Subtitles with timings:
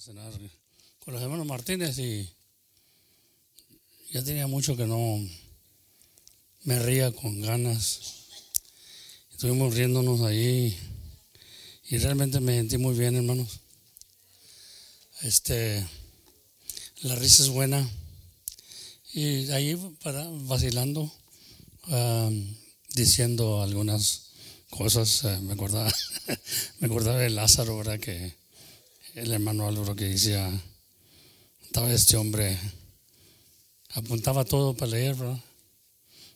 [0.00, 0.32] cenar
[1.04, 2.30] con los hermanos Martínez y
[4.12, 5.18] ya tenía mucho que no
[6.62, 8.00] me ría con ganas.
[9.32, 10.78] Estuvimos riéndonos ahí
[11.90, 13.60] y realmente me sentí muy bien, hermanos.
[15.22, 15.84] Este,
[17.02, 17.84] la risa es buena
[19.12, 19.74] y ahí
[20.04, 21.12] para vacilando,
[22.94, 24.28] diciendo algunas
[24.70, 25.92] cosas, eh, me acordaba,
[26.78, 27.98] me acordaba de Lázaro, ¿verdad?
[27.98, 28.37] Que
[29.14, 30.50] el hermano Álvaro que decía,
[31.64, 32.58] estaba este hombre,
[33.94, 35.16] apuntaba todo para leer.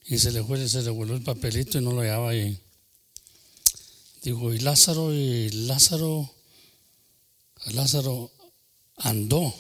[0.07, 2.59] Y se le fue, se le volvió el papelito y no lo hallaba y
[4.23, 6.33] dijo, y Lázaro, y Lázaro,
[7.67, 8.31] Lázaro
[8.97, 9.55] andó.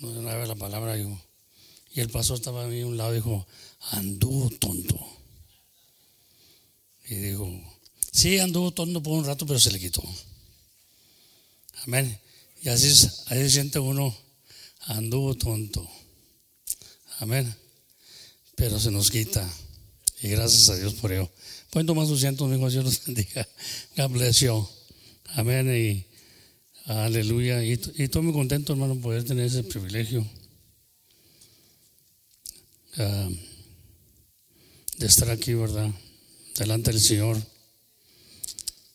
[0.00, 0.96] No sabía la palabra.
[0.96, 3.46] Y el pastor estaba a mí a un lado y dijo,
[3.90, 4.98] anduvo tonto.
[7.08, 7.48] Y dijo,
[8.12, 10.02] sí, anduvo tonto por un rato, pero se le quitó.
[11.84, 12.20] Amén.
[12.62, 12.88] Y así,
[13.26, 14.16] así siente uno,
[14.86, 15.88] anduvo tonto.
[17.18, 17.54] Amén.
[18.56, 19.48] Pero se nos quita.
[20.22, 21.30] Y gracias a Dios por ello.
[21.70, 23.46] Pueden tomar sus cientos, mi hijo, Dios los bendiga.
[23.96, 24.68] God bless you.
[25.34, 25.68] Amén.
[25.74, 26.04] Y
[26.86, 27.62] aleluya.
[27.62, 30.26] Y, estoy muy contento, hermano, poder tener ese privilegio.
[32.96, 33.28] ah,
[34.96, 35.90] de estar aquí, ¿verdad?
[36.56, 37.40] Delante del Señor.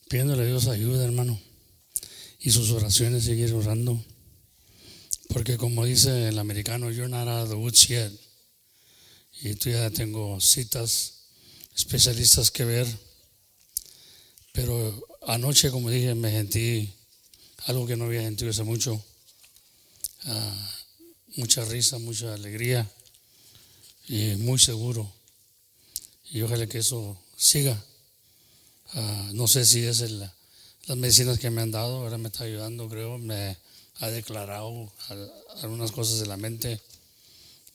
[0.10, 1.40] Pidiéndole a Dios ayuda, hermano.
[2.44, 4.04] Y sus oraciones, seguir orando.
[5.30, 8.12] Porque como dice el americano, you're not out of the woods yet.
[9.42, 11.14] Y tú ya tengo citas
[11.76, 12.88] especialistas que ver.
[14.52, 16.94] Pero anoche, como dije, me sentí
[17.66, 19.04] algo que no había sentido hace mucho.
[20.26, 20.72] Ah,
[21.38, 22.90] mucha risa, mucha alegría
[24.08, 25.12] y muy seguro.
[26.32, 27.82] Y ojalá que eso siga.
[28.94, 30.30] Ah, no sé si es el-
[30.88, 33.58] las medicinas que me han dado, ahora me está ayudando, creo, me
[34.00, 35.32] ha declarado al-
[35.62, 36.80] algunas cosas de la mente.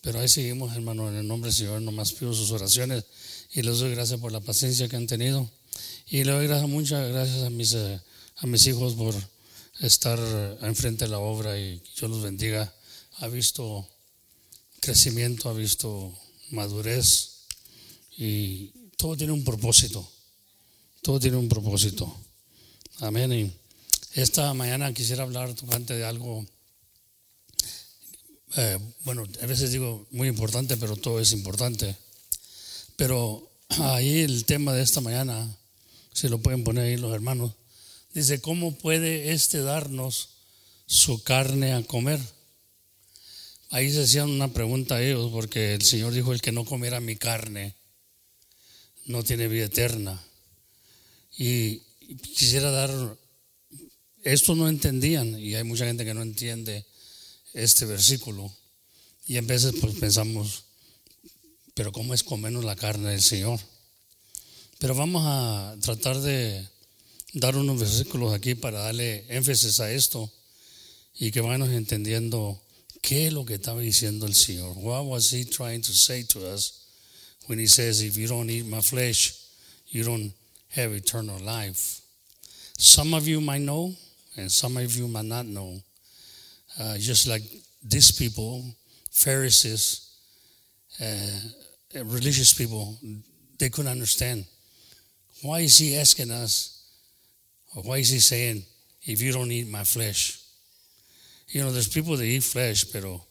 [0.01, 3.05] Pero ahí seguimos, hermano, en el nombre del Señor, nomás pido sus oraciones
[3.53, 5.51] y les doy gracias por la paciencia que han tenido.
[6.08, 9.14] Y le doy gracias, muchas gracias a mis, a mis hijos por
[9.80, 10.19] estar
[10.63, 12.73] enfrente de la obra y que Dios los bendiga.
[13.19, 13.89] Ha visto
[14.80, 16.13] crecimiento, ha visto
[16.51, 17.30] madurez
[18.17, 20.08] y todo tiene un propósito.
[21.02, 22.14] Todo tiene un propósito.
[23.01, 23.33] Amén.
[23.33, 23.53] Y
[24.20, 26.45] esta mañana quisiera hablar tocante de algo,
[28.57, 31.97] eh, bueno, a veces digo muy importante, pero todo es importante.
[32.97, 35.48] Pero ahí el tema de esta mañana,
[36.13, 37.53] si lo pueden poner ahí los hermanos,
[38.14, 40.31] dice, ¿cómo puede este darnos
[40.87, 42.20] su carne a comer?
[43.70, 46.98] Ahí se hacían una pregunta a ellos, porque el Señor dijo, el que no comiera
[46.98, 47.77] mi carne
[49.05, 50.20] no tiene vida eterna.
[51.37, 51.83] Y
[52.17, 53.19] quisiera dar,
[54.23, 56.85] esto no entendían, y hay mucha gente que no entiende
[57.52, 58.52] este versículo.
[59.27, 60.64] Y a veces pues pensamos,
[61.74, 63.61] pero ¿cómo es comernos la carne del Señor?
[64.79, 66.67] Pero vamos a tratar de
[67.35, 70.33] dar unos versículos aquí para darle énfasis a esto
[71.19, 72.63] y que vayamos entendiendo
[73.02, 74.77] qué es lo que estaba diciendo el Señor.
[74.79, 76.86] What was he trying to say to us
[77.46, 79.35] when he says, if you don't eat my flesh,
[79.90, 80.33] you don't
[80.70, 82.01] have eternal life?
[82.77, 83.95] Some of you might know,
[84.36, 85.80] and some of you might not know.
[86.79, 87.42] Uh, just like
[87.83, 88.64] these people,
[89.11, 90.14] Pharisees,
[91.01, 92.96] uh, religious people,
[93.58, 94.45] they couldn't understand.
[95.42, 96.84] Why is he asking us,
[97.74, 98.62] or why is he saying,
[99.02, 100.40] if you don't eat my flesh?
[101.48, 103.23] You know, there's people that eat flesh, pero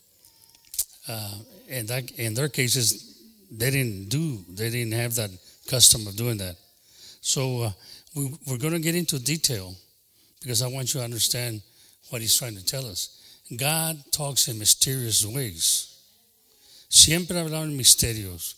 [1.07, 1.35] uh,
[1.67, 3.21] in, that, in their cases,
[3.51, 5.29] they didn't do, they didn't have that
[5.69, 6.55] custom of doing that.
[7.21, 7.71] So uh,
[8.15, 9.75] we, we're going to get into detail
[10.41, 11.61] because I want you to understand
[12.09, 13.09] what he's trying to tell us.
[13.55, 15.93] God talks in mysterious ways.
[16.89, 18.55] Siempre hablaba en misterios.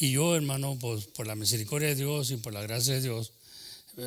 [0.00, 3.32] Y yo, hermano, pues, por la misericordia de Dios y por la gracia de Dios,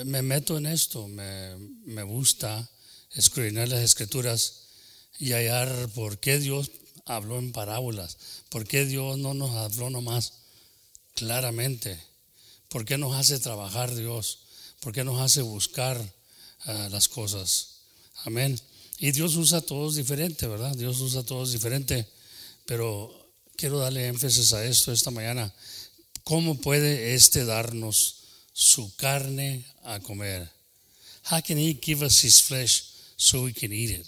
[0.05, 1.07] me meto en esto.
[1.07, 1.55] Me,
[1.85, 2.69] me gusta
[3.13, 4.67] escudriñar las escrituras
[5.19, 6.71] y hallar por qué Dios
[7.05, 8.17] habló en parábolas,
[8.49, 10.33] por qué Dios no nos habló nomás
[11.13, 11.99] claramente,
[12.71, 14.39] por qué nos hace trabajar Dios,
[14.79, 16.01] por qué nos hace buscar
[16.65, 17.81] ah, las cosas.
[18.23, 18.57] Amén.
[18.97, 20.73] Y Dios usa a todos diferente, ¿verdad?
[20.77, 22.07] Dios usa a todos diferente,
[22.65, 23.11] pero
[23.57, 25.53] quiero darle énfasis a esto esta mañana.
[26.23, 28.23] ¿Cómo puede este darnos
[28.53, 30.49] su carne a comer?
[31.29, 32.85] How can he give us his flesh
[33.17, 34.07] so we can eat it?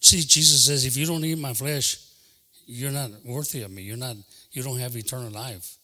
[0.00, 2.00] See, Jesus says, if you don't eat my flesh,
[2.66, 3.82] you're not worthy of me.
[3.82, 4.16] You're not,
[4.50, 5.76] you don't have eternal life.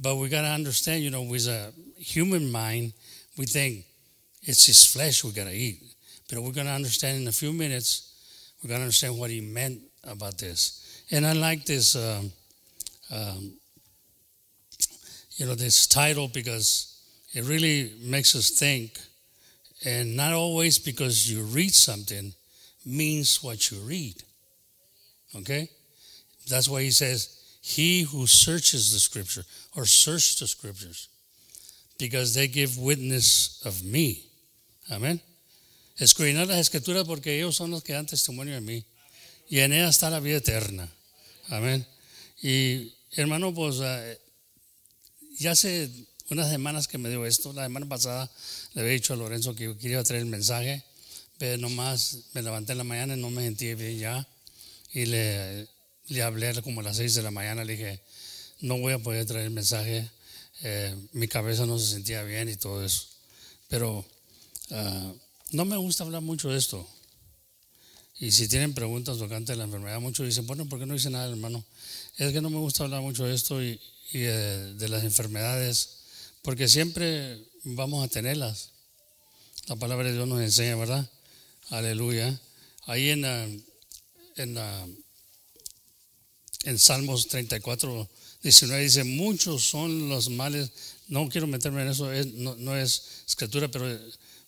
[0.00, 2.92] But we got to understand, you know, with a human mind,
[3.36, 3.84] we think
[4.42, 5.82] it's his flesh we got to eat.
[6.28, 8.12] But we're going to understand in a few minutes,
[8.62, 11.02] we're going to understand what he meant about this.
[11.10, 12.30] And I like this, um,
[13.10, 13.52] um,
[15.36, 17.00] you know, this title because
[17.32, 18.98] it really makes us think.
[19.84, 22.32] And not always because you read something
[22.84, 24.16] means what you read.
[25.36, 25.70] Okay?
[26.48, 27.37] That's why he says,
[27.76, 29.44] He who searches the scripture
[29.76, 31.08] or search the scriptures,
[31.98, 34.24] because they give witness of me.
[34.90, 35.20] Amén.
[35.98, 38.84] Escudriñar las escrituras porque ellos son los que dan testimonio de mí.
[39.50, 40.88] Y en ellas está la vida eterna.
[41.48, 41.86] Amén.
[42.42, 44.18] Y hermano, pues eh,
[45.38, 45.90] ya hace
[46.30, 47.52] unas semanas que me dio esto.
[47.52, 48.30] La semana pasada
[48.74, 50.82] le había dicho a Lorenzo que quería traer el mensaje,
[51.36, 54.28] pero nomás me levanté en la mañana y no me sentí bien ya.
[54.92, 55.68] Y le,
[56.08, 58.00] le hablé como a las seis de la mañana, le dije,
[58.60, 60.10] no voy a poder traer el mensaje.
[60.62, 63.06] Eh, mi cabeza no se sentía bien y todo eso.
[63.68, 64.04] Pero
[64.70, 65.12] ah,
[65.52, 66.86] no me gusta hablar mucho de esto.
[68.20, 71.10] Y si tienen preguntas tocante de la enfermedad, muchos dicen, bueno, ¿por qué no dice
[71.10, 71.64] nada, hermano?
[72.16, 73.78] Es que no me gusta hablar mucho de esto y,
[74.12, 75.98] de las enfermedades,
[76.42, 78.70] porque siempre vamos a tenerlas.
[79.68, 81.08] La palabra de Dios nos enseña, ¿verdad?
[81.70, 82.36] Aleluya.
[82.86, 84.88] Ahí en, en, la-
[86.64, 88.08] en Salmos 34,
[88.42, 90.70] 19 dice, muchos son los males,
[91.08, 94.00] no quiero meterme en eso, es- no, no es escritura, pero eh,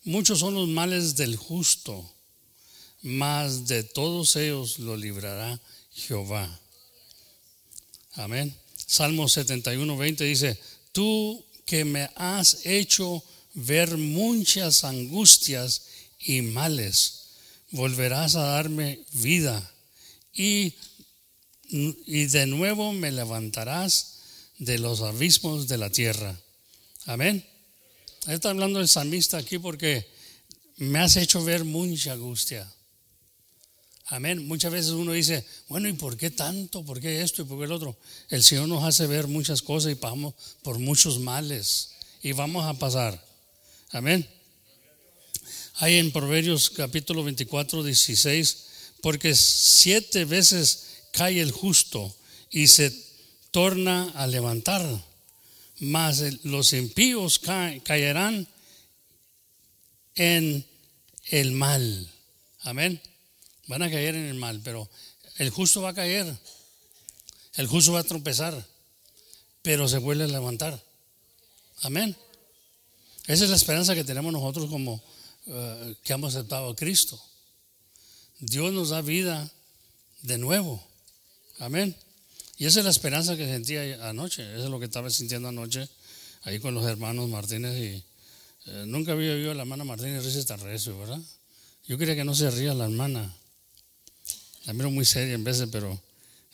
[0.04, 2.08] muchos son los males del justo,
[3.02, 5.60] mas de todos ellos lo librará
[5.94, 6.60] Jehová.
[8.14, 8.54] Amén.
[8.86, 10.58] Salmo 71, 20 dice,
[10.92, 13.22] tú que me has hecho
[13.54, 15.82] ver muchas angustias
[16.18, 17.20] y males,
[17.70, 19.72] volverás a darme vida
[20.34, 20.74] y,
[21.70, 24.18] y de nuevo me levantarás
[24.58, 26.38] de los abismos de la tierra.
[27.06, 27.44] Amén.
[28.26, 30.06] Está hablando el salmista aquí porque
[30.76, 32.70] me has hecho ver mucha angustia.
[34.06, 34.46] Amén.
[34.46, 36.84] Muchas veces uno dice, bueno, ¿y por qué tanto?
[36.84, 37.96] ¿Por qué esto y por qué el otro?
[38.28, 42.74] El Señor nos hace ver muchas cosas y pasamos por muchos males y vamos a
[42.74, 43.24] pasar.
[43.90, 44.28] Amén.
[45.76, 48.64] Hay en Proverbios capítulo 24, 16,
[49.00, 52.14] porque siete veces cae el justo
[52.50, 52.90] y se
[53.50, 54.84] torna a levantar,
[55.80, 58.46] mas los impíos ca- caerán
[60.14, 60.64] en
[61.30, 62.10] el mal.
[62.62, 63.00] Amén.
[63.66, 64.88] Van a caer en el mal, pero
[65.36, 66.36] el justo va a caer.
[67.54, 68.66] El justo va a tropezar,
[69.62, 70.82] pero se vuelve a levantar.
[71.82, 72.16] Amén.
[73.26, 75.02] Esa es la esperanza que tenemos nosotros como
[75.46, 77.20] eh, que hemos aceptado a Cristo.
[78.40, 79.50] Dios nos da vida
[80.22, 80.84] de nuevo.
[81.60, 81.94] Amén.
[82.56, 84.42] Y esa es la esperanza que sentía anoche.
[84.54, 85.86] Eso es lo que estaba sintiendo anoche
[86.42, 87.76] ahí con los hermanos Martínez.
[87.76, 88.02] Y
[88.66, 91.20] eh, nunca había oído a la hermana Martínez reírse tan recio, ¿verdad?
[91.86, 93.34] Yo quería que no se ría la hermana.
[94.64, 96.00] La miro muy seria en veces, pero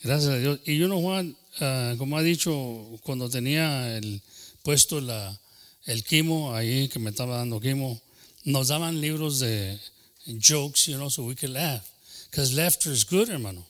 [0.03, 0.59] gracias a Dios.
[0.65, 4.21] Y uno, Juan, ah, como ha dicho, cuando tenía el
[4.63, 5.39] puesto la,
[5.85, 8.01] el quimo ahí, que me estaba dando quimo,
[8.43, 9.79] nos daban libros de
[10.25, 11.83] jokes, you know, so we could laugh.
[12.29, 13.65] Because laughter is good, hermano.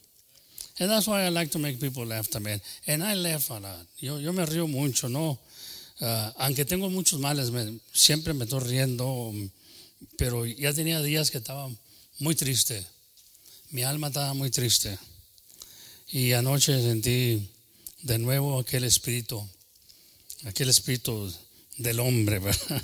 [0.80, 2.62] And that's why I like to make people laugh también.
[2.86, 3.88] And I laugh a lot.
[4.00, 5.40] Yo, yo me río mucho, ¿no?
[6.00, 7.52] Ah, aunque tengo muchos males,
[7.94, 9.34] siempre me estoy riendo,
[10.18, 11.68] pero ya tenía días que estaba
[12.20, 12.86] muy triste.
[13.72, 14.98] Mi alma estaba muy triste.
[16.12, 17.50] Y anoche sentí
[18.04, 19.44] de nuevo aquel espíritu,
[20.46, 21.34] aquel espíritu
[21.78, 22.84] del hombre, ¿verdad?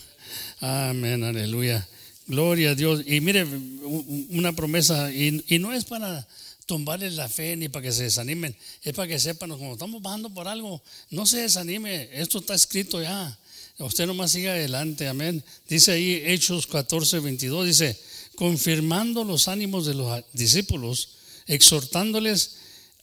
[0.60, 1.88] Amén, aleluya.
[2.26, 3.04] Gloria a Dios.
[3.06, 6.28] Y mire, una promesa, y, y no es para
[6.74, 10.34] tumbarles la fe ni para que se desanimen, es para que sepan, como estamos bajando
[10.34, 13.38] por algo, no se desanime, esto está escrito ya.
[13.78, 15.44] Usted nomás siga adelante, amén.
[15.70, 18.00] Dice ahí Hechos 14, 22, dice,
[18.34, 21.10] confirmando los ánimos de los discípulos,
[21.46, 22.56] exhortándoles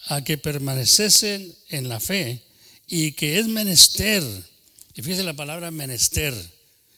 [0.06, 2.42] a que permaneciesen en la fe
[2.88, 4.24] y que es menester,
[4.96, 6.34] y fíjese la palabra menester,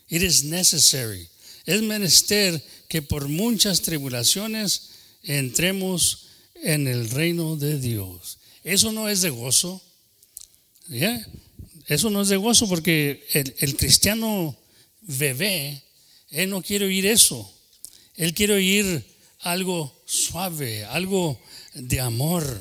[0.09, 1.29] it is necessary,
[1.67, 4.89] es menester que por muchas tribulaciones
[5.23, 6.32] entremos
[6.63, 8.39] en el reino de Dios.
[8.65, 9.83] Eso no es de gozo,
[10.89, 11.27] ¿ya?
[11.87, 14.57] Eso no es de gozo porque el, cristiano
[15.01, 15.83] bebé,
[16.31, 17.53] él no quiere oír eso.
[18.17, 19.05] Él quiere oír
[19.41, 21.41] algo suave, algo
[21.75, 22.61] de amor.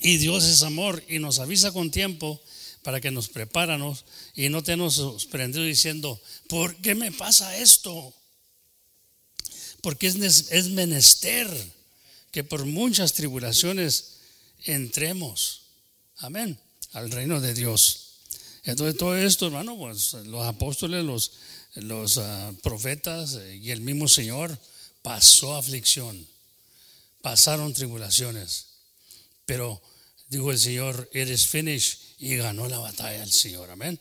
[0.00, 2.42] Y Dios es amor y nos avisa con tiempo
[2.82, 4.04] para que nos preparamos
[4.34, 8.12] y no te nos sorprendido diciendo, ¿por qué me pasa esto?
[9.80, 11.75] Porque es, es menester
[12.36, 14.18] que por muchas tribulaciones
[14.66, 15.62] entremos,
[16.18, 16.60] amén,
[16.92, 18.18] al reino de Dios.
[18.64, 21.02] Entonces todo esto, hermano, pues los apóstoles,
[21.76, 24.58] los, ah, profetas eh, y el mismo Señor
[25.00, 26.28] pasó aflicción,
[27.22, 28.66] pasaron tribulaciones,
[29.46, 29.80] pero
[30.28, 33.98] dijo el Señor, eres finished y ganó la batalla el Señor, amén.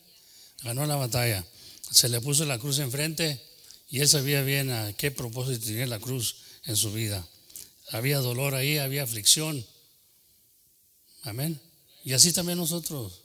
[0.62, 1.46] Ganó la batalla.
[1.90, 3.42] Se le puso la cruz enfrente
[3.90, 7.26] y él sabía bien a qué propósito tenía la cruz en su vida.
[7.90, 9.66] Había dolor ahí, había aflicción.
[11.24, 11.60] Amén.
[12.04, 13.22] Y así también nosotros.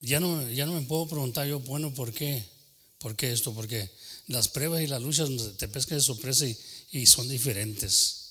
[0.00, 2.44] Ya no, ya no me puedo preguntar yo, bueno, ¿por qué?
[2.98, 3.54] ¿Por qué esto?
[3.54, 3.90] Porque
[4.28, 6.46] las pruebas y las luchas te pescan de sorpresa
[6.90, 8.22] y, son diferentes.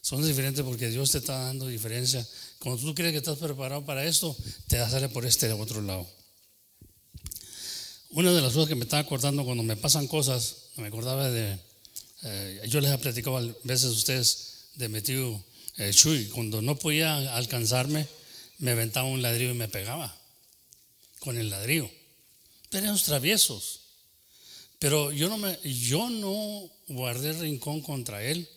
[0.00, 2.26] Son diferentes porque Dios te está dando diferencia.
[2.58, 4.36] Cuando tú crees que estás preparado para esto,
[4.68, 6.06] te salir por este otro lado.
[8.10, 11.58] Una de las cosas que me estaba acordando cuando me pasan cosas, me acordaba de,
[12.28, 15.42] eh, yo les he platicado a veces a ustedes de mi tío
[15.76, 18.08] eh, Chuy, cuando no podía alcanzarme,
[18.58, 20.14] me aventaba un ladrillo y me pegaba
[21.20, 21.88] con el ladrillo.
[22.70, 23.80] Pero traviesos.
[24.78, 28.48] Pero yo no, me, yo no guardé rincón contra él.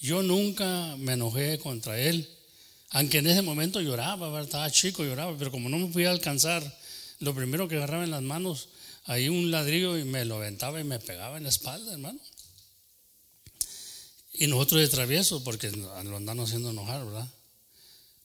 [0.00, 2.28] Yo nunca me enojé contra él.
[2.90, 6.62] Aunque en ese momento lloraba, estaba chico, lloraba, pero como no me podía alcanzar,
[7.20, 8.68] lo primero que agarraba en las manos,
[9.06, 12.20] ahí un ladrillo y me lo aventaba y me pegaba en la espalda, hermano.
[14.34, 17.28] Y nosotros de travieso, porque lo andan haciendo enojar, ¿verdad?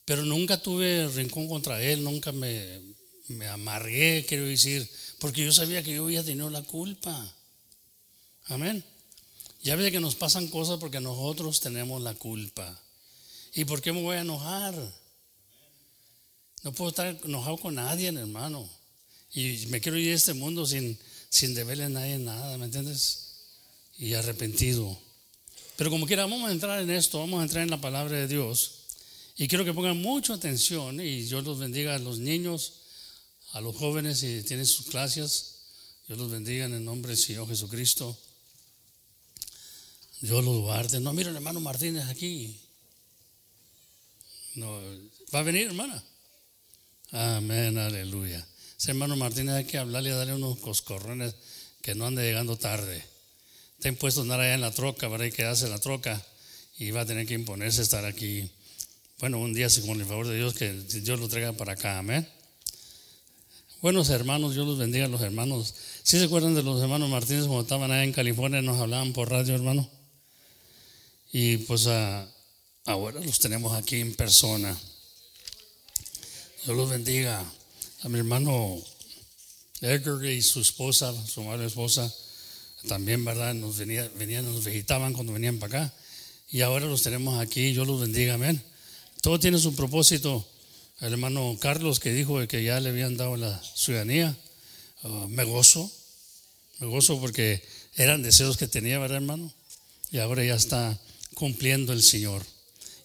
[0.05, 2.81] Pero nunca tuve rincón contra él, nunca me,
[3.27, 4.89] me amargué, quiero decir,
[5.19, 7.31] porque yo sabía que yo había tenido la culpa.
[8.45, 8.83] Amén.
[9.61, 12.81] Ya ve que nos pasan cosas porque nosotros tenemos la culpa.
[13.53, 14.73] ¿Y por qué me voy a enojar?
[16.63, 18.67] No puedo estar enojado con nadie, hermano.
[19.33, 20.97] Y me quiero ir de este mundo sin,
[21.29, 23.35] sin deberle a nadie nada, ¿me entiendes?
[23.99, 24.97] Y arrepentido.
[25.79, 28.27] Pero como quiera, vamos a entrar en esto, vamos a entrar en la palabra de
[28.27, 28.79] Dios.
[29.38, 32.74] Y quiero que pongan mucha atención y Dios los bendiga a los niños
[33.53, 35.55] a los jóvenes si tienen sus clases.
[36.05, 38.19] Dios los bendiga en el nombre del Señor Jesucristo.
[40.19, 41.00] Dios los guarde.
[41.00, 42.59] No, mira el hermano Martínez aquí.
[44.55, 44.81] No,
[45.33, 46.03] ¿Va a venir, hermana?
[47.13, 48.45] Amén, aleluya.
[48.77, 51.36] Ese hermano Martínez hay que hablarle darle unos coscorrones
[51.81, 53.01] que no ande llegando tarde.
[53.79, 55.27] Está impuesto andar allá en la troca, ¿verdad?
[55.27, 56.21] Y quedarse en la troca
[56.79, 58.51] y va a tener que imponerse estar aquí.
[59.19, 62.27] Bueno, un día, con el favor de Dios, que Dios lo traiga para acá, amén.
[63.81, 65.74] Buenos hermanos, Dios los bendiga a los hermanos.
[66.03, 68.62] ¿Sí se acuerdan de los hermanos Martínez cuando estaban allá en California?
[68.62, 69.89] Nos hablaban por radio, hermano.
[71.31, 72.27] Y pues ah,
[72.86, 74.77] ahora los tenemos aquí en persona.
[76.65, 77.45] Dios los bendiga.
[78.01, 78.77] A mi hermano
[79.79, 82.13] Edgar y su esposa, su madre esposa,
[82.88, 83.53] también, ¿verdad?
[83.53, 85.93] Nos venían, venían, nos visitaban cuando venían para acá.
[86.51, 87.71] Y ahora los tenemos aquí.
[87.74, 88.62] Dios los bendiga, amén.
[89.21, 90.48] Todo tiene su propósito
[91.01, 94.36] el hermano Carlos que dijo que ya le habían dado la ciudadanía.
[95.03, 95.89] Ah, me gozo,
[96.79, 97.63] me gozo porque
[97.95, 99.53] eran deseos que tenía, ¿verdad, hermano?
[100.12, 101.00] Y ahora ya está
[101.36, 102.45] cumpliendo el Señor.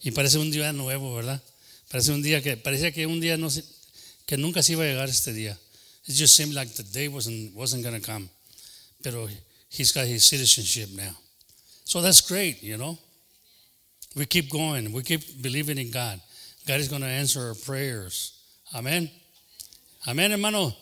[0.03, 1.41] Y parece un día nuevo, ¿verdad?
[1.89, 3.49] Parece un día que parecía que un día no
[4.27, 5.59] que nunca se iba a llegar este día.
[6.07, 8.29] It just seemed like the day wasn't wasn't going to come.
[9.03, 9.29] Pero
[9.75, 11.17] he's got his citizenship now.
[11.85, 12.97] So that's great, you know.
[14.17, 14.93] We keep going.
[14.93, 16.21] We keep believing in God.
[16.67, 18.39] God is going to answer our prayers.
[18.75, 19.11] Amen.
[20.07, 20.73] Amen, hermano.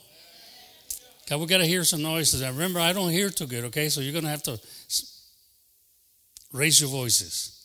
[1.29, 2.43] God, we got to hear some noises.
[2.43, 3.89] I Remember, I don't hear too good, okay?
[3.89, 4.61] So you're going to have to
[6.53, 7.59] raise your voices.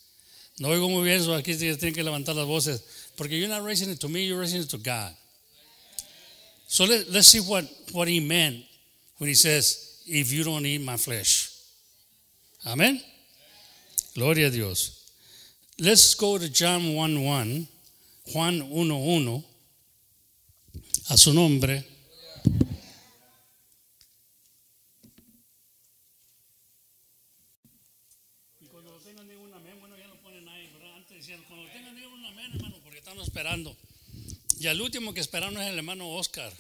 [0.60, 3.12] No oigo muy bien, so aquí tienen que levantar las voces.
[3.18, 5.14] Porque you're not raising it to me, you're raising it to God.
[6.68, 8.64] So let, let's see what, what he meant
[9.18, 11.52] when he says, if you don't eat my flesh.
[12.66, 13.02] Amen?
[14.16, 15.12] Gloria a Dios.
[15.80, 17.68] Let's go to John 1 1.
[18.34, 19.44] Juan 1.1,
[21.10, 21.86] a su nombre.
[33.24, 33.76] Esperando.
[34.60, 36.52] Y al último que esperaron es el hermano Oscar,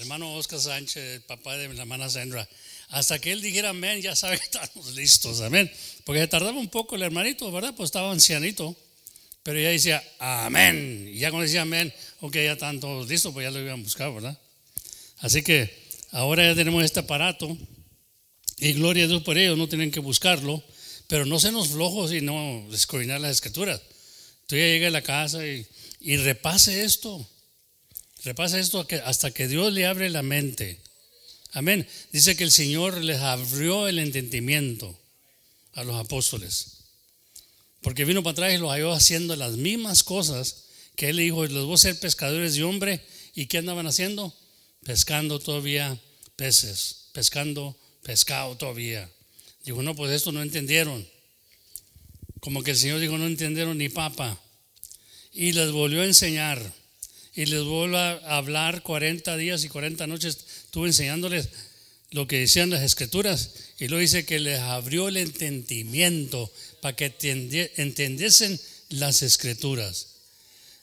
[0.00, 2.48] hermano Oscar Sánchez, el papá de la hermana Sandra.
[2.88, 5.70] Hasta que él dijera amén, ya sabe que estamos listos, amén.
[6.04, 7.74] Porque se tardaba un poco el hermanito, ¿verdad?
[7.76, 8.76] Pues estaba ancianito.
[9.42, 11.10] Pero ella decía, amén.
[11.12, 13.82] Y ya cuando decía amén, ok, ya están todos listos, pues ya lo iban a
[13.82, 14.38] buscar, ¿verdad?
[15.18, 15.72] Así que
[16.10, 17.56] ahora ya tenemos este aparato
[18.58, 20.62] y gloria a Dios por ello, no tienen que buscarlo,
[21.06, 23.80] pero no senos flojos y no descorinar las escrituras.
[24.46, 27.26] Tú ya llegas a la casa y repase esto,
[28.26, 30.80] repase esto hasta que Dios le abre la mente.
[31.52, 31.88] Amén.
[32.12, 34.98] Dice que el Señor les abrió el entendimiento
[35.74, 36.78] a los apóstoles.
[37.82, 40.64] Porque vino para atrás y los halló haciendo las mismas cosas
[40.96, 43.00] que él le dijo, les voy a ser pescadores de hombre.
[43.34, 44.34] ¿Y qué andaban haciendo?
[44.82, 45.96] Pescando todavía
[46.34, 49.08] peces, pescando pescado todavía.
[49.64, 51.06] Dijo, no, pues esto no entendieron.
[52.40, 54.40] Como que el Señor dijo, no entendieron ni papa.
[55.32, 56.60] Y les volvió a enseñar.
[57.36, 60.38] Y les volvió a hablar 40 días y 40 noches.
[60.64, 61.50] Estuvo enseñándoles
[62.10, 63.50] lo que decían las escrituras.
[63.78, 66.50] Y luego dice que les abrió el entendimiento
[66.80, 67.14] para que
[67.76, 70.08] entendiesen las escrituras.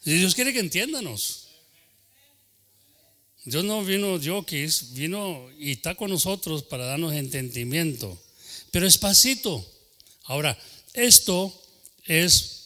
[0.05, 1.47] Y Dios quiere que entiéndanos.
[3.45, 8.21] Dios no vino yokis, vino y está con nosotros para darnos entendimiento.
[8.71, 9.69] Pero espacito.
[10.25, 10.57] Ahora,
[10.93, 11.53] esto
[12.05, 12.62] es,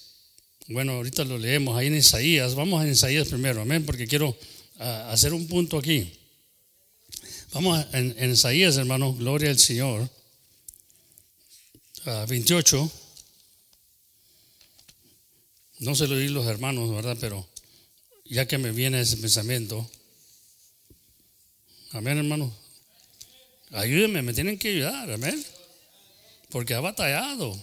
[0.67, 2.55] bueno, ahorita lo leemos ahí en Isaías.
[2.55, 4.37] Vamos a Isaías primero, amén, porque quiero
[4.79, 6.11] ah, hacer un punto aquí.
[7.53, 10.09] Vamos en, en, Isaías, hermano, gloria al Señor.
[12.27, 12.91] 28.
[12.91, 13.07] Ah,
[15.79, 17.17] no se lo di los hermanos, ¿verdad?
[17.19, 17.47] Pero
[18.25, 19.89] ya que me viene ese pensamiento.
[21.91, 22.53] Amén, hermano.
[23.71, 25.45] Ayúdenme, me tienen que ayudar, amén.
[26.49, 27.57] Porque ha batallado.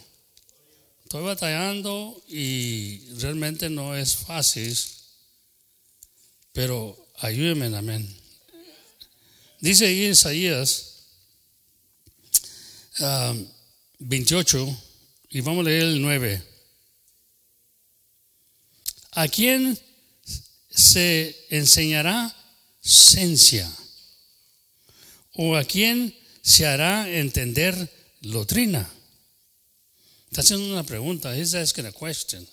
[1.14, 4.76] Estoy batallando y realmente no es fácil.
[6.52, 8.04] Pero ayúdenme, amén.
[9.60, 11.04] Dice Isaías
[14.00, 14.76] 28, ah,
[15.30, 16.42] y vamos a leer el 9.
[19.12, 19.78] ¿A quién
[20.68, 22.34] se enseñará
[22.82, 23.70] ciencia?
[25.34, 27.88] ¿O a quién se hará entender
[28.20, 28.90] doctrina?
[30.34, 31.36] Está haciendo una pregunta.
[31.36, 32.44] Esa es la question.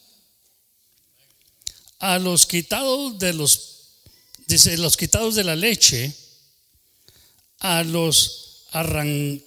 [1.98, 3.96] A los quitados de los,
[4.46, 6.16] dice, los quitados de la leche,
[7.58, 9.44] a los, arran,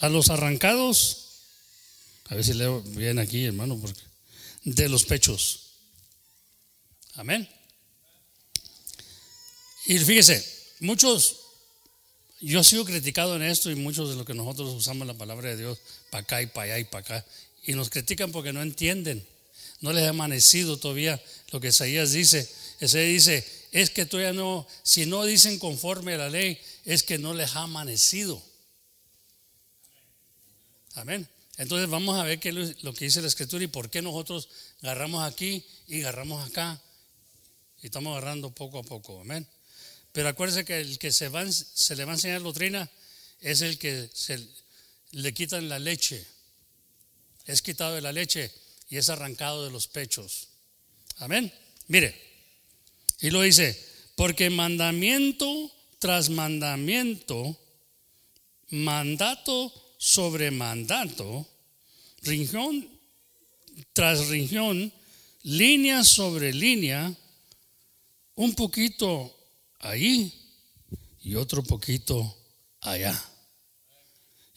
[0.00, 1.26] a los arrancados,
[2.24, 4.02] a ver si leo bien aquí, hermano, porque,
[4.64, 5.60] de los pechos.
[7.14, 7.48] Amén.
[9.86, 10.44] Y fíjese,
[10.80, 11.36] muchos
[12.40, 15.50] yo he sido criticado en esto y muchos de los que nosotros usamos la palabra
[15.50, 15.78] de Dios
[16.10, 17.26] para acá y para allá y para acá.
[17.64, 19.26] Y nos critican porque no entienden.
[19.80, 22.48] No les ha amanecido todavía lo que Isaías dice.
[22.80, 27.18] Ese dice, es que todavía no, si no dicen conforme a la ley, es que
[27.18, 28.42] no les ha amanecido.
[30.94, 31.28] Amén.
[31.58, 34.48] Entonces vamos a ver qué es lo que dice la escritura y por qué nosotros
[34.82, 36.80] agarramos aquí y agarramos acá.
[37.82, 39.20] Y estamos agarrando poco a poco.
[39.20, 39.46] Amén.
[40.12, 42.90] Pero acuérdese que el que se, le va a enseñar doctrina
[43.40, 44.44] es el que se
[45.12, 46.26] le quitan la leche.
[47.46, 48.52] Es quitado de la leche
[48.90, 50.48] y es arrancado de los pechos.
[51.18, 51.52] Amén.
[51.86, 52.14] Mire,
[53.20, 53.78] y lo dice,
[54.16, 57.58] porque mandamiento tras mandamiento,
[58.70, 61.48] mandato sobre mandato,
[62.22, 62.98] riñón
[63.92, 64.92] tras riñón,
[65.42, 67.14] línea sobre línea,
[68.34, 69.36] un poquito
[69.80, 70.32] ahí
[71.22, 72.36] y otro poquito
[72.80, 73.20] allá.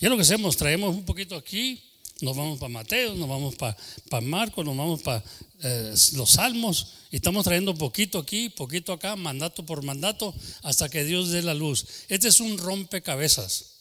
[0.01, 1.79] Y es lo que hacemos, traemos un poquito aquí,
[2.21, 3.77] nos vamos para Mateo, nos vamos para,
[4.09, 5.23] para Marcos, nos vamos para
[5.61, 10.33] eh, los Salmos, y estamos trayendo poquito aquí, poquito acá, mandato por mandato,
[10.63, 11.85] hasta que Dios dé la luz.
[12.09, 13.75] Este es un rompecabezas,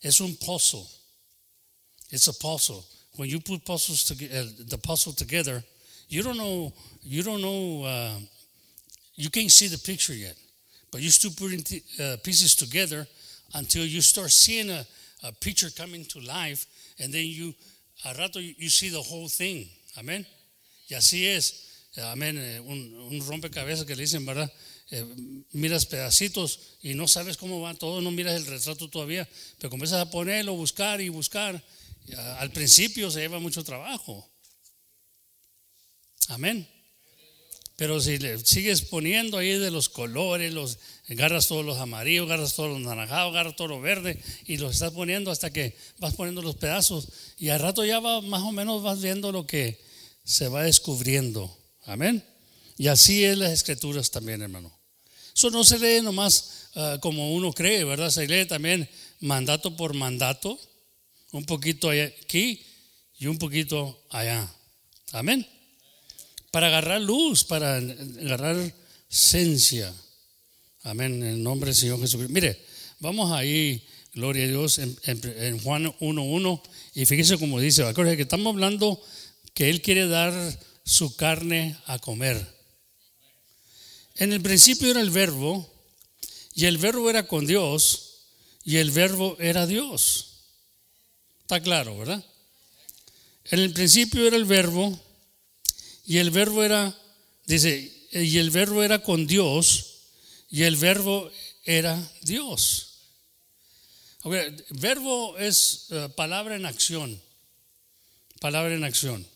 [0.00, 0.86] es un puzzle.
[2.10, 2.82] It's a puzzle.
[3.16, 5.62] When you put puzzles to, uh, the puzzle together,
[6.08, 8.18] you don't know, you don't know, uh,
[9.14, 10.36] you can't see the picture yet.
[10.90, 11.62] But you still putting
[12.00, 13.06] uh, pieces together
[13.52, 14.86] until you start seeing a,
[15.24, 16.66] a, picture coming to life,
[16.98, 17.54] and then you,
[18.04, 19.68] a rato, you see the whole thing.
[19.96, 20.26] Amén.
[20.88, 21.64] Y así es.
[21.96, 22.36] Amén.
[22.38, 24.52] Eh, un, rompecabezas que le dicen, ¿verdad?
[24.90, 25.04] Eh,
[25.52, 30.00] miras pedacitos y no sabes cómo va todo, no miras el retrato todavía, pero comienzas
[30.00, 31.62] a ponerlo, buscar y buscar.
[32.38, 34.28] Al principio se lleva mucho trabajo.
[36.28, 36.68] Amén.
[37.76, 40.78] Pero si le sigues poniendo ahí de los colores, los
[41.08, 44.92] agarras todos los amarillos, agarras todos los naranjados, agarras todo lo verde y los estás
[44.92, 48.82] poniendo hasta que vas poniendo los pedazos y al rato ya va, más o menos
[48.82, 49.80] vas viendo lo que
[50.24, 51.56] se va descubriendo.
[51.84, 52.24] Amén.
[52.76, 54.72] Y así es las escrituras también, hermano.
[55.34, 58.10] Eso no se lee nomás ah, como uno cree, ¿verdad?
[58.10, 58.88] Se lee también
[59.20, 60.58] mandato por mandato,
[61.32, 62.64] un poquito aquí
[63.18, 64.48] y un poquito allá.
[65.12, 65.46] Amén
[66.54, 68.54] para agarrar luz, para agarrar
[69.10, 69.92] esencia.
[70.86, 72.30] Amén, en el nombre del Señor Jesucristo.
[72.30, 72.60] Mire,
[73.00, 76.62] vamos ahí, gloria a Dios, en, Juan 1.1,
[76.94, 79.02] y fíjese como dice, acuérdense que estamos hablando
[79.54, 80.34] que Él quiere dar
[80.84, 82.46] su carne a comer.
[84.16, 85.72] En el principio era el verbo,
[86.54, 88.26] y el verbo era con Dios,
[88.62, 90.42] y el verbo era Dios.
[91.40, 92.22] Está claro, ¿verdad?
[93.46, 95.00] En el principio era el verbo,
[96.04, 96.94] y el verbo era,
[97.46, 99.92] dice, y el verbo era con Dios
[100.54, 101.28] y el verbo
[101.64, 102.92] era Dios.
[104.70, 107.20] Verbo es eh, palabra en acción.
[108.38, 109.26] Palabra en acción.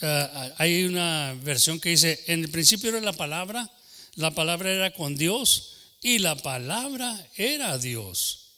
[0.00, 3.68] Eh, hay una versión que dice, en el principio era la palabra,
[4.14, 8.52] la palabra era con Dios y la palabra era Dios.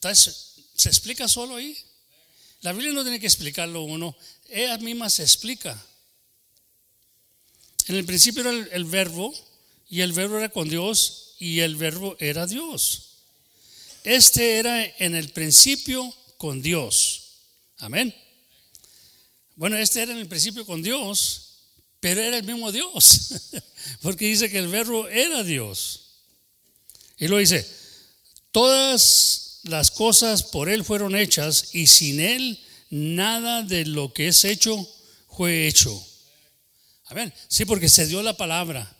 [0.00, 1.76] ¿Se explica solo ahí?
[2.62, 4.16] La Biblia no tiene que explicarlo uno,
[4.48, 5.78] ella misma se explica.
[7.86, 9.32] En el principio era el, verbo
[9.88, 13.10] y el verbo era con Dios y el verbo era Dios.
[14.02, 17.22] Este era en el principio con Dios.
[17.78, 18.14] Amén.
[19.54, 21.54] Bueno, este era en el principio con Dios,
[22.00, 23.34] pero era el mismo Dios,
[24.02, 26.02] porque dice que el verbo era Dios.
[27.18, 27.66] Y lo dice,
[28.50, 32.58] todas las cosas por Él fueron hechas y sin Él
[32.90, 34.88] nada de lo que es hecho
[35.28, 36.04] fue hecho.
[37.06, 37.32] Amén.
[37.48, 38.96] Sí, porque se dio la palabra.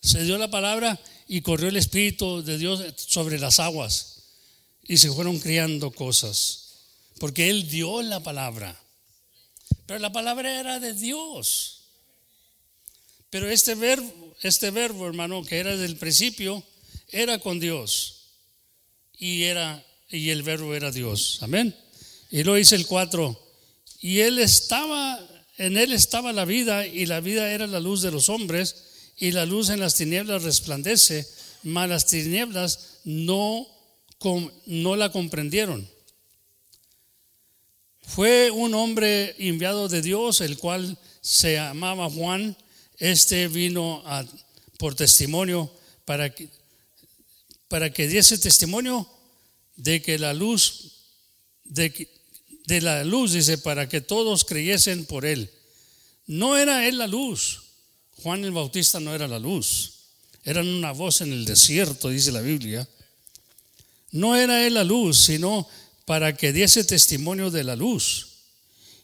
[0.00, 4.22] Se dio la palabra y corrió el Espíritu de Dios sobre las aguas.
[4.84, 6.70] Y se fueron criando cosas.
[7.18, 8.78] Porque Él dio la palabra.
[9.86, 11.82] Pero la palabra era de Dios.
[13.30, 16.62] Pero este verbo, este verbo, hermano, que era del principio,
[17.08, 18.24] era con Dios.
[19.18, 21.38] Y era y el verbo era Dios.
[21.40, 21.74] Amén.
[22.30, 23.38] Y lo dice el 4.
[24.00, 25.18] Y él estaba
[25.62, 28.74] en él estaba la vida y la vida era la luz de los hombres
[29.16, 31.24] y la luz en las tinieblas resplandece,
[31.62, 33.68] mas las tinieblas no,
[34.66, 35.88] la comprendieron.
[38.02, 42.56] Fue un hombre enviado de Dios, el cual se llamaba Juan.
[42.98, 44.02] Este vino
[44.78, 45.72] por testimonio
[46.04, 46.48] para que,
[47.68, 49.08] para que diese testimonio
[49.76, 50.90] de que la luz,
[51.62, 52.08] de,
[52.66, 55.50] de la luz, dice, para que todos creyesen por él.
[56.26, 57.62] No era él la luz.
[58.22, 59.92] Juan el Bautista no era la luz.
[60.44, 62.88] Era una voz en el desierto, dice la Biblia.
[64.10, 65.68] No era él la luz, sino
[66.04, 68.28] para que diese testimonio de la luz.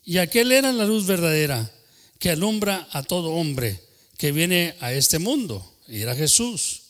[0.05, 1.71] Y aquel era la luz verdadera
[2.19, 3.83] que alumbra a todo hombre
[4.17, 5.75] que viene a este mundo.
[5.87, 6.83] Y era Jesús.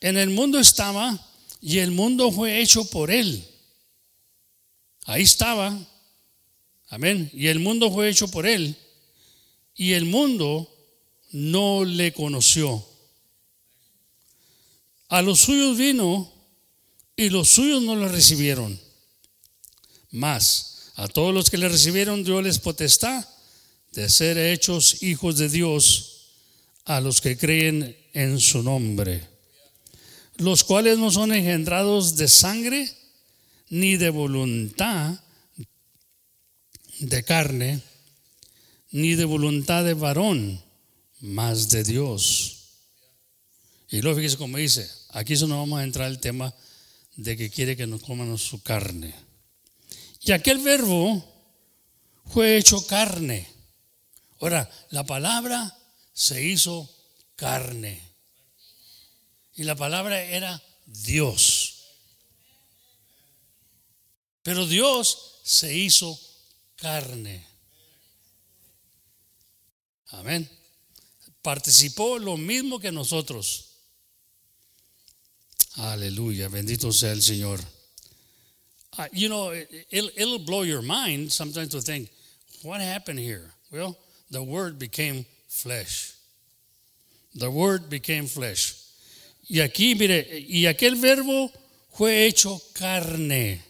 [0.00, 1.26] En el mundo estaba
[1.60, 3.44] y el mundo fue hecho por él.
[5.04, 5.78] Ahí estaba.
[6.88, 7.30] Amén.
[7.32, 8.76] Y el mundo fue hecho por él.
[9.76, 10.72] Y el mundo
[11.32, 12.84] no le conoció.
[15.08, 16.32] A los suyos vino
[17.16, 18.78] y los suyos no le recibieron.
[20.10, 23.26] Más, a todos los que le recibieron Dios les potestad
[23.92, 26.10] de ser hechos hijos de Dios
[26.84, 29.26] a los que creen en su nombre,
[30.36, 32.90] los cuales no son engendrados de sangre,
[33.70, 35.18] ni de voluntad
[36.98, 37.80] de carne,
[38.90, 40.62] ni de voluntad de varón,
[41.20, 42.56] más de Dios.
[43.88, 46.54] Y luego fíjese como dice, aquí eso no vamos a entrar el tema
[47.16, 49.14] de que quiere que nos coman su carne.
[50.22, 51.24] Y aquel verbo
[52.26, 53.48] fue hecho carne.
[54.40, 55.76] Ahora, la palabra
[56.12, 56.88] se hizo
[57.36, 58.00] carne.
[59.54, 61.59] Y la palabra era Dios.
[64.42, 66.18] Pero Dios se hizo
[66.76, 67.46] carne.
[70.12, 70.48] Amén.
[71.42, 73.66] Participó lo mismo que nosotros.
[75.76, 77.60] Aleluya, bendito sea el Señor.
[78.98, 82.10] Uh, you know, it, it'll blow your mind sometimes to think,
[82.62, 83.52] what happened here?
[83.70, 83.96] Well,
[84.30, 86.14] the Word became flesh.
[87.34, 88.74] The Word became flesh.
[89.48, 91.50] Y aquí, mire, y aquel verbo
[91.92, 93.69] fue hecho carne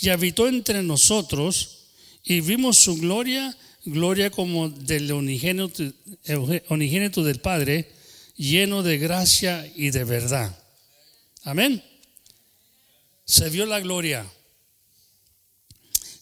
[0.00, 1.78] y habitó entre nosotros
[2.24, 5.82] y vimos su gloria, gloria como del unigénito,
[7.24, 7.90] del Padre,
[8.36, 10.56] lleno de gracia y de verdad.
[11.44, 11.82] Amén.
[13.24, 14.26] Se vio la gloria,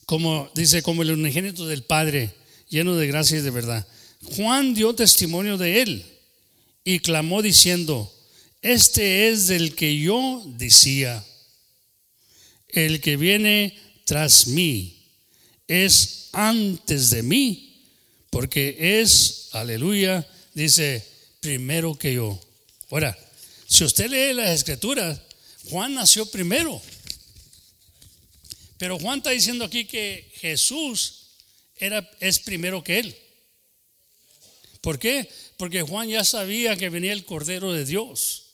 [0.06, 2.35] como dice, como el unigénito del Padre,
[2.68, 3.87] lleno de gracia y de verdad.
[4.37, 6.04] Juan dio testimonio de él
[6.85, 8.12] y clamó diciendo,
[8.62, 11.24] este es del que yo decía
[12.72, 15.06] el que viene tras mí
[15.68, 17.83] es antes de mí,
[18.30, 21.06] porque es, aleluya, dice,
[21.40, 22.40] primero que yo.
[22.90, 23.16] Ahora,
[23.66, 25.20] si usted lee las escrituras,
[25.68, 26.80] Juan nació primero.
[28.78, 31.28] Pero Juan está diciendo aquí que Jesús
[31.76, 33.16] era, es primero que él.
[34.80, 35.30] ¿Por qué?
[35.56, 38.46] Porque Juan ya sabía que venía el Cordero de Dios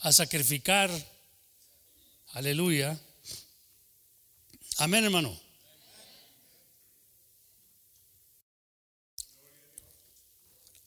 [0.00, 0.90] a sacrificar
[2.34, 2.98] Aleluya.
[4.78, 5.40] Amén, hermano.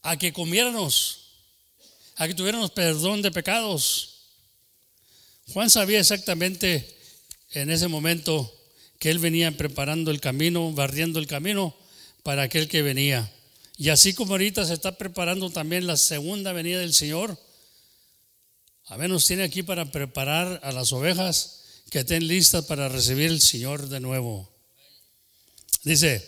[0.01, 1.31] A que comiéramos,
[2.17, 4.27] a que tuviéramos perdón de pecados.
[5.53, 6.97] Juan sabía exactamente
[7.51, 8.53] en ese momento
[8.99, 11.73] que él venía preparando el camino, barriendo el camino
[12.23, 13.31] para aquel que venía.
[13.77, 17.39] Y así como ahorita se está preparando también la segunda venida del Señor,
[18.87, 23.41] a menos tiene aquí para preparar a las ovejas que estén listas para recibir el
[23.41, 24.49] Señor de nuevo.
[25.83, 26.27] Dice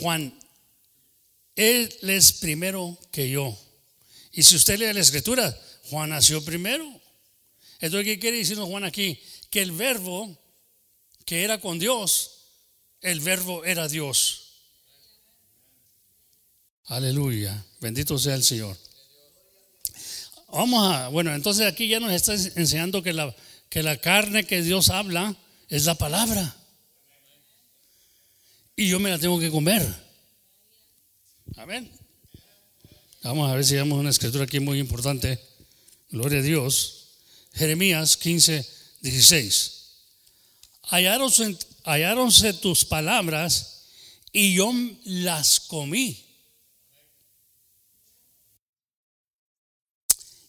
[0.00, 0.32] Juan,
[1.56, 3.56] Él es primero que yo.
[4.32, 5.56] Y si usted lee la escritura,
[5.90, 6.84] Juan nació primero.
[7.80, 9.20] Entonces, ¿qué quiere decirnos Juan aquí?
[9.50, 10.36] Que el verbo
[11.24, 12.38] que era con Dios,
[13.02, 14.44] el verbo era Dios.
[16.86, 17.64] Aleluya.
[17.80, 18.76] Bendito sea el Señor.
[20.48, 23.34] Vamos a, bueno, entonces aquí ya nos está enseñando que la,
[23.68, 25.36] que la carne que Dios habla
[25.68, 26.56] es la palabra.
[28.74, 29.86] Y yo me la tengo que comer.
[31.56, 31.90] Amén.
[33.22, 35.38] Vamos a ver si vemos una escritura aquí muy importante.
[36.10, 37.08] Gloria a Dios.
[37.52, 38.66] Jeremías 15,
[39.02, 39.74] 16.
[40.82, 43.82] Halláronse tus palabras
[44.32, 44.72] y yo
[45.04, 46.27] las comí.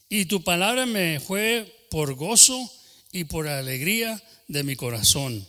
[0.09, 2.71] Y tu palabra me fue por gozo
[3.11, 5.47] y por alegría de mi corazón,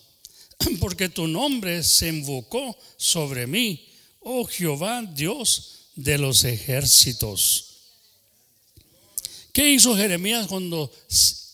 [0.81, 3.89] porque tu nombre se invocó sobre mí,
[4.21, 7.67] oh Jehová Dios de los ejércitos.
[9.53, 10.93] ¿Qué hizo Jeremías cuando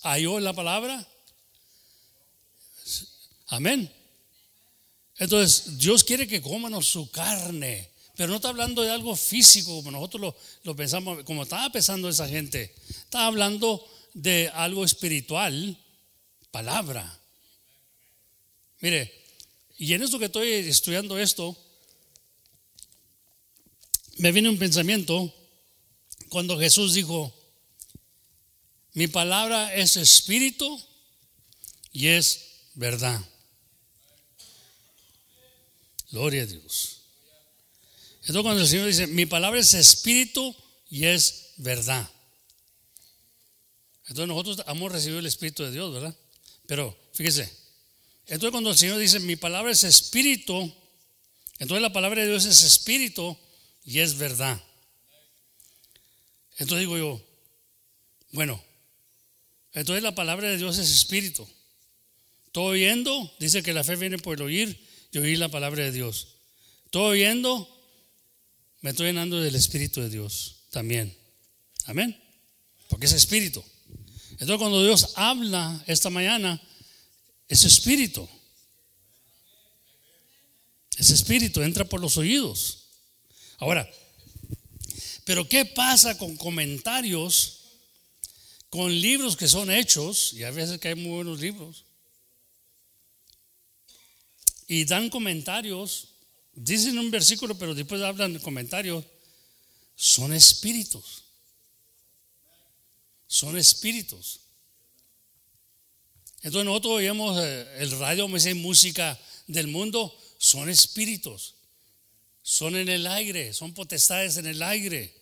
[0.02, 1.06] halló la palabra?
[3.46, 3.90] Amén.
[5.18, 9.90] Entonces, Dios quiere que cómanos su carne, pero no está hablando de algo físico como
[9.90, 12.74] nosotros lo, pensamos, como estaba pensando esa gente.
[12.88, 15.76] Está hablando de algo espiritual,
[16.50, 17.20] palabra.
[18.80, 19.12] Mire,
[19.76, 21.54] y en esto que estoy estudiando esto,
[24.16, 25.32] me viene un pensamiento
[26.30, 27.34] cuando Jesús dijo,
[28.94, 30.82] mi palabra es espíritu
[31.92, 33.20] y es verdad.
[36.10, 36.95] Gloria a Dios.
[38.26, 40.54] Entonces cuando el Señor dice, mi palabra es espíritu
[40.90, 42.10] y es verdad.
[44.08, 46.14] Entonces nosotros hemos recibido el Espíritu de Dios, ¿verdad?
[46.66, 47.52] Pero fíjese,
[48.26, 50.72] entonces cuando el Señor dice, mi palabra es espíritu,
[51.60, 53.36] entonces la palabra de Dios es espíritu
[53.84, 54.60] y es verdad.
[56.58, 57.20] Entonces digo yo,
[58.32, 58.60] bueno,
[59.72, 61.48] entonces la palabra de Dios es espíritu.
[62.50, 65.92] Todo oyendo, dice que la fe viene por el oír y oír la palabra de
[65.92, 66.28] Dios.
[66.90, 67.75] Todo oyendo,
[68.80, 71.16] me estoy llenando del Espíritu de Dios también.
[71.86, 72.20] Amén.
[72.88, 73.64] Porque es espíritu.
[74.32, 76.60] Entonces cuando Dios habla esta mañana,
[77.48, 78.28] es espíritu.
[80.96, 82.84] Es espíritu, entra por los oídos.
[83.58, 83.88] Ahora,
[85.24, 87.60] pero ¿qué pasa con comentarios,
[88.70, 91.84] con libros que son hechos, y a veces que hay muy buenos libros,
[94.68, 96.08] y dan comentarios,
[96.56, 99.04] dicen un versículo, pero después hablan comentarios,
[99.94, 101.22] son espíritus
[103.26, 104.40] son espíritus.
[106.42, 111.54] Entonces nosotros oímos eh, el radio, me dice música del mundo, son espíritus,
[112.42, 115.12] son en el aire, son potestades en el aire.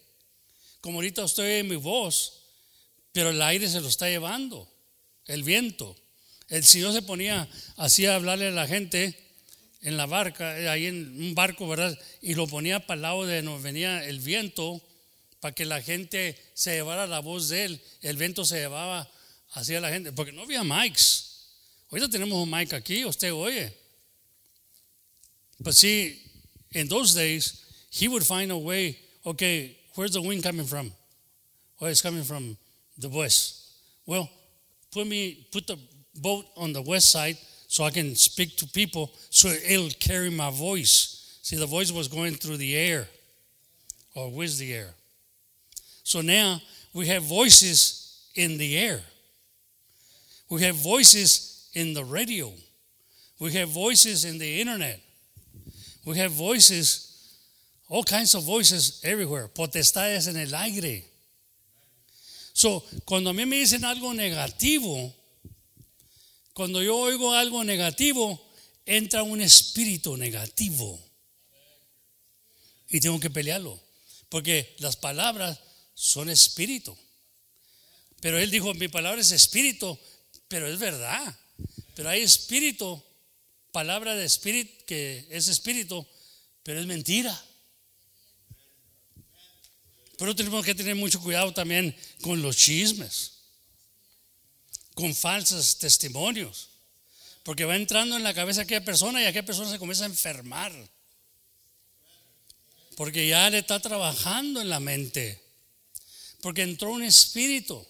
[0.80, 2.40] Como ahorita usted oye mi voz,
[3.12, 4.70] pero el aire se lo está llevando,
[5.26, 5.96] el viento.
[6.48, 9.18] El Señor se ponía así a hablarle a la gente
[9.84, 11.96] en la barca, eh, ahí en un barco, ¿verdad?
[12.22, 14.82] Y lo ponía para el lado de nos venía el viento
[15.40, 17.80] para que la gente se llevara la voz de él.
[18.00, 19.08] El viento se llevaba
[19.52, 21.50] hacia la gente, porque no había mics.
[21.90, 23.76] Ahorita tenemos un mic aquí, usted oye.
[25.60, 26.18] But see,
[26.72, 30.92] in those days, he would find a way, okay, where's the wind coming from?
[31.78, 32.56] Oh, it's coming from
[32.96, 33.74] the west.
[34.06, 34.30] Well,
[34.90, 35.76] put me, put the
[36.14, 37.36] boat on the west side
[37.74, 41.40] so I can speak to people so it'll carry my voice.
[41.42, 43.08] See, the voice was going through the air
[44.14, 44.90] or with the air.
[46.04, 49.00] So now we have voices in the air.
[50.48, 52.52] We have voices in the radio.
[53.40, 55.00] We have voices in the internet.
[56.04, 57.36] We have voices,
[57.88, 59.48] all kinds of voices everywhere.
[59.48, 61.02] Potestades en el aire.
[62.52, 65.12] So, cuando a mí me dicen algo negativo,
[66.54, 68.40] cuando yo oigo algo negativo,
[68.86, 71.00] entra un espíritu negativo.
[72.88, 73.80] Y tengo que pelearlo.
[74.28, 75.58] Porque las palabras
[75.94, 76.96] son espíritu.
[78.20, 79.98] Pero él dijo, mi palabra es espíritu,
[80.46, 81.36] pero es verdad.
[81.96, 83.02] Pero hay espíritu,
[83.72, 86.06] palabra de espíritu, que es espíritu,
[86.62, 87.44] pero es mentira.
[90.16, 93.33] Pero tenemos que tener mucho cuidado también con los chismes,
[94.94, 96.68] con falsos testimonios,
[97.42, 100.72] porque va entrando en la cabeza aquella persona y aquella persona se comienza a enfermar,
[102.96, 105.42] porque ya le está trabajando en la mente,
[106.40, 107.84] porque entró un espíritu.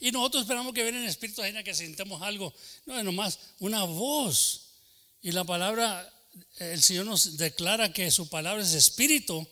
[0.00, 2.54] Y nosotros esperamos que venga el espíritu ajena que sintamos algo.
[2.86, 4.66] No, es nomás una voz.
[5.22, 6.08] Y la palabra,
[6.58, 9.46] el Señor nos declara que su palabra es espíritu.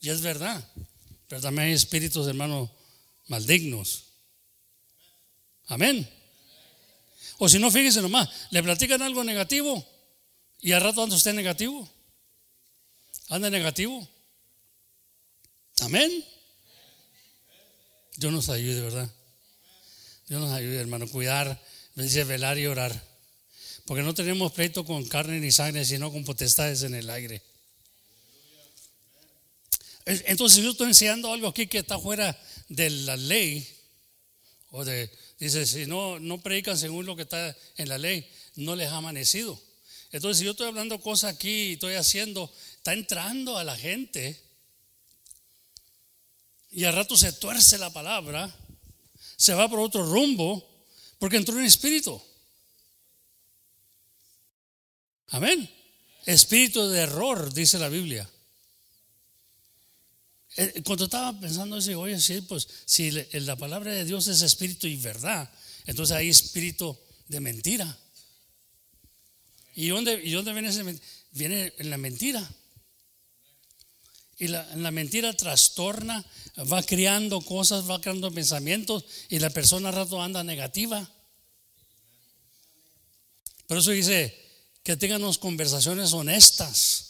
[0.00, 0.64] Y es verdad.
[1.26, 2.70] Pero también hay espíritus, hermanos,
[3.26, 4.04] malignos.
[5.72, 6.06] Amén.
[7.38, 9.82] O si no, fíjese nomás, le platican algo negativo
[10.60, 11.88] y al rato anda usted negativo.
[13.30, 14.06] Anda negativo.
[15.80, 16.24] Amén.
[18.16, 19.10] Dios nos ayude, ¿verdad?
[20.28, 21.58] Dios nos ayude, hermano, cuidar,
[21.94, 22.92] dice velar y orar.
[23.86, 27.42] Porque no tenemos pleito con carne ni sangre, sino con potestades en el aire.
[30.04, 33.66] Entonces yo estoy enseñando algo aquí que está fuera de la ley,
[34.70, 35.10] o de,
[35.44, 38.96] dice, si no, no predican según lo que está en la ley, no les ha
[38.96, 39.60] amanecido.
[40.12, 44.40] Entonces si yo estoy hablando cosas aquí y estoy haciendo, está entrando a la gente
[46.70, 48.54] y al rato se tuerce la palabra,
[49.36, 50.68] se va por otro rumbo,
[51.18, 52.22] porque entró en espíritu.
[55.30, 55.68] Amén.
[56.24, 58.28] Espíritu de error, dice la Biblia.
[60.56, 64.86] Eh, cuando estaba pensando eso, oye, sí, pues si la palabra de Dios es espíritu
[64.86, 65.50] y verdad,
[65.86, 66.96] entonces hay espíritu
[67.28, 67.98] de mentira.
[69.74, 71.00] ¿Y dónde, y dónde viene ese
[71.34, 72.46] Viene en la mentira.
[74.38, 76.22] Y la, la, mentira trastorna,
[76.70, 81.08] va creando cosas, va creando pensamientos y la persona a rato anda negativa.
[83.66, 84.38] Por eso dice
[84.82, 87.01] que tengan conversaciones honestas.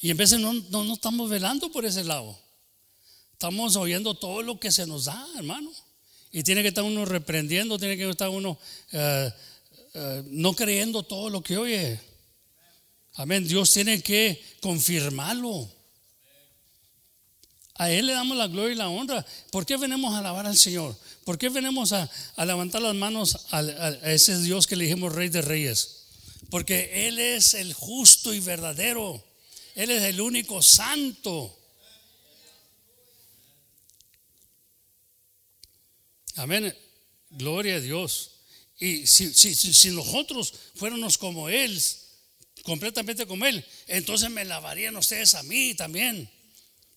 [0.00, 2.38] Y en vez de no, no, estamos velando por ese lado.
[3.32, 5.70] Estamos oyendo todo lo que se nos da, hermano.
[6.32, 8.58] Y tiene que estar uno reprendiendo, tiene que estar uno
[8.92, 9.32] eh,
[9.94, 12.00] eh, no creyendo todo lo que oye.
[13.14, 13.46] Amén.
[13.46, 15.70] Dios tiene que confirmarlo.
[17.76, 19.24] A Él le damos la gloria y la honra.
[19.50, 20.96] ¿Por qué venimos a alabar al Señor?
[21.24, 22.08] ¿Por qué venimos a,
[22.44, 26.02] levantar las manos a, a, ese Dios que le dijimos Rey de Reyes?
[26.50, 29.24] Porque Él es el justo y verdadero.
[29.74, 31.58] Él es el único santo.
[36.36, 36.76] Amén.
[37.30, 38.30] Gloria a Dios.
[38.78, 41.80] Y si, si, nosotros fuéramos como Él,
[42.62, 46.30] completamente como Él, entonces me lavarían ustedes a mí también.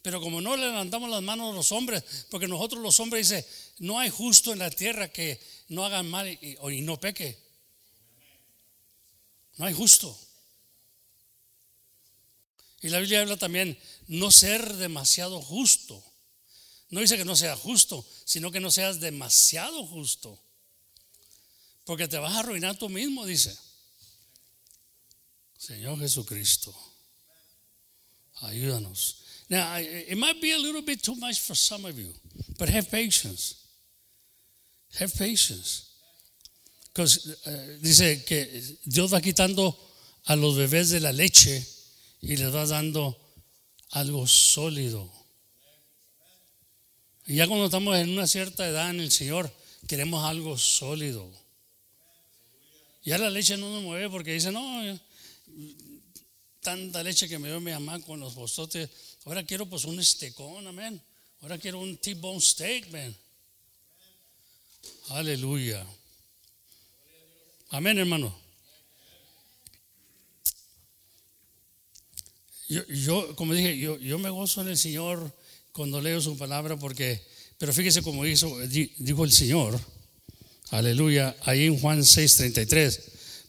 [0.02, 3.48] Pero como no le levantamos las manos a los hombres, porque nosotros los hombres dice,
[3.80, 7.38] no hay justo en la tierra que no hagan mal y, y no peque.
[9.58, 10.18] No hay justo.
[12.82, 16.04] Y la Biblia habla también no ser demasiado justo.
[16.90, 20.40] No dice que no sea justo, sino que no seas demasiado justo.
[21.86, 23.58] Porque te vas a arruinar tú mismo, dice.
[25.58, 26.74] Señor Jesucristo,
[28.42, 29.24] ayúdanos.
[29.50, 32.14] Now, it might be a little bit too much for some of you,
[32.58, 33.56] but have patience.
[35.00, 35.86] Have patience.
[36.94, 39.76] Because uh, dice que Dios va quitando
[40.26, 41.66] a los bebés de la leche
[42.22, 43.18] y les va dando
[43.92, 45.12] algo sólido.
[47.26, 49.54] Y ya cuando estamos en una cierta edad en el Señor,
[49.88, 51.30] queremos algo sólido.
[53.04, 55.00] Ya la leche no nos mueve porque dice, no,
[56.62, 58.90] tanta leche que me dio mi mamá con los bostotes,
[59.26, 61.02] ahora quiero pues un estecón, amén.
[61.42, 63.16] Ahora quiero un T-bone steak, amén.
[65.10, 65.86] Aleluya.
[67.70, 68.47] Amén, hermano.
[72.68, 75.34] Yo, como dije, yo, yo me gozo en el Señor
[75.72, 77.26] cuando leo su palabra porque,
[77.58, 79.80] pero fíjese como hizo, dijo el Señor,
[80.72, 83.00] aleluya, ahí en Juan 6:33,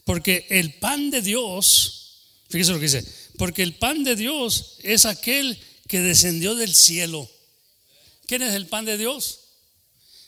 [0.04, 3.04] porque el pan de Dios, fíjese lo que dice,
[3.36, 5.58] porque el pan de Dios es aquel
[5.88, 7.28] que descendió del cielo.
[8.26, 9.40] ¿Quién es el pan de Dios?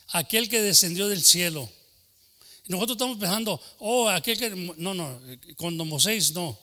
[0.09, 1.69] Aquel que descendió del cielo.
[2.67, 5.21] Nosotros estamos pensando, oh, aquel que, no, no,
[5.55, 6.59] cuando Moisés no,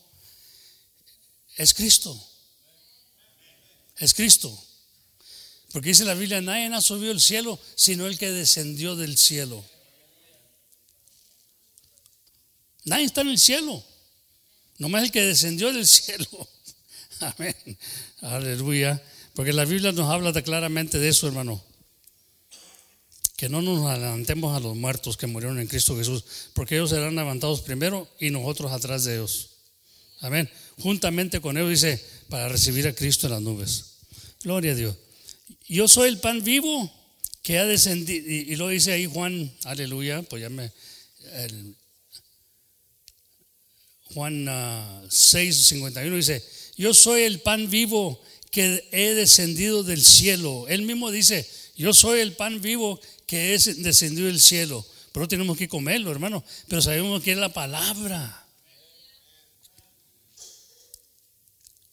[1.59, 2.17] es Cristo.
[3.99, 4.57] Es Cristo.
[5.73, 9.63] Porque dice la Biblia, nadie ha subido el cielo sino el que descendió del cielo.
[12.85, 13.85] Nadie está en el cielo.
[14.79, 16.49] Nomás el que descendió del cielo.
[17.21, 17.55] Amén.
[18.21, 19.03] Aleluya.
[19.35, 21.63] Porque la Biblia nos habla claramente de eso, hermano.
[23.37, 26.25] Que no nos adelantemos a los muertos que murieron en Cristo Jesús.
[26.55, 29.51] Porque ellos serán levantados primero y nosotros atrás de ellos.
[30.21, 30.49] Amén.
[30.79, 33.85] Juntamente con ellos, dice, para recibir a Cristo en las nubes.
[34.43, 34.97] Gloria a Dios.
[35.69, 36.93] Yo soy el pan vivo
[37.43, 40.71] que ha descendido, y, lo dice ahí Juan, aleluya, pues ya me,
[44.15, 44.47] Juan
[45.09, 46.45] 6, ah, 51 dice,
[46.77, 48.21] yo soy el pan vivo
[48.51, 50.67] que he descendido del cielo.
[50.69, 54.85] Él mismo dice, yo soy el pan vivo que he descendido del cielo.
[55.13, 56.45] Pero tenemos que comerlo, hermano.
[56.69, 58.48] Pero sabemos que es la palabra.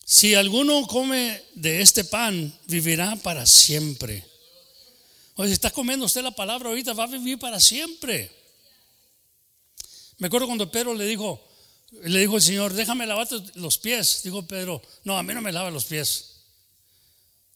[0.08, 4.24] Si alguno come de este pan, vivirá para siempre.
[5.34, 8.32] Oye, si está comiendo usted la palabra ahorita, va a vivir para siempre.
[10.20, 11.44] Me acuerdo cuando Pedro le dijo,
[12.04, 14.22] le dijo el Señor, déjame lavarte los pies.
[14.24, 16.34] Dijo Pedro, no, a mí no me lava los pies.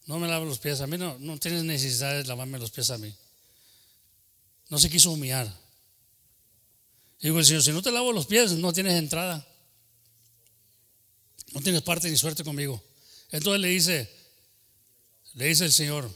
[0.06, 0.80] No me lava los pies.
[0.80, 3.14] A mí no, no tienes necesidad de lavarme los pies a mí.
[4.68, 5.48] No se quiso humillar.
[7.20, 9.46] Digo el Señor, si no te lavo los pies, no tienes entrada.
[11.52, 12.82] No tienes parte ni suerte conmigo.
[13.30, 14.10] Entonces le dice,
[15.34, 16.10] le dice el Señor,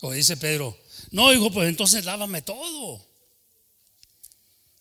[0.00, 0.78] o dice Pedro,
[1.10, 3.04] no, hijo, pues entonces lávame todo.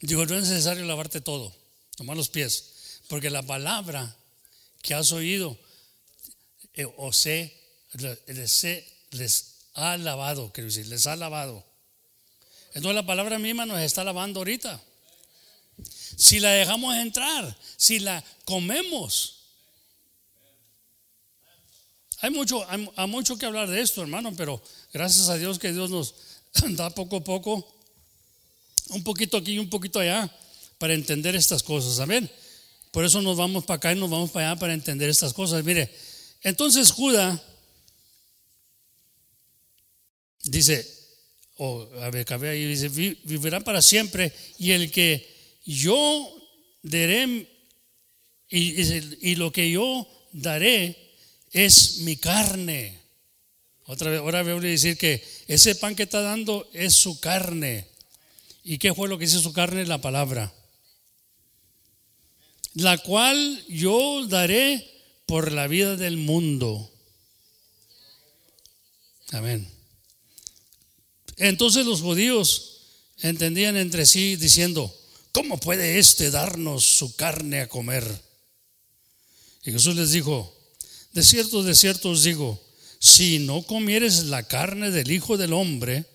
[0.01, 1.55] Digo, no es necesario lavarte todo,
[1.95, 4.15] tomar los pies, porque la palabra
[4.81, 5.57] que has oído,
[6.73, 7.55] eh, o sé,
[8.27, 8.63] les,
[9.11, 11.65] les ha lavado, quiero decir, les ha lavado.
[12.73, 14.81] Entonces la palabra misma nos está lavando ahorita.
[16.17, 19.36] Si la dejamos entrar, si la comemos.
[22.19, 24.61] Hay mucho, hay, mucho que hablar de esto, hermano, pero
[24.93, 26.15] gracias a Dios que Dios nos
[26.76, 27.76] da poco a poco,
[28.89, 30.34] un poquito aquí y un poquito allá,
[30.78, 31.99] para entender estas cosas.
[31.99, 32.32] Amén.
[32.91, 35.63] Por eso nos vamos para acá y nos vamos para allá para entender estas cosas.
[35.63, 35.93] Mire,
[36.41, 37.41] entonces Judá
[40.45, 40.89] dice,
[41.57, 45.34] o a ver, ahí, dice, vivirá para siempre y el que
[45.66, 46.32] yo
[46.84, 47.49] daré,
[48.49, 50.95] y, lo que yo daré
[51.51, 52.99] es mi carne.
[53.88, 57.88] Otra vez, ahora voy a decir que ese pan que está dando es su carne.
[58.63, 59.86] ¿Y qué fue lo que hizo su carne?
[59.86, 60.53] La palabra.
[62.76, 64.86] La cual yo daré
[65.26, 66.91] por la vida del mundo.
[69.32, 69.68] Amén.
[71.38, 72.82] Entonces los judíos
[73.20, 74.93] entendían entre sí diciendo,
[75.36, 78.09] ¿cómo puede éste darnos su carne a comer?
[79.65, 80.57] Y Jesús les dijo,
[81.11, 82.63] de cierto, de cierto os digo,
[82.99, 86.05] si no comieres la carne del Hijo del Hombre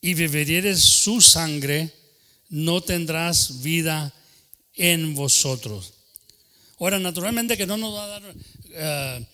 [0.00, 1.90] y beberieres su sangre,
[2.50, 4.14] no tendrás vida
[4.74, 5.94] en vosotros.
[6.78, 8.34] Ahora, naturalmente que no nos va a dar
[8.70, 9.26] eh,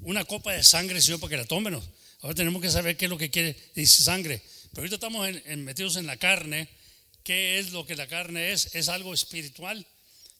[0.00, 1.84] una copa de sangre, sino para que la tómenos.
[2.22, 4.42] Ahora tenemos que saber qué es lo que quiere decir sangre.
[4.72, 6.81] Pero ahorita estamos metidos en la carne
[7.24, 8.74] ¿Qué es lo que la carne es?
[8.74, 9.86] Es algo espiritual,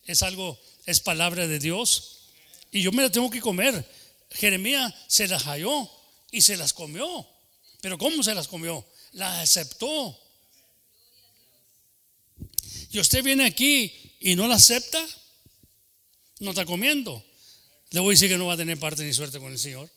[0.04, 2.30] es algo, es palabra de Dios.
[2.72, 3.86] Y yo me la tengo que comer.
[4.30, 5.88] Jeremías se las halló
[6.30, 7.26] y se las comió.
[7.80, 8.84] Pero ¿cómo se las comió?
[9.12, 10.18] Las aceptó.
[12.90, 15.04] Y usted viene aquí y no la acepta,
[16.40, 17.24] no está comiendo.
[17.90, 19.88] Le voy a decir que no va a tener parte ni suerte con el Señor.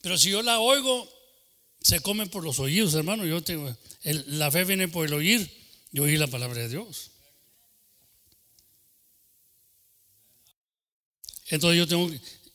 [0.00, 1.21] Pero si yo la oigo
[1.82, 3.26] se come por los oídos, hermano.
[3.26, 3.74] Yo tengo,
[4.04, 5.50] la fe viene por el oír
[5.92, 7.10] y oír la palabra de Dios.
[11.48, 12.10] Entonces yo tengo,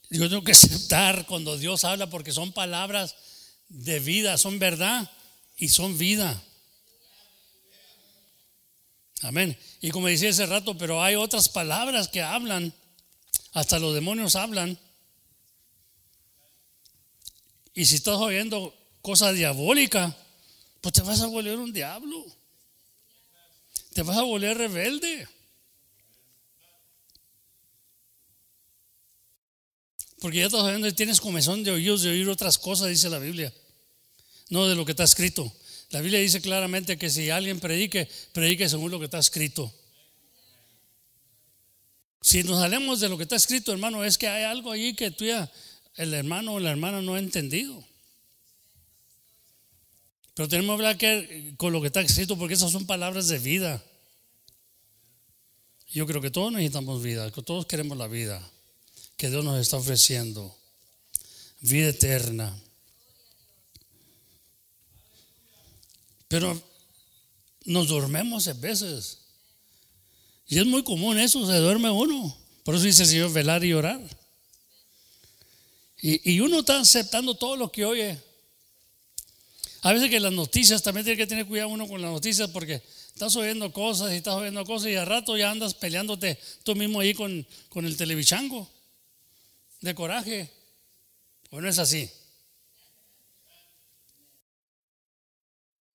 [0.09, 3.15] yo tengo que aceptar cuando Dios habla porque son palabras
[3.69, 5.11] de vida, son verdad
[5.57, 6.41] y son vida.
[9.21, 9.57] Amén.
[9.81, 12.73] Y como decía hace rato, pero hay otras palabras que hablan,
[13.51, 14.79] hasta los demonios hablan.
[17.73, 18.76] Y si estás oyendo
[19.07, 20.13] cosa diabólica,
[20.81, 22.25] pues te vas a volver un diablo.
[23.93, 25.25] Te vas a volver rebelde.
[30.19, 33.53] Porque ya y tienes comezón de oídos de oír otras cosas, dice la Biblia.
[34.49, 35.49] No de lo que está escrito.
[35.91, 39.73] La Biblia dice claramente que si alguien predique, predique según lo que está escrito.
[42.19, 45.11] Si nos salemos de lo que está escrito, hermano, es que hay algo allí que
[45.11, 45.49] tú ya,
[45.95, 47.87] el hermano o la hermana no ha entendido.
[50.37, 53.39] Pero tenemos que hablar que, con lo que está escrito porque esas son palabras de
[53.39, 53.83] vida.
[55.89, 58.39] Yo creo que todos necesitamos vida, que todos queremos la vida
[59.17, 60.55] que Dios nos está ofreciendo.
[61.61, 62.55] Vida eterna.
[66.27, 66.61] Pero
[67.65, 69.17] nos dormemos a veces.
[70.47, 72.37] Y es muy común eso, se duerme uno.
[72.63, 73.99] Por eso dice el Señor velar y orar.
[75.99, 78.26] Y uno está aceptando todo lo que oye.
[79.81, 82.81] A veces que las noticias, también tiene que tener cuidado uno con las noticias porque
[83.13, 86.99] estás oyendo cosas y estás oyendo cosas y al rato ya andas peleándote tú mismo
[86.99, 88.69] ahí con, con el televichango
[89.81, 90.51] de coraje.
[91.49, 92.09] ¿O no es así?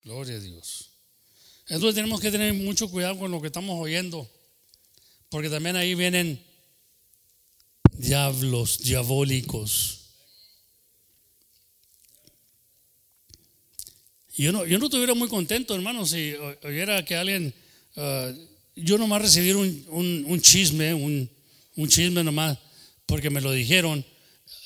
[0.03, 0.89] Gloria a Dios.
[1.67, 4.29] Entonces tenemos que tener mucho cuidado con lo que estamos oyendo,
[5.29, 6.43] porque también ahí vienen
[7.93, 10.02] diablos, diabólicos.
[14.35, 17.53] Yo no, yo no estuviera muy contento, hermano, si oyera que alguien,
[17.95, 18.33] uh,
[18.75, 19.85] yo nomás recibir un,
[20.27, 21.29] un, chisme, un,
[21.75, 22.57] un, chisme nomás,
[23.05, 24.03] porque me lo dijeron.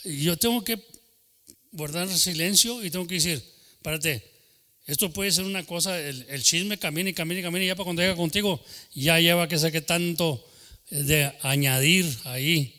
[0.06, 0.82] Yo tengo que
[1.74, 3.44] guardar silencio y tengo que decir,
[3.82, 4.24] párate,
[4.86, 7.84] esto puede ser una cosa, el, chisme camina y camina y camina y ya para
[7.84, 8.64] cuando llega contigo,
[8.96, 10.48] ya lleva que que tanto
[10.90, 12.74] de añadir ahí.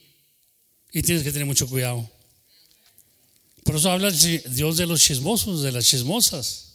[0.91, 2.11] Y tienes que tener mucho cuidado.
[3.63, 6.68] Por eso habla Dios de los chismosos, de las chismosas.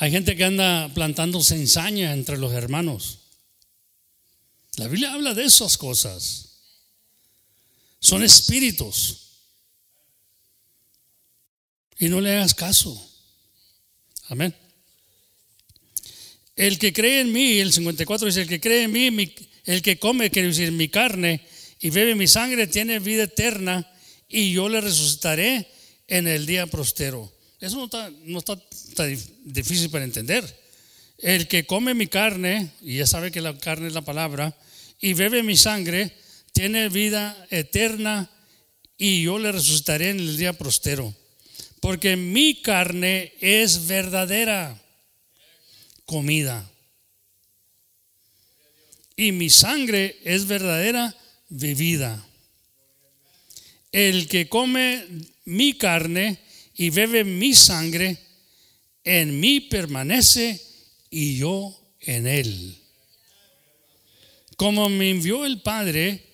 [0.00, 3.18] Hay gente que anda plantando ensaña entre los hermanos.
[4.76, 6.62] La Biblia habla de esas cosas.
[7.98, 9.28] Son espíritus.
[11.98, 12.98] Y no le hagas caso.
[14.28, 14.56] Amén.
[16.56, 19.34] El que cree en mí, el 54 dice, el que cree en mí,
[19.66, 21.46] el que come, quiere decir, mi carne
[21.78, 23.86] y bebe mi sangre, tiene vida eterna
[24.30, 25.70] y yo le resucitaré
[26.08, 27.30] en el día prostero.
[27.60, 28.56] Eso no está, no está
[28.94, 30.44] tan difícil para entender.
[31.18, 34.56] El que come mi carne, y ya sabe que la carne es la palabra,
[35.00, 36.16] y bebe mi sangre,
[36.52, 38.30] tiene vida eterna
[38.96, 41.14] y yo le resucitaré en el día prostero.
[41.80, 44.78] Porque mi carne es verdadera
[46.04, 46.70] comida.
[49.16, 51.14] Y mi sangre es verdadera
[51.48, 52.22] bebida.
[53.92, 55.06] El que come
[55.46, 56.38] mi carne
[56.80, 58.16] y bebe mi sangre,
[59.04, 60.58] en mí permanece
[61.10, 62.74] y yo en él.
[64.56, 66.24] Como me envió el Padre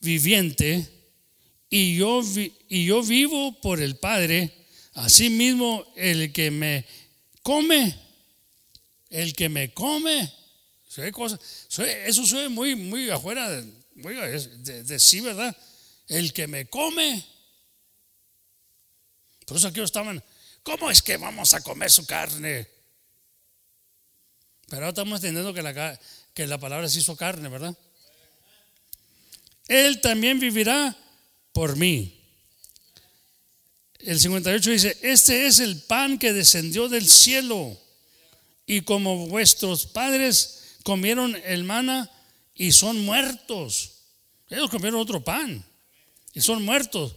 [0.00, 0.84] viviente
[1.70, 2.22] y yo,
[2.68, 6.84] y yo vivo por el Padre, asimismo el que me
[7.44, 7.94] come,
[9.10, 10.28] el que me come,
[12.04, 15.56] eso suena muy, muy afuera de, de sí, ¿verdad?
[16.08, 17.37] El que me come
[19.48, 20.22] por eso aquí estaban,
[20.62, 22.68] ¿cómo es que vamos a comer su carne?
[24.66, 25.98] Pero ahora estamos entendiendo que la,
[26.34, 27.74] que la palabra se hizo carne, ¿verdad?
[29.66, 30.94] Él también vivirá
[31.52, 32.14] por mí.
[34.00, 37.74] El 58 dice, este es el pan que descendió del cielo.
[38.66, 42.10] Y como vuestros padres comieron el mana
[42.54, 43.92] y son muertos.
[44.50, 45.64] Ellos comieron otro pan
[46.34, 47.16] y son muertos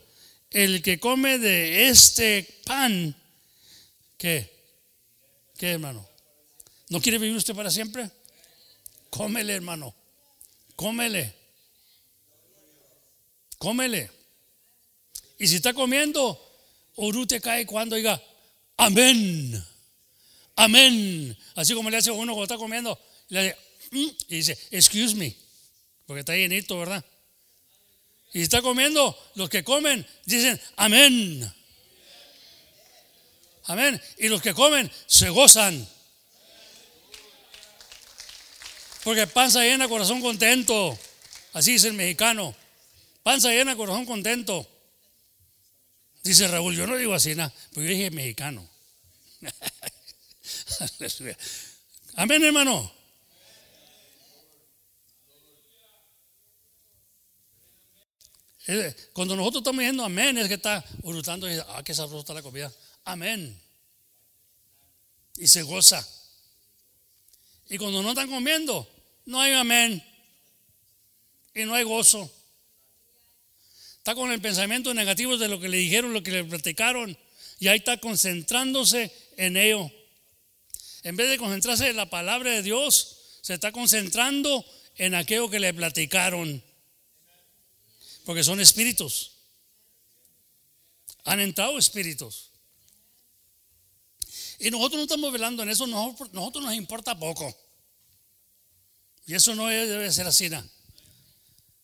[0.52, 3.16] el que come de este pan,
[4.18, 4.52] ¿qué?
[5.58, 6.08] ¿Qué, hermano?
[6.90, 8.10] ¿No quiere vivir usted para siempre?
[9.10, 9.96] Cómele, hermano.
[10.76, 11.34] Cómele.
[13.58, 14.12] Cómele.
[15.40, 16.40] Y si está comiendo,
[16.96, 18.22] Uru te cae cuando diga,
[18.78, 19.64] amén.
[20.56, 21.38] Amén.
[21.56, 23.00] Así como le hace uno cuando está comiendo,
[23.30, 23.56] le
[23.92, 25.36] mm", y dice, excuse me,
[26.06, 27.04] porque está llenito, ¿verdad?
[28.34, 31.54] Y está comiendo, los que comen dicen amén.
[33.66, 34.02] Amén.
[34.18, 35.88] Y los que comen se gozan.
[39.04, 40.98] Porque panza llena, corazón contento.
[41.54, 42.56] Así dice el mexicano.
[43.24, 44.68] Panza llena, corazón contento.
[46.24, 48.70] Dice Raúl, yo no digo así nada, porque yo dije mexicano.
[52.16, 53.01] Amén, hermano.
[59.14, 62.34] Cuando nosotros estamos diciendo amén, es que está urutando y dice, ah, qué sabrosa está
[62.34, 62.72] la comida.
[63.06, 63.60] Amén.
[65.38, 66.08] Y se goza.
[67.70, 68.88] Y cuando no están comiendo,
[69.26, 70.04] no hay amén.
[71.56, 72.32] Y no hay gozo.
[73.98, 77.18] Está con el pensamiento negativo de lo que le dijeron, lo que le platicaron.
[77.60, 79.92] Y ahí está concentrándose en ello.
[81.04, 84.66] En vez de concentrarse en la palabra de Dios, se está concentrando
[84.98, 86.64] en aquello que le platicaron
[88.32, 89.34] porque son espíritus.
[91.26, 92.50] Han entrado espíritus.
[94.58, 97.54] Y nosotros no estamos velando en eso, nosotros, nos importa poco.
[99.26, 100.50] Y eso no debe ser así.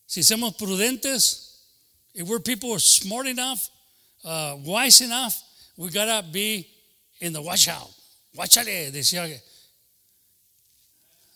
[0.06, 1.66] Si somos prudentes,
[2.14, 3.68] if we're people smart enough,
[4.24, 5.34] uh, wise enough,
[5.76, 6.66] we gotta be
[7.20, 7.90] in the watch out.
[8.34, 9.28] Watchale, decía,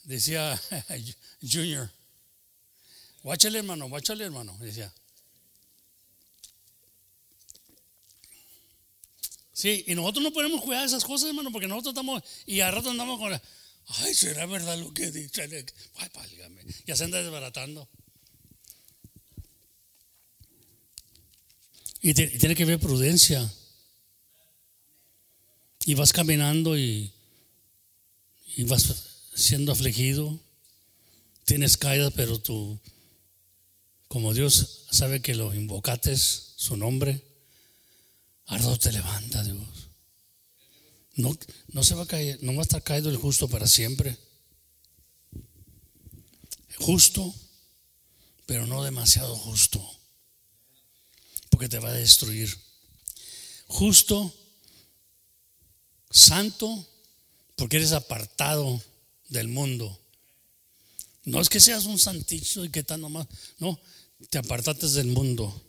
[0.06, 0.58] decía
[1.46, 1.90] Junior.
[3.22, 4.92] Guáchale, hermano, guáchale, hermano, decía.
[9.52, 12.90] Sí, y nosotros no podemos cuidar esas cosas, hermano, porque nosotros estamos, y a rato
[12.90, 13.42] andamos con la,
[13.86, 15.42] ay, ¿será verdad lo que dice?
[15.96, 16.62] Ay, válgame.
[16.86, 17.88] Ya se anda desbaratando.
[22.00, 23.52] Y, tiene que haber prudencia.
[25.84, 27.12] Y vas caminando y,
[28.56, 28.94] y vas
[29.34, 30.40] siendo afligido.
[31.44, 32.78] Tienes caídas, pero tú,
[34.08, 37.22] como Dios sabe que lo invocates, su nombre,
[38.46, 39.58] Ardo te levanta, Dios.
[41.14, 41.36] No,
[41.68, 44.16] no se va a caer, no va a estar caído el justo para siempre.
[46.78, 47.34] Justo,
[48.46, 49.80] pero no demasiado justo,
[51.50, 52.56] porque te va a destruir.
[53.66, 54.34] Justo,
[56.10, 56.88] santo,
[57.56, 58.82] porque eres apartado
[59.28, 59.98] del mundo.
[61.24, 63.28] No es que seas un santicho y que tal nomás,
[63.58, 63.78] no,
[64.30, 65.62] te apartaste del mundo.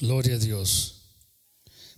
[0.00, 0.94] Gloria a Dios.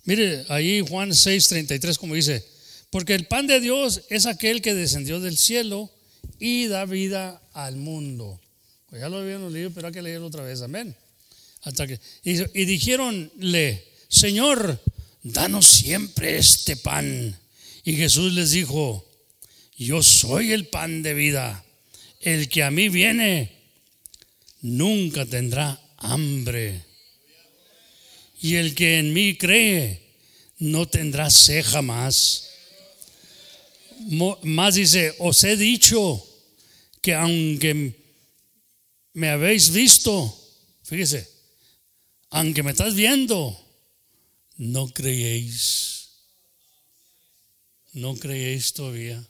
[0.05, 2.47] Mire, ahí Juan 6:33 como dice,
[2.90, 5.90] porque el pan de Dios es aquel que descendió del cielo
[6.38, 8.40] y da vida al mundo.
[8.86, 10.94] Pues ya lo habíamos leído, pero hay que leerlo otra vez, amén.
[11.62, 14.80] Hasta que, y, y dijéronle, Señor,
[15.22, 17.36] danos siempre este pan.
[17.82, 19.05] Y Jesús les dijo,
[19.76, 21.64] yo soy el pan de vida.
[22.20, 23.53] El que a mí viene
[24.61, 26.84] nunca tendrá hambre
[28.47, 30.01] y el que en mí cree
[30.61, 32.49] no tendrá ceja más.
[34.44, 36.24] Más dice, os he dicho
[37.03, 37.92] que aunque
[39.14, 40.32] me habéis visto,
[40.84, 41.28] fíjese,
[42.30, 43.61] aunque me estás viendo,
[44.59, 46.11] no creéis.
[47.94, 49.26] No creéis todavía.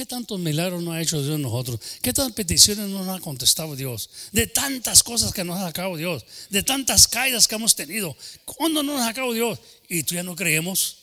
[0.00, 1.78] ¿Qué tantos milagros no ha hecho Dios nosotros?
[2.00, 4.08] ¿Qué tantas peticiones nos ha contestado Dios?
[4.32, 8.16] De tantas cosas que nos ha sacado Dios, de tantas caídas que hemos tenido.
[8.46, 9.58] ¿Cuándo nos ha sacado Dios?
[9.90, 11.02] Y tú ya no creemos.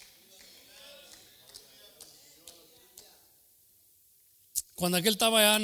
[4.73, 5.59] Cuando aquel estaba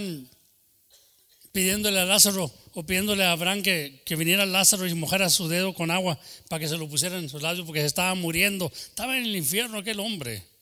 [1.52, 5.74] pidiéndole a Lázaro o pidiéndole a Abraham que, que viniera Lázaro y mojara su dedo
[5.74, 6.20] con agua
[6.50, 8.72] para que se lo pusiera en sus labios porque se estaba muriendo.
[8.72, 10.53] Estaba en el infierno aquel hombre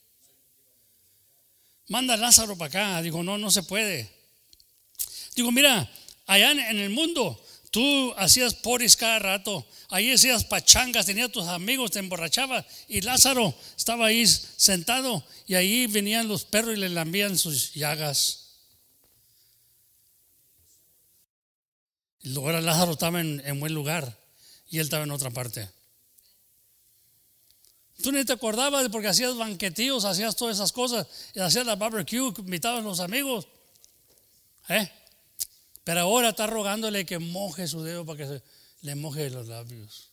[1.92, 3.02] manda a Lázaro para acá.
[3.02, 4.10] Digo, no, no se puede.
[5.36, 5.92] Digo, mira,
[6.26, 11.92] allá en el mundo tú hacías poris cada rato, ahí hacías pachangas, tenías tus amigos,
[11.92, 17.38] te emborrachabas y Lázaro estaba ahí sentado y ahí venían los perros y le lambían
[17.38, 18.38] sus llagas.
[22.24, 24.18] Y luego Lázaro estaba en, en buen lugar
[24.70, 25.70] y él estaba en otra parte.
[28.02, 31.08] Tú ni te acordabas porque hacías banquetíos, hacías todas esas cosas,
[31.39, 33.47] hacías la barbecue, invitabas a los amigos.
[34.70, 34.89] ¿Eh?
[35.84, 38.43] Pero ahora está rogándole que moje su dedo para que se,
[38.82, 40.10] le moje los labios.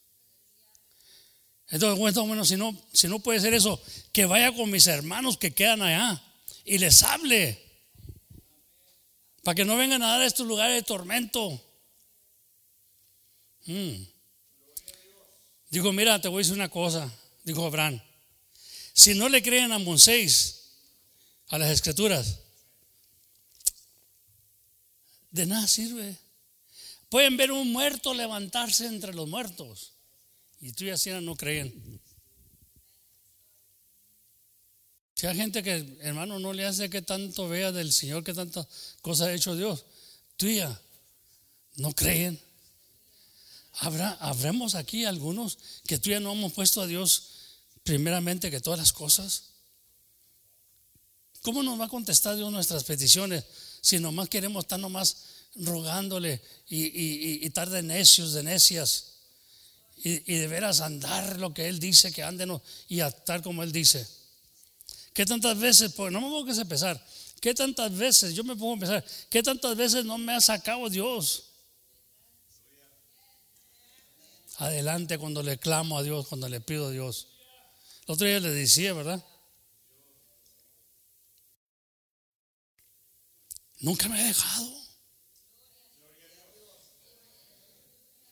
[1.70, 3.80] Entonces, bueno, si no, si no puede ser eso,
[4.12, 6.22] que vaya con mis hermanos que quedan allá
[6.64, 7.62] y les hable.
[9.43, 11.62] Para que no vengan a dar a estos lugares de tormento.
[13.66, 14.03] Mm.
[15.70, 17.12] Digo, mira, te voy a decir una cosa
[17.49, 18.01] dijo Abraham,
[18.92, 20.59] si no le creen a Moisés,
[21.49, 22.40] a las escrituras,
[25.30, 26.16] de nada sirve.
[27.09, 29.92] Pueden ver un muerto levantarse entre los muertos
[30.61, 32.01] y tú y así no creen.
[35.14, 38.66] Si hay gente que, hermano, no le hace que tanto vea del Señor, que tantas
[39.01, 39.84] cosas ha hecho Dios,
[40.36, 40.80] tuya,
[41.76, 42.38] no creen.
[43.80, 47.38] Habrá, habremos aquí algunos que tú no hemos puesto a Dios
[47.89, 49.45] primeramente que todas las cosas?
[51.41, 53.45] ¿Cómo nos va a contestar Dios nuestras peticiones
[53.80, 55.16] si nomás queremos estar nomás
[55.55, 59.14] rogándole y, y, estar de necios, de necias
[59.97, 64.07] y, de veras andar lo que Él dice que anden y estar como Él dice?
[65.14, 67.03] ¿Qué tantas veces, pues no me pongo que pesar,
[67.41, 70.91] qué tantas veces, yo me pongo a pensar, qué tantas veces no me ha sacado
[70.91, 71.45] Dios?
[74.59, 77.28] Adelante cuando le clamo a Dios, cuando le pido a Dios.
[78.09, 79.22] El otro día le decía, ¿verdad?
[83.80, 84.72] Nunca me ha dejado.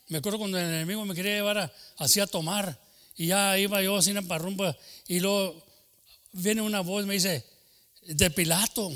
[0.07, 2.75] Me acuerdo cuando el enemigo me quería llevar a, así a tomar
[3.15, 4.75] y ya iba yo así en parrumba
[5.07, 5.63] y luego
[6.31, 7.45] viene una voz y me dice,
[8.01, 8.91] de Pilato,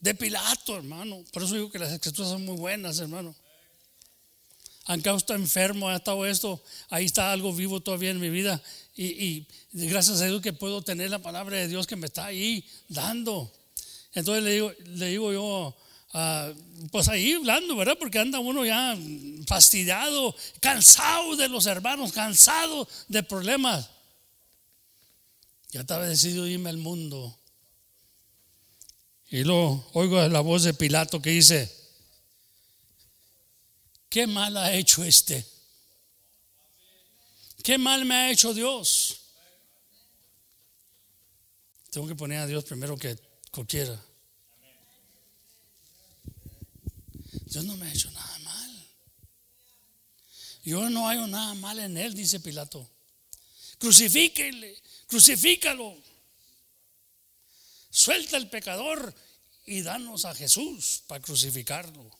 [0.00, 1.24] de Pilato, hermano.
[1.32, 3.34] Por eso digo que las escrituras son muy buenas, hermano.
[4.84, 8.62] Aunque está enfermo, ha estado esto, ahí está algo vivo todavía en mi vida
[8.96, 12.64] y, gracias a Dios que puedo tener la palabra de Dios que me está ahí
[12.88, 13.52] dando.
[14.14, 15.76] Entonces le digo, le digo yo
[16.14, 16.50] ah,
[16.90, 17.96] pues ahí hablando, ¿verdad?
[17.98, 18.96] Porque anda uno ya
[19.46, 23.90] fastidiado, cansado de los hermanos, cansado de problemas.
[25.72, 27.38] Ya estaba decidido irme al mundo.
[29.28, 31.70] Y luego oigo la voz de Pilato que dice,
[34.08, 35.55] ¿qué mal ha hecho este?
[37.66, 39.22] ¿Qué mal me ha hecho Dios?
[41.90, 43.18] Tengo que poner a Dios primero que
[43.50, 44.00] cualquiera.
[47.46, 48.86] Dios no me ha hecho nada mal.
[50.62, 52.88] Yo no hago nada mal en él, dice Pilato.
[53.78, 55.96] Crucifíquele, crucifícalo.
[57.90, 59.12] Suelta el pecador
[59.64, 62.16] y danos a Jesús para crucificarlo.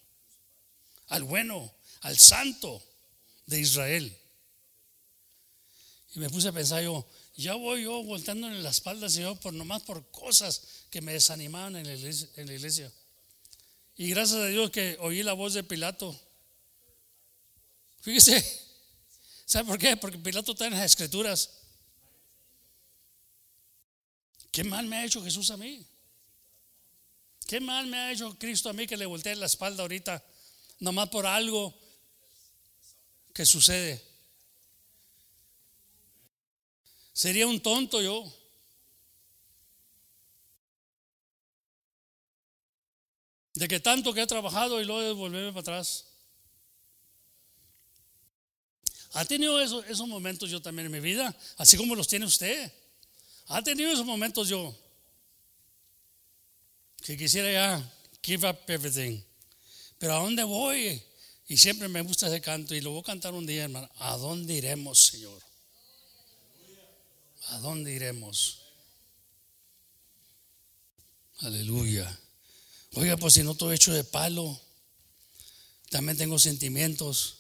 [1.07, 2.83] Al bueno, al santo
[3.47, 4.26] de Israel.
[6.17, 7.07] Y me puse a pensar yo,
[7.37, 11.77] ya voy yo volteando en la espalda, Señor, por nomás por cosas que me desanimaban
[11.77, 12.91] en la iglesia.
[13.99, 16.19] Y gracias a Dios que oí la voz de Pilato.
[18.01, 18.43] Fíjese,
[19.45, 19.99] ¿sabe por qué?
[19.99, 21.51] Porque Pilato está en las escrituras.
[24.51, 25.85] ¿Qué mal me ha hecho Jesús a mí?
[27.47, 30.25] ¿Qué mal me ha hecho Cristo a mí que le volteé la espalda ahorita?
[30.81, 31.79] Nomás por algo
[33.35, 34.16] que sucede.
[37.17, 38.31] Sería un tonto yo.
[43.55, 46.05] De que tanto que he trabajado y luego volverme para atrás.
[49.15, 51.35] ¿Ha tenido esos momentos yo también en mi vida?
[51.57, 52.71] Así como los tiene usted.
[53.47, 54.77] ¿Ha tenido esos momentos yo?
[57.03, 57.93] Que quisiera ya
[58.23, 59.23] give up everything.
[59.97, 61.03] Pero ¿a dónde voy?
[61.49, 63.89] Y siempre me gusta ese canto y lo voy a cantar un día, hermano.
[64.01, 65.46] ¿A dónde iremos, Señor?
[67.51, 68.63] ¿A dónde iremos?
[71.41, 72.19] Aleluya.
[72.95, 74.59] Oiga, pues si no estoy hecho de palo,
[75.91, 77.39] también tengo sentimientos.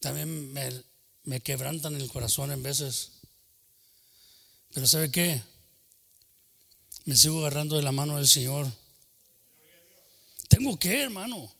[0.00, 0.82] También me,
[1.24, 3.10] me quebrantan el corazón en veces.
[4.72, 5.42] Pero ¿sabe qué?
[7.04, 8.70] Me sigo agarrando de la mano del Señor.
[10.48, 11.52] Tengo que, hermano,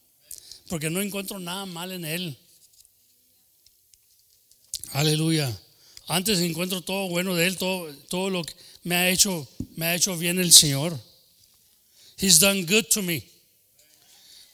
[0.69, 2.39] porque no encuentro nada mal en Él.
[4.95, 5.53] Aleluya.
[6.09, 9.95] Antes encuentro todo bueno de Él, todo, todo lo que me ha hecho, me ha
[9.97, 10.97] hecho bien el Señor.
[12.17, 13.27] He's done good to me.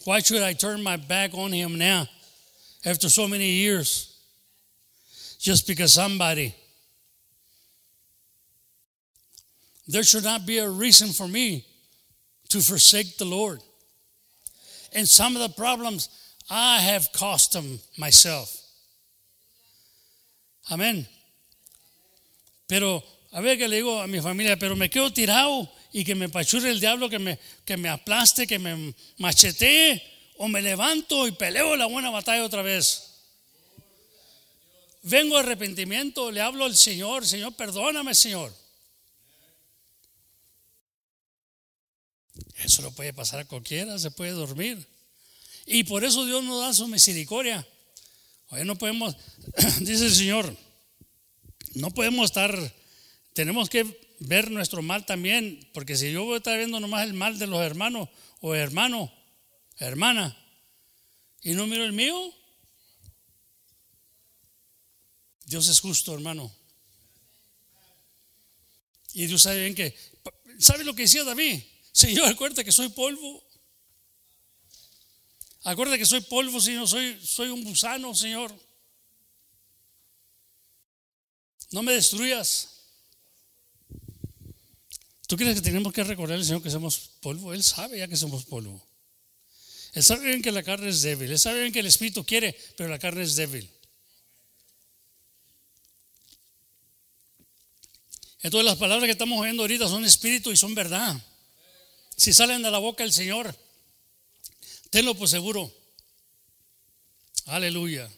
[0.05, 2.09] Why should I turn my back on Him now
[2.87, 4.17] after so many years?
[5.39, 6.55] Just because somebody.
[9.87, 11.67] There should not be a reason for me
[12.49, 13.61] to forsake the Lord.
[14.95, 16.09] And some of the problems
[16.49, 18.60] I have caused them myself.
[20.71, 21.07] Amén.
[22.69, 26.15] Pero, a ver que le digo a mi familia, pero me quedo tirado y que
[26.15, 30.01] me pachure el diablo, que me, que me aplaste, que me machetee,
[30.37, 33.11] o me levanto y peleo la buena batalla otra vez.
[35.03, 38.55] Vengo a arrepentimiento, le hablo al Señor, Señor, perdóname, Señor.
[42.63, 44.87] Eso lo puede pasar a cualquiera, se puede dormir.
[45.67, 47.67] Y por eso Dios nos da su misericordia.
[48.51, 49.17] Hoy no podemos,
[49.81, 50.57] dice el Señor,
[51.75, 52.75] no podemos estar,
[53.33, 57.15] tenemos que ver nuestro mal también, porque si yo voy a estar viendo nomás el
[57.15, 58.09] mal de los hermanos
[58.41, 59.13] o hermano,
[59.79, 60.37] hermana,
[61.43, 62.35] y no miro el mío,
[65.47, 66.53] Dios es justo, hermano.
[69.15, 69.97] Y Dios sabe bien que,
[70.59, 71.61] ¿sabe lo que decía David?
[71.93, 73.45] Señor, acuérdate que soy polvo.
[75.63, 78.55] Acuérdate que soy polvo, Señor, soy, soy un gusano, Señor.
[81.71, 82.69] No me destruyas.
[85.27, 87.53] ¿Tú crees que tenemos que recordar al Señor que somos polvo?
[87.53, 88.85] Él sabe ya que somos polvo.
[89.93, 91.31] Él sabe bien que la carne es débil.
[91.31, 93.71] Él sabe bien que el Espíritu quiere, pero la carne es débil.
[98.43, 101.21] Entonces las palabras que estamos oyendo ahorita son espíritu y son verdad.
[102.17, 103.55] Si salen de la boca del Señor,
[104.91, 105.73] tenlo por seguro.
[107.47, 108.09] Aleluya.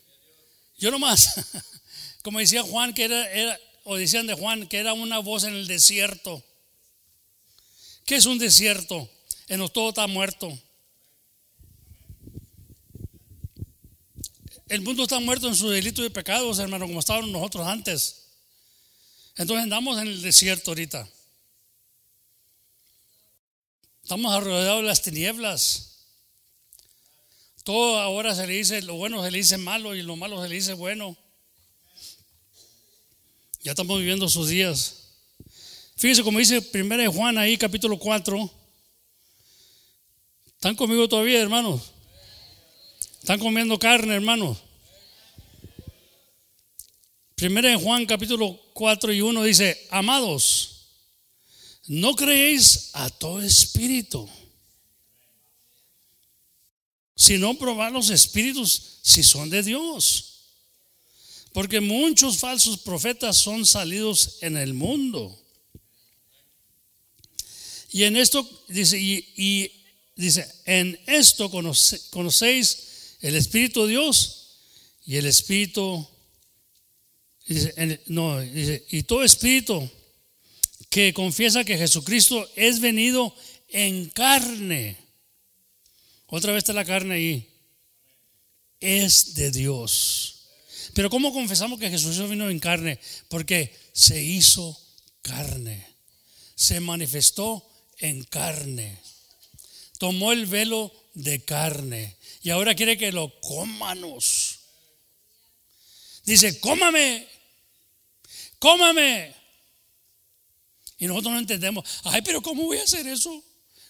[0.78, 1.40] Yo nomás,
[2.22, 5.66] como decía Juan, que era, o decían de Juan, que era una voz en el
[5.66, 6.42] desierto.
[8.04, 9.08] ¿Qué es un desierto?
[9.48, 10.58] En los todo está muerto.
[14.68, 18.22] El mundo está muerto en su delito y pecados, hermano, como estábamos nosotros antes.
[19.36, 21.08] Entonces andamos en el desierto ahorita.
[24.02, 25.91] Estamos rodeados de las tinieblas.
[27.64, 30.48] Todo ahora se le dice, lo bueno se le dice malo y lo malo se
[30.48, 31.16] le dice bueno.
[33.62, 34.98] Ya estamos viviendo sus días.
[35.96, 38.50] Fíjese como dice 1 Juan ahí, capítulo 4,
[40.62, 41.82] ¿Están conmigo todavía, hermanos?
[43.18, 44.58] ¿Están comiendo carne, hermanos?
[47.34, 50.86] Primero en Juan capítulo 4 y 1 dice, amados,
[51.88, 54.30] no creéis a todo espíritu,
[57.22, 60.40] sino probar los espíritus si son de Dios.
[61.52, 65.38] Porque muchos falsos profetas son salidos en el mundo.
[67.92, 69.70] Y en esto dice, y,
[70.16, 72.78] dice, en esto conocéis
[73.20, 74.56] el Espíritu de Dios
[75.06, 76.04] y el Espíritu
[78.06, 79.88] no, dice, y todo espíritu
[80.90, 83.32] que confiesa que Jesucristo es venido
[83.68, 85.01] en carne.
[86.32, 87.48] Otra vez está la carne ahí.
[88.80, 90.46] Es de Dios.
[90.94, 92.98] Pero ¿cómo confesamos que Jesús vino en carne?
[93.28, 94.80] Porque se hizo
[95.20, 95.86] carne.
[96.54, 97.68] Se manifestó
[97.98, 98.98] en carne.
[99.98, 102.16] Tomó el velo de carne.
[102.42, 104.60] Y ahora quiere que lo cómanos.
[106.24, 107.28] Dice, cómame
[108.62, 109.34] cómame.
[110.98, 113.42] Y nosotros no entendemos, ay, pero ¿cómo voy a hacer eso?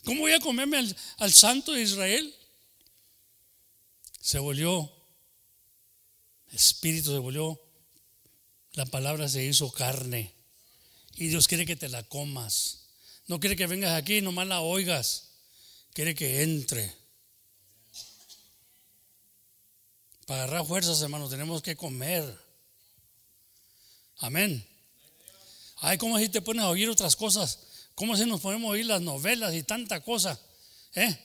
[0.05, 2.35] ¿Cómo voy a comerme al, santo de Israel?
[4.21, 4.93] Se volvió,
[6.53, 7.61] espíritu se volvió,
[8.73, 10.33] la palabra se hizo carne.
[11.17, 12.81] Y Dios quiere que te la comas.
[13.27, 15.29] No quiere que vengas aquí y nomás la oigas.
[15.93, 16.93] Quiere que entre.
[20.27, 22.25] Para agarrar fuerzas, hermanos, tenemos que comer.
[24.19, 24.67] Amén.
[25.77, 27.59] Ay, ¿cómo si te pones a oír otras cosas?
[27.95, 30.39] ¿Cómo si nos ponemos a oír las novelas y tanta cosa?
[30.95, 31.19] ¿Eh?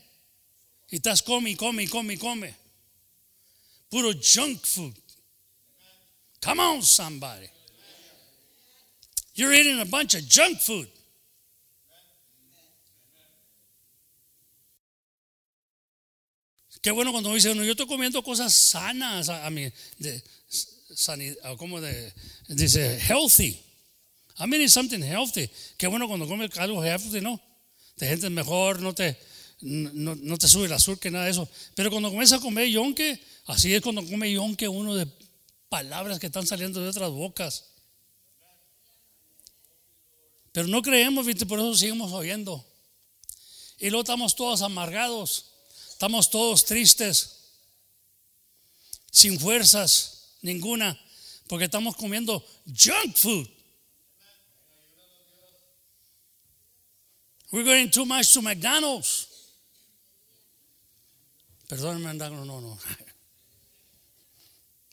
[0.89, 2.55] Y estás come, come, come, come.
[3.89, 4.93] Puro junk food.
[6.41, 7.49] Come on, somebody.
[9.33, 10.87] You're eating a bunch of junk food.
[16.81, 20.23] Qué bueno cuando dice uno, yo estoy comiendo cosas sanas, a, mí, de,
[20.95, 22.13] sanidad, como de,
[22.47, 23.61] dice, healthy.
[24.39, 25.49] I mean, it's something healthy.
[25.77, 27.41] Qué bueno cuando comes algo healthy, ¿no?
[27.95, 29.17] Te sientes mejor, no te,
[29.61, 31.49] no, no te sube el azúcar, nada de eso.
[31.73, 35.07] Pero cuando comienzas a comer yonque, así es cuando come yonque uno de
[35.69, 37.65] palabras que están saliendo de otras bocas.
[40.51, 41.45] Pero no creemos, ¿viste?
[41.45, 42.65] por eso seguimos oyendo.
[43.79, 45.45] Y luego estamos todos amargados,
[45.91, 47.37] estamos todos tristes,
[49.11, 50.99] sin fuerzas ninguna,
[51.47, 53.56] porque estamos comiendo junk food.
[57.51, 59.27] We're going too much to McDonald's.
[61.69, 62.77] Perdónenme, no, no, no.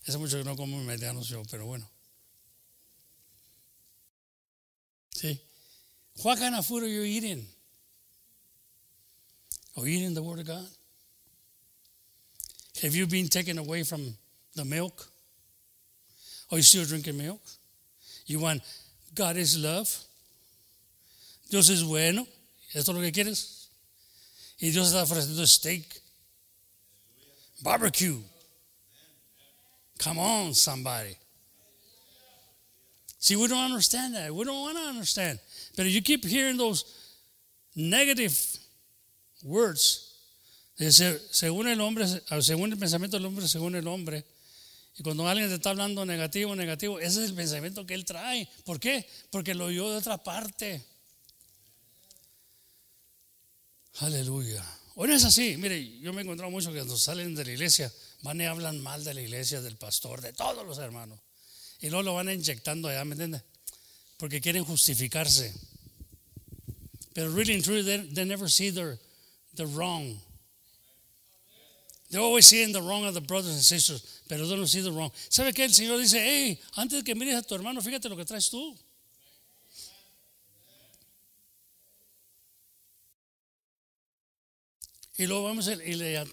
[0.06, 1.86] Hace mucho que no como McDonald's yo, pero bueno.
[5.14, 5.38] Sí.
[6.22, 7.46] What kind of food are you eating?
[9.76, 10.66] Are you eating the Word of God?
[12.82, 14.14] Have you been taken away from
[14.54, 15.06] the milk?
[16.50, 17.40] Are you still drinking milk?
[18.26, 18.62] You want
[19.14, 19.88] God is love.
[21.50, 22.26] Dios es bueno.
[22.74, 23.68] ¿Esto es lo que quieres?
[24.58, 26.02] Y Dios está ofreciendo steak.
[27.60, 28.20] Barbecue.
[30.02, 31.16] Come on, somebody.
[33.18, 34.34] See, we don't understand that.
[34.34, 35.38] We don't want to understand.
[35.76, 36.84] But you keep hearing those
[37.74, 38.36] negative
[39.42, 40.10] words.
[40.76, 42.06] Según el hombre,
[42.40, 44.24] según el pensamiento del hombre, según el hombre,
[44.98, 48.48] y cuando alguien te está hablando negativo, negativo, ese es el pensamiento que él trae.
[48.64, 49.08] ¿Por qué?
[49.30, 50.84] Porque lo oyó de otra parte.
[54.00, 54.64] Aleluya.
[54.96, 55.56] Hoy no es así.
[55.56, 57.92] Mire, yo me he encontrado mucho que cuando salen de la iglesia
[58.22, 61.18] van y hablan mal de la iglesia, del pastor, de todos los hermanos.
[61.80, 63.42] Y luego lo van inyectando allá, ¿me entiendes?
[64.16, 65.52] Porque quieren justificarse.
[67.12, 68.98] Pero really and truly, they, never see the,
[69.54, 70.18] the wrong.
[72.10, 75.12] They're always seeing the wrong of the brothers and sisters pero no see the wrong.
[75.28, 75.64] ¿Sabe qué?
[75.64, 78.48] El Señor dice, hey, antes de que mires a tu hermano, fíjate lo que traes
[78.48, 78.76] tú.
[85.16, 86.26] Y luego vamos y le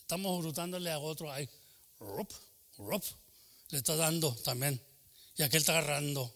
[0.00, 1.48] estamos brutándole a otro ahí.
[2.00, 2.30] Rup,
[2.78, 3.04] rup,
[3.70, 4.80] le está dando también.
[5.36, 6.34] Y aquel está agarrando.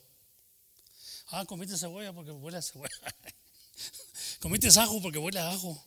[1.28, 2.90] Ah, comiste cebolla porque huele a cebolla.
[4.40, 5.82] comiste ajo porque huele a ajo.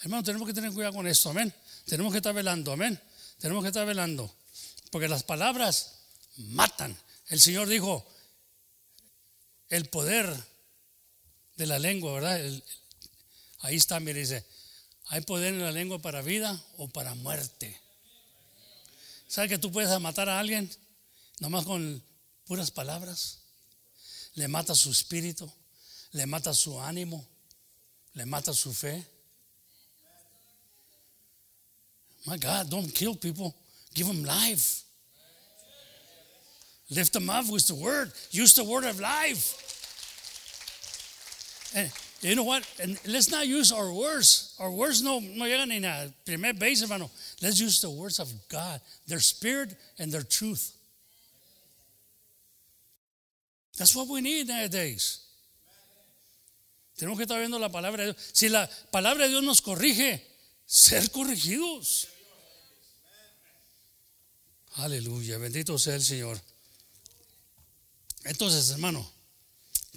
[0.00, 1.54] Hermano, tenemos que tener cuidado con esto, amén.
[1.86, 3.00] Tenemos que estar velando, amén.
[3.38, 4.32] Tenemos que estar velando.
[4.90, 6.00] Porque las palabras
[6.36, 6.96] matan.
[7.28, 8.06] El Señor dijo,
[9.68, 10.34] el poder
[11.56, 12.40] de la lengua, ¿verdad?
[13.60, 14.44] Ahí está, mire, dice,
[15.06, 17.80] hay poder en la lengua para vida o para muerte.
[19.26, 20.70] ¿Sabe que tú puedes matar a alguien
[21.40, 22.02] nomás con
[22.46, 23.38] puras palabras?
[24.34, 25.50] Le mata su espíritu,
[26.12, 27.26] le mata su ánimo,
[28.14, 29.04] le mata su fe.
[32.26, 33.54] My God, don't kill people.
[33.94, 34.82] Give them life.
[36.90, 38.12] Lift them up with the word.
[38.30, 39.67] Use the word of life.
[41.74, 41.90] And
[42.20, 42.64] you know what?
[42.80, 44.54] And let's not use our words.
[44.58, 47.10] Our words no, no llegan ni a primer base, hermano.
[47.42, 50.74] Let's use the words of God, their spirit and their truth.
[53.76, 55.20] That's what we need nowadays.
[56.98, 58.16] Tenemos que estar viendo la palabra de Dios.
[58.32, 60.20] Si la palabra de Dios nos corrige,
[60.66, 62.08] ser corregidos.
[64.78, 66.40] Aleluya, bendito sea el Señor.
[68.24, 69.08] Entonces, hermano,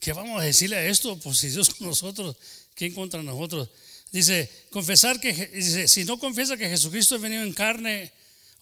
[0.01, 1.17] ¿qué vamos a decirle a esto?
[1.19, 2.35] Pues si Dios con nosotros,
[2.75, 3.69] ¿quién contra nosotros?
[4.11, 8.11] Dice, confesar que, dice, si no confiesa que Jesucristo ha venido en carne,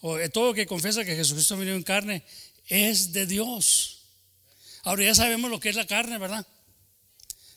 [0.00, 2.22] o todo que confiesa que Jesucristo ha venido en carne,
[2.68, 4.02] es de Dios.
[4.84, 6.46] Ahora ya sabemos lo que es la carne, ¿verdad?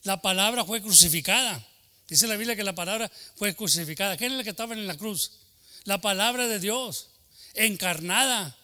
[0.02, 1.66] La palabra fue crucificada.
[2.08, 4.18] Dice la Biblia que la palabra fue crucificada.
[4.18, 5.32] ¿Quién es el que estaba en la cruz?
[5.84, 7.10] La palabra de Dios,
[7.54, 8.58] encarnada.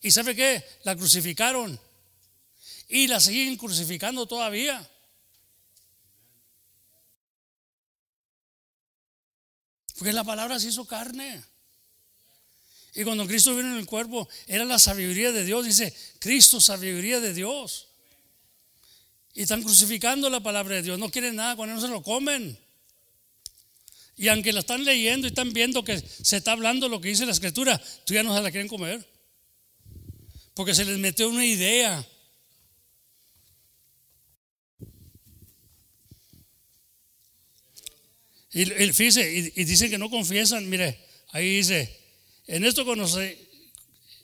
[0.00, 0.64] ¿Y sabe qué?
[0.84, 1.80] La crucificaron.
[2.88, 4.88] Y la siguen crucificando todavía.
[9.96, 11.42] Porque la palabra se hizo carne.
[12.94, 15.64] Y cuando Cristo vino en el cuerpo, era la sabiduría de Dios.
[15.64, 17.88] Dice, Cristo, sabiduría de Dios.
[19.34, 20.98] Y están crucificando la palabra de Dios.
[20.98, 22.56] No quieren nada, cuando no se lo comen.
[24.16, 27.26] Y aunque la están leyendo y están viendo que se está hablando lo que dice
[27.26, 29.04] la escritura, tú ya no se la quieren comer.
[30.54, 32.06] Porque se les metió una idea.
[38.54, 40.68] Y, fíjese, y, dicen que no confiesan.
[40.68, 40.98] Mire,
[41.32, 42.00] ahí dice:
[42.46, 43.36] En esto conoce,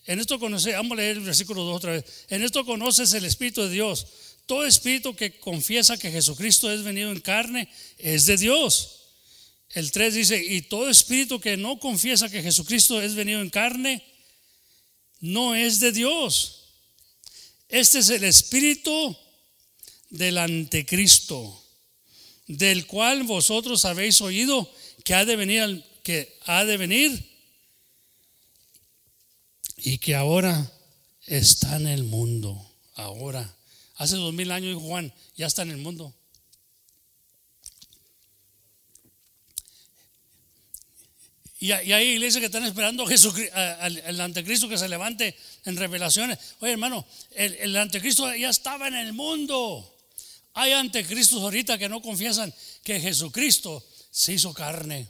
[0.06, 2.04] en esto conoce, vamos a leer el versículo 2 otra vez.
[2.28, 4.06] En esto conoces el Espíritu de Dios.
[4.46, 7.68] Todo espíritu que confiesa que Jesucristo es venido en carne
[7.98, 9.00] es de Dios.
[9.70, 14.02] El 3 dice, y todo espíritu que no confiesa que Jesucristo es venido en carne,
[15.20, 16.64] no es de Dios.
[17.68, 19.16] Este es el espíritu
[20.08, 21.64] del anticristo
[22.50, 24.68] del cual vosotros habéis oído
[25.04, 27.30] que ha de venir, que ha de venir
[29.76, 30.70] y que ahora
[31.26, 32.74] está en el mundo.
[32.94, 33.56] Ahora,
[33.96, 36.12] hace dos mil años, Juan, ya está en el mundo.
[41.60, 45.36] Y, hay iglesias que están esperando al, anticristo que se levante
[45.66, 46.38] en revelaciones.
[46.58, 49.99] Oye, hermano, el, el anticristo ya estaba en el mundo.
[50.60, 52.52] Hay anticristos ahorita que no confiesan
[52.84, 55.08] que Jesucristo se hizo carne.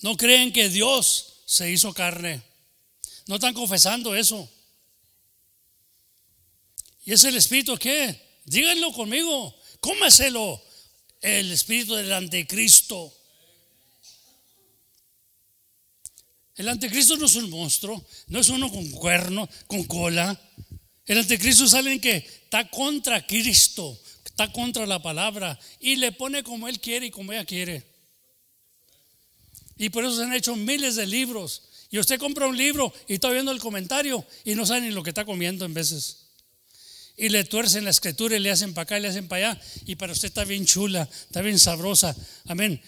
[0.00, 2.42] No creen que Dios se hizo carne.
[3.28, 4.50] No están confesando eso.
[7.04, 8.20] ¿Y es el espíritu qué?
[8.46, 9.54] Díganlo conmigo.
[9.78, 10.60] Cómeselo.
[11.20, 13.16] El espíritu del anticristo.
[16.56, 20.40] El anticristo no es un monstruo, no es uno con cuerno, con cola.
[21.06, 26.42] El anticristo es alguien que está contra Cristo, está contra la palabra y le pone
[26.42, 27.84] como él quiere y como ella quiere.
[29.76, 31.62] Y por eso se han hecho miles de libros.
[31.90, 35.02] Y usted compra un libro y está viendo el comentario y no sabe ni lo
[35.02, 36.18] que está comiendo en veces.
[37.16, 39.60] Y le tuercen la escritura y le hacen para acá y le hacen para allá.
[39.86, 42.16] Y para usted está bien chula, está bien sabrosa.
[42.46, 42.80] Amén.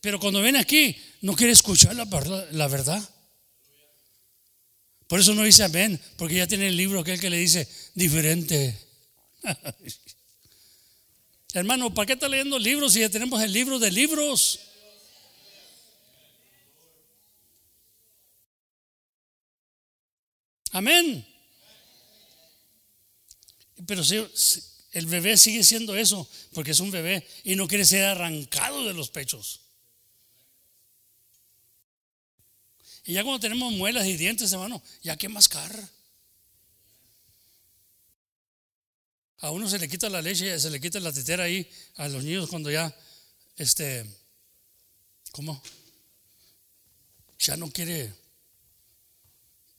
[0.00, 3.15] Pero cuando viene aquí, no quiere escuchar la verdad.
[5.08, 8.76] Por eso no dice amén, porque ya tiene el libro aquel que le dice diferente.
[11.54, 14.60] Hermano, ¿para qué está leyendo libros si ya tenemos el libro de libros?
[20.72, 21.26] Amén.
[23.86, 24.02] Pero
[24.92, 28.92] el bebé sigue siendo eso, porque es un bebé y no quiere ser arrancado de
[28.92, 29.65] los pechos.
[33.06, 35.72] Y ya cuando tenemos muelas y dientes, hermano, ya que mascar.
[39.40, 42.24] A uno se le quita la leche, se le quita la tetera ahí a los
[42.24, 42.92] niños cuando ya,
[43.56, 44.04] este,
[45.30, 45.62] ¿cómo?
[47.38, 48.12] Ya no quiere.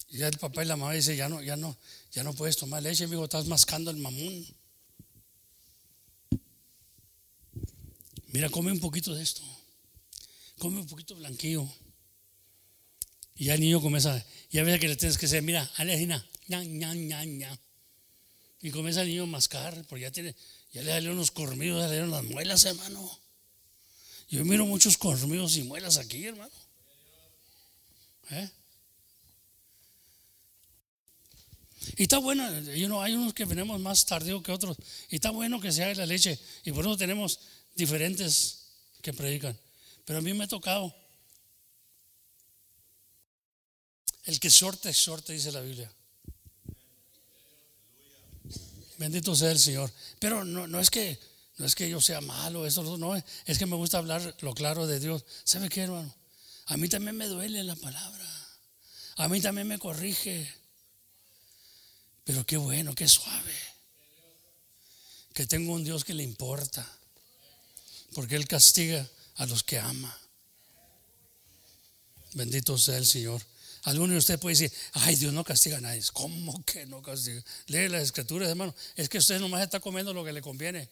[0.10, 1.76] Ya el papá y la mamá dice, ya no, ya no,
[2.14, 4.48] ya no puedes tomar leche, amigo, estás mascando el mamón.
[8.28, 9.42] Mira, come un poquito de esto.
[10.60, 11.68] Come un poquito blanquillo.
[13.38, 16.64] Y ya el niño comienza, ya ves que le tienes que decir, mira, Alejina, ña,
[16.64, 17.60] ña, ña, ña.
[18.62, 20.36] Y comienza el niño a mascar, porque ya tiene,
[20.74, 23.20] ya le salió unos cormidos, ya le dieron las muelas, hermano.
[24.30, 26.52] Yo miro muchos cormidos y muelas aquí, hermano.
[28.32, 28.50] ¿Eh?
[31.96, 32.44] Y está bueno,
[33.02, 34.78] hay unos que venimos más tardío que otros.
[35.10, 36.38] Y está bueno que se haga la leche.
[36.66, 37.40] Y por eso tenemos
[37.76, 38.66] diferentes
[39.02, 39.58] que predican.
[40.04, 40.94] Pero a mí me ha tocado.
[44.28, 45.92] El que sorte, sorte, dice la Biblia.
[48.98, 49.92] Bendito sea el Señor.
[50.20, 51.20] Pero no, no es que
[51.58, 54.86] no es que yo sea malo, eso no, es que me gusta hablar lo claro
[54.86, 55.26] de Dios.
[55.44, 56.14] ¿Sabe qué, hermano?
[56.68, 58.26] A mí también me duele la palabra.
[59.16, 60.54] A mí también me corrige.
[62.26, 63.56] Pero qué bueno, qué suave.
[65.34, 66.88] Que tengo un Dios que le importa.
[68.14, 69.08] Porque Él castiga
[69.38, 70.16] a los que ama.
[72.34, 73.42] Bendito sea el Señor.
[73.84, 76.02] Alguno de ustedes puede decir, ay, Dios no castiga a nadie.
[76.14, 77.44] ¿Cómo que no castiga?
[77.68, 78.76] Lee las escrituras, hermano.
[78.96, 80.90] Es que usted nomás está comiendo lo que le conviene.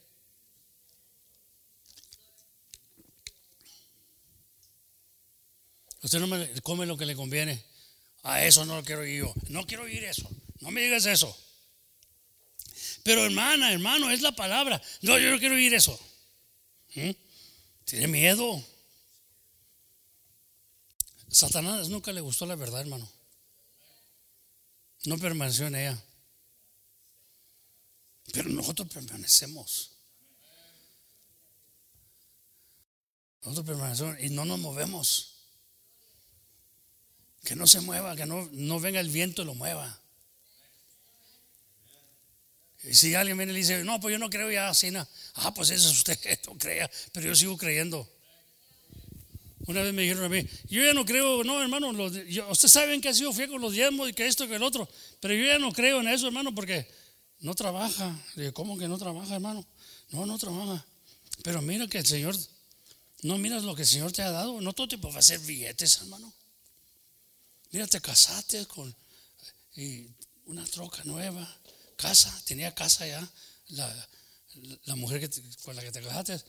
[6.01, 7.61] Usted no me come lo que le conviene.
[8.23, 9.33] A eso no lo quiero oír yo.
[9.49, 10.29] No quiero oír eso.
[10.59, 11.36] No me digas eso.
[13.03, 14.81] Pero hermana, hermano, es la palabra.
[15.01, 15.99] No, yo no quiero oír eso.
[16.95, 17.11] ¿Mm?
[17.86, 18.63] Tiene miedo.
[21.36, 23.05] Satanás nunca le gustó la verdad, hermano.
[25.03, 26.03] No permaneció en ella.
[28.31, 29.91] Pero nosotros permanecemos.
[33.43, 35.33] Nosotros permanecemos y no nos movemos.
[37.43, 39.99] Que no se mueva, que no, no venga el viento y lo mueva.
[42.86, 44.89] Y si alguien viene y le dice, no, pues yo no creo ya así,
[45.33, 48.14] ah, pues eso es usted, no crea, pero yo sigo creyendo.
[49.68, 53.09] Una vez me dijeron a mí, yo ya no creo, no, hermano, ustedes saben que
[53.09, 54.88] ha sido fiel con los diezmos y que esto y que el otro,
[55.20, 56.88] pero yo ya no creo en eso, hermano, porque
[57.39, 58.16] no trabaja.
[58.36, 59.66] Le ¿cómo que no trabaja, hermano?
[60.09, 60.86] No, no trabaja.
[61.43, 62.36] Pero mira que el Señor,
[63.24, 65.39] no miras lo que el Señor te ha dado, no todo tipo va a hacer
[65.39, 66.32] billetes, hermano.
[67.72, 68.95] Mira, te casaste con
[70.45, 71.45] una troca nueva,
[71.97, 73.32] casa, tenía casa ya,
[73.70, 76.41] la, mujer que con la que te casaste.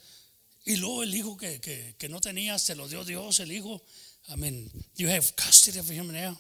[0.67, 3.81] Y luego el hijo que, que, no tenías, te lo dio Dios, el hijo.
[4.29, 6.37] I mean, you have custody of him now.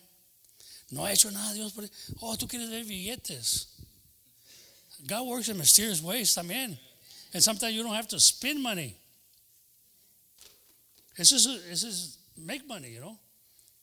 [0.91, 1.89] No ha hecho nada Dios por
[2.21, 3.69] Oh, tú quieres ver billetes.
[5.07, 6.77] God works in mysterious ways también.
[7.33, 8.97] And sometimes you don't have to spend money.
[11.17, 13.17] Eso es, make money, you know.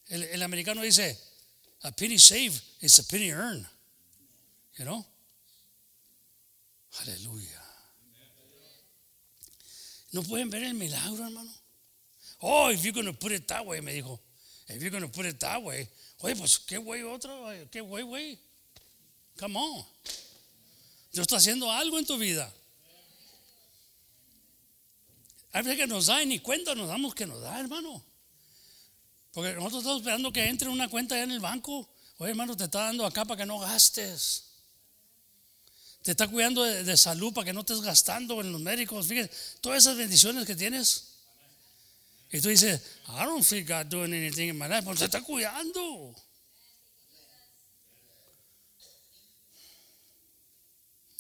[0.09, 1.17] El, americano dice,
[1.83, 3.65] a penny saved is a penny earned.
[4.77, 5.05] You know?
[7.01, 7.62] Aleluya.
[10.13, 11.51] ¿No pueden ver el milagro, hermano?
[12.39, 14.19] Oh, if you're going to put it that way, me dijo.
[14.69, 15.89] If you're going to put it that way.
[16.21, 17.49] Oye, pues, ¿qué güey otro?
[17.71, 18.39] ¿Qué güey, güey?
[19.39, 19.83] Come on.
[21.11, 22.51] Dios está haciendo algo en tu vida.
[25.51, 28.03] A veces que nos da y ni cuenta nos damos que nos da, hermano.
[29.31, 31.89] Porque nosotros estamos esperando que entre una cuenta allá en el banco.
[32.19, 34.52] Oye, hermano, te está dando acá para que no gastes.
[36.03, 39.07] Te está cuidando de, salud para que no estés gastando en los médicos.
[39.07, 41.05] Fíjate, todas esas bendiciones que tienes.
[42.29, 44.83] Y tú dices, I don't feel God doing anything in my life.
[44.83, 46.13] Pues te está cuidando.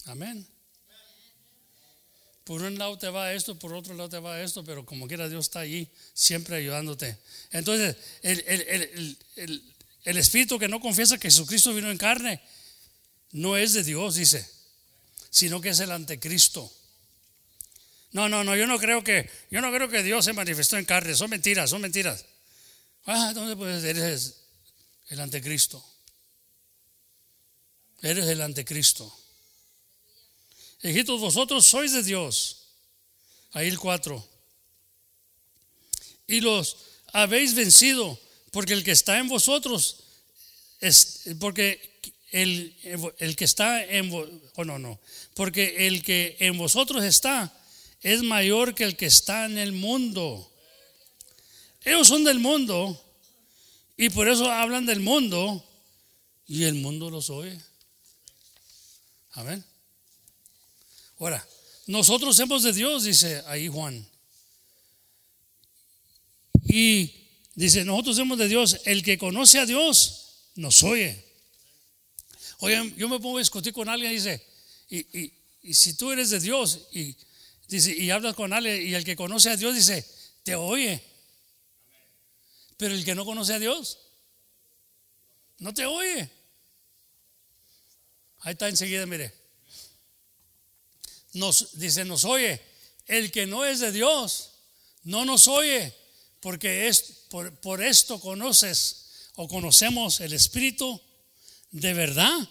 [0.05, 0.45] Amén.
[2.43, 5.29] Por un lado te va esto, por otro lado te va esto, pero como quiera
[5.29, 7.17] Dios está allí siempre ayudándote.
[7.51, 12.41] Entonces, el, espíritu que no confiesa que Jesucristo vino en carne
[13.31, 14.45] no es de Dios, dice,
[15.33, 16.71] sino que es el anticristo.
[18.11, 20.85] No, no, no, yo no creo que, yo no creo que Dios se manifestó en
[20.85, 22.23] carne, son mentiras, son mentiras.
[23.07, 24.35] Ah, entonces pues eres
[25.09, 25.83] el anticristo.
[28.03, 29.11] Eres el anticristo.
[30.83, 32.67] Hijitos, vosotros sois de Dios.
[33.53, 34.29] Ahí el 4.
[36.27, 36.77] Y los
[37.11, 38.19] habéis vencido,
[38.51, 40.03] porque el que está en vosotros
[40.79, 41.92] es porque
[42.33, 42.75] el,
[43.19, 44.11] el que está en
[44.55, 44.99] oh no, no,
[45.35, 47.55] porque el que en vosotros está
[48.01, 50.51] es mayor que el que está en el mundo.
[51.85, 52.99] Ellos son del mundo
[53.95, 55.63] y por eso hablan del mundo
[56.47, 57.57] y el mundo los oye.
[59.33, 59.63] Amén.
[61.19, 61.47] Ahora,
[61.85, 64.05] nosotros somos de Dios, dice ahí Juan.
[66.65, 67.11] Y
[67.53, 68.81] dice, nosotros somos de Dios.
[68.85, 71.22] El que conoce a Dios nos oye.
[72.63, 74.45] Oye, yo me pongo a discutir con alguien y dice,
[74.89, 77.15] y, si tú eres de Dios y,
[77.69, 80.05] y hablas con alguien y el que conoce a Dios dice,
[80.43, 81.01] te oye.
[82.77, 83.99] Pero el que no conoce a Dios,
[85.59, 86.29] no te oye.
[88.41, 89.43] Ahí está enseguida, mire
[91.33, 92.61] nos dice, nos oye.
[93.07, 94.51] El que no es de Dios
[95.03, 95.93] no nos oye,
[96.39, 101.01] porque es por, esto conoces o conocemos el Espíritu
[101.73, 102.49] de verdad,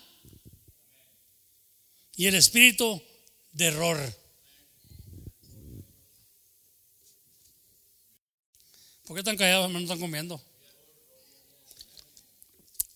[2.17, 3.01] y el espíritu
[3.53, 3.99] de error.
[9.07, 9.81] ¿Por qué están callados, hermano?
[9.81, 10.43] No están comiendo.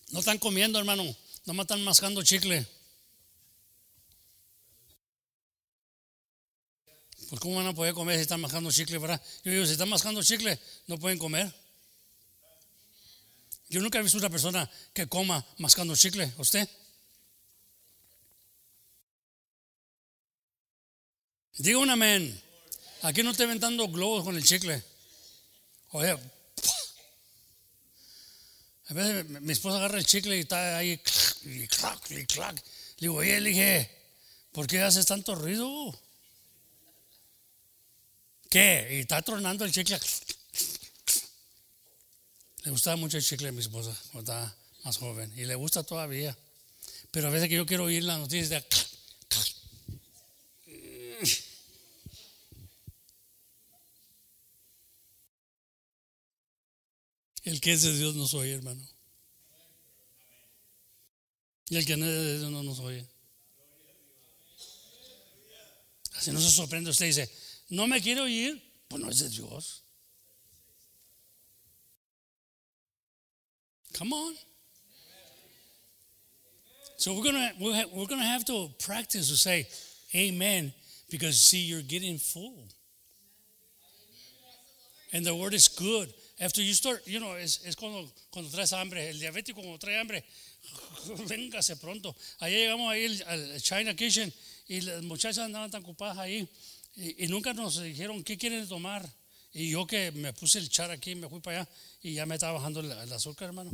[0.09, 1.03] No están comiendo, hermano.
[1.45, 2.67] Nomás están mascando chicle.
[7.29, 9.21] Pues ¿cómo van a poder comer si están mascando chicle, verdad?
[9.43, 11.53] Yo digo, si están mascando chicle, no pueden comer.
[13.69, 16.33] Yo nunca he visto una persona que coma mascando chicle.
[16.37, 16.67] ¿Usted?
[21.57, 22.41] Diga un amén.
[23.01, 24.83] Aquí no estoy inventando globos con el chicle.
[25.91, 26.17] Oye,
[28.89, 31.01] a veces mi esposa agarra el chicle y está ahí
[31.43, 32.55] y clac, y clac.
[32.55, 32.63] Le
[32.99, 33.91] digo, oye, le dije,
[34.51, 35.99] ¿por qué haces tanto ruido?
[38.49, 38.87] ¿Qué?
[38.91, 39.99] Y está tronando el chicle.
[42.67, 44.53] Le gustaba mucho el chicle a mi esposa cuando estaba
[44.83, 46.37] más joven y le gusta todavía.
[47.11, 48.65] Pero a veces que yo quiero oír las noticias
[57.45, 58.85] El que es de Dios nos oye, hermano.
[61.69, 63.07] Y el que no es de Dios no nos oye.
[66.15, 66.89] Así no se sorprende.
[66.89, 67.31] Usted dice,
[67.69, 69.86] no me quiero oír, pues no es de Dios.
[73.97, 74.33] Come on.
[76.97, 79.67] So we're gonna we're gonna have to practice to say
[80.15, 80.71] Amen
[81.09, 82.67] because see you're getting full,
[85.13, 86.13] and the word is good.
[86.39, 89.09] After you start, you know, es, es cuando, cuando traes hambre.
[89.09, 90.23] El diabético cuando trae hambre,
[91.27, 92.15] véngase pronto.
[92.39, 94.31] Ayer llegamos ahí al China Kitchen
[94.67, 96.47] y las muchachas andaban tan ocupadas ahí
[96.95, 99.07] y, nunca nos dijeron qué quieren tomar.
[99.57, 101.69] Y yo que me puse el char aquí, me fui para allá
[102.03, 103.71] y ya me estaba bajando el, azúcar, hermano.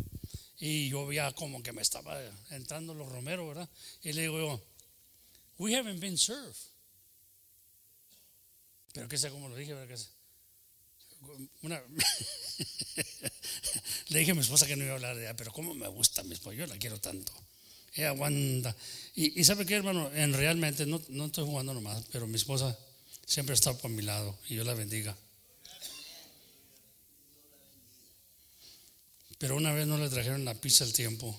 [0.57, 2.17] Y yo ya como que me estaba
[2.51, 3.67] entrando los romeros, ¿verdad?
[4.01, 4.63] Y le digo
[5.57, 6.55] we haven't been served.
[8.93, 9.99] Pero que sé cómo lo dije, ¿verdad?
[11.63, 11.75] una,
[14.07, 15.89] le dije a mi esposa que no iba a hablar de ella, pero cómo me
[15.89, 17.33] gusta mi esposa, yo la quiero tanto.
[17.93, 18.73] Ella aguanta.
[19.15, 22.79] Y, sabe qué, hermano, en realmente no, no estoy jugando nomás, pero mi esposa
[23.25, 25.17] siempre está por mi lado y yo la bendiga.
[29.43, 31.37] Pero una vez no le trajeron la pizza al tiempo.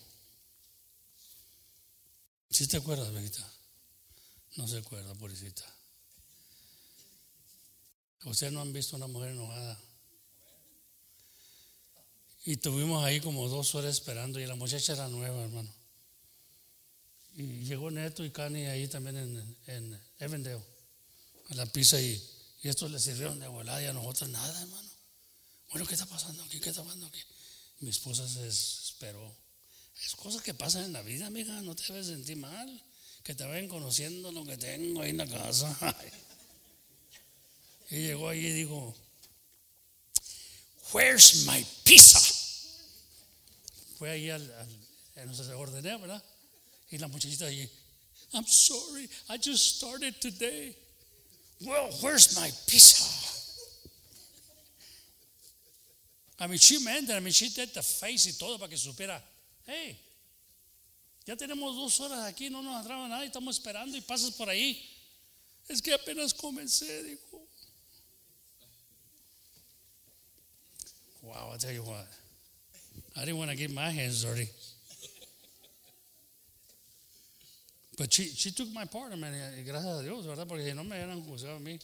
[2.51, 3.43] ¿Sí te acuerdas, Benita?
[4.57, 5.65] No se acuerda, pobrecita.
[8.25, 9.81] Ustedes no han visto una mujer enojada.
[12.45, 15.73] Y tuvimos ahí como dos horas esperando y la muchacha era nueva, hermano.
[17.37, 20.63] Y llegó Neto y Cani ahí también en, en Evendale,
[21.49, 22.23] a la pizza y,
[22.63, 24.91] y estos le sirvieron de volada y a nosotros nada, hermano.
[25.71, 26.61] Bueno, ¿qué está pasando aquí?
[26.61, 27.21] ¿Qué está pasando aquí?
[27.85, 29.31] Mi esposa se esperó.
[30.03, 32.83] Es cosas que pasan en la vida, amiga, no te debes sentir mal.
[33.23, 35.77] Que te vayan conociendo lo que tengo ahí en la casa.
[37.91, 38.95] Y llegó ahí y dijo,
[40.93, 42.19] Where's my pizza?
[43.99, 44.43] Fue ahí al,
[45.17, 46.25] al no sé, ordené, ¿verdad?
[46.91, 47.69] Y la muchachita allí,
[48.33, 50.75] I'm sorry, I just started today.
[51.61, 53.05] Well, where's my pizza?
[56.39, 57.17] I mean, she meant that.
[57.17, 59.21] I mean, she did the face y todo para que supiera,
[59.67, 59.97] hey,
[61.27, 64.79] ya tenemos dos horas aquí, no nos atrapa nada, estamos esperando y pasas por ahí.
[65.69, 67.41] Es que apenas comencé, dijo.
[71.23, 72.07] Wow, I'll tell you what.
[73.17, 74.49] I didn't want to get my hands dirty.
[77.97, 79.33] But she, she took my part, I mean,
[79.65, 80.47] gracias a Dios, ¿verdad?
[80.47, 81.79] Porque si no me hubieran juzgado a mí.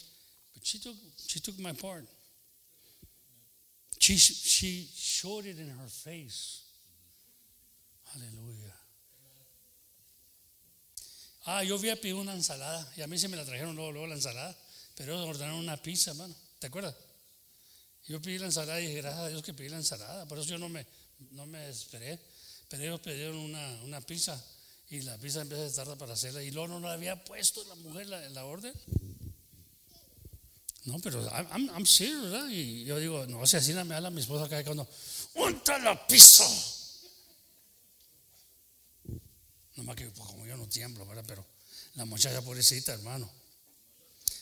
[0.53, 0.97] But she took,
[1.27, 2.05] she took my part.
[4.01, 6.63] She, she showed it in her face.
[8.17, 8.75] Aleluya.
[11.47, 14.07] Ah, yo había pedido una ensalada y a mí se me la trajeron luego, luego
[14.07, 14.57] la ensalada,
[14.95, 16.35] pero ellos ordenaron una pizza, hermano.
[16.59, 16.95] ¿Te acuerdas?
[18.09, 20.27] Yo pedí la ensalada y dije, gracias a Dios que pedí la ensalada.
[20.27, 20.87] Por eso yo no me,
[21.33, 22.19] no me esperé.
[22.69, 24.43] Pero ellos pidieron una, una pizza
[24.91, 27.75] y la pizza empezó a tardar para hacerla y luego no la había puesto la
[27.77, 28.73] mujer en la, orden.
[30.85, 32.49] No, pero I'm, I'm serious, ¿verdad?
[32.49, 34.89] Y yo digo, no, si así me habla mi esposa acá cuando,
[35.35, 36.45] ¡unta la pizza!
[39.85, 41.25] más que pues, como yo no tiemblo, ¿verdad?
[41.27, 41.45] Pero
[41.95, 43.31] la muchacha pobrecita, hermano.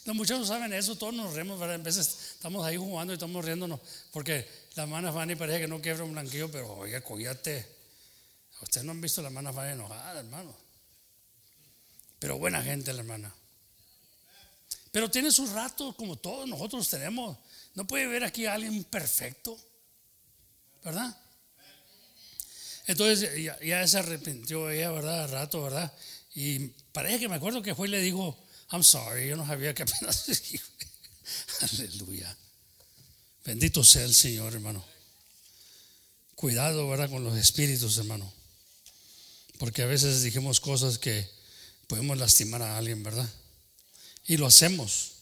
[0.04, 1.76] Los muchachos saben eso, todos nos reemos, ¿verdad?
[1.76, 3.78] En veces estamos ahí jugando y estamos riéndonos,
[4.10, 7.76] porque la mana Fanny parece que no quiebra un blanquillo, pero oye, coyate.
[8.62, 10.54] Ustedes no han visto la mana Fanny enojada, hermano.
[12.18, 13.32] Pero buena gente la hermana.
[14.90, 17.36] Pero tiene sus ratos como todos nosotros tenemos.
[17.74, 19.58] No puede ver aquí a alguien perfecto,
[20.84, 21.16] ¿verdad?
[22.86, 23.30] Entonces
[23.62, 25.24] ya, se arrepintió ella, ¿verdad?
[25.24, 25.92] Al rato, ¿verdad?
[26.34, 29.74] Y parece que me acuerdo que fue y le dijo, I'm sorry, yo no sabía
[29.74, 30.26] que apenas.
[31.60, 32.34] Aleluya.
[33.44, 34.84] Bendito sea el Señor, hermano.
[36.34, 37.10] Cuidado, ¿verdad?
[37.10, 38.32] Con los espíritus, hermano.
[39.58, 41.28] Porque a veces dijimos cosas que
[41.88, 43.28] podemos lastimar a alguien, ¿verdad?
[44.28, 45.14] Y lo hacemos.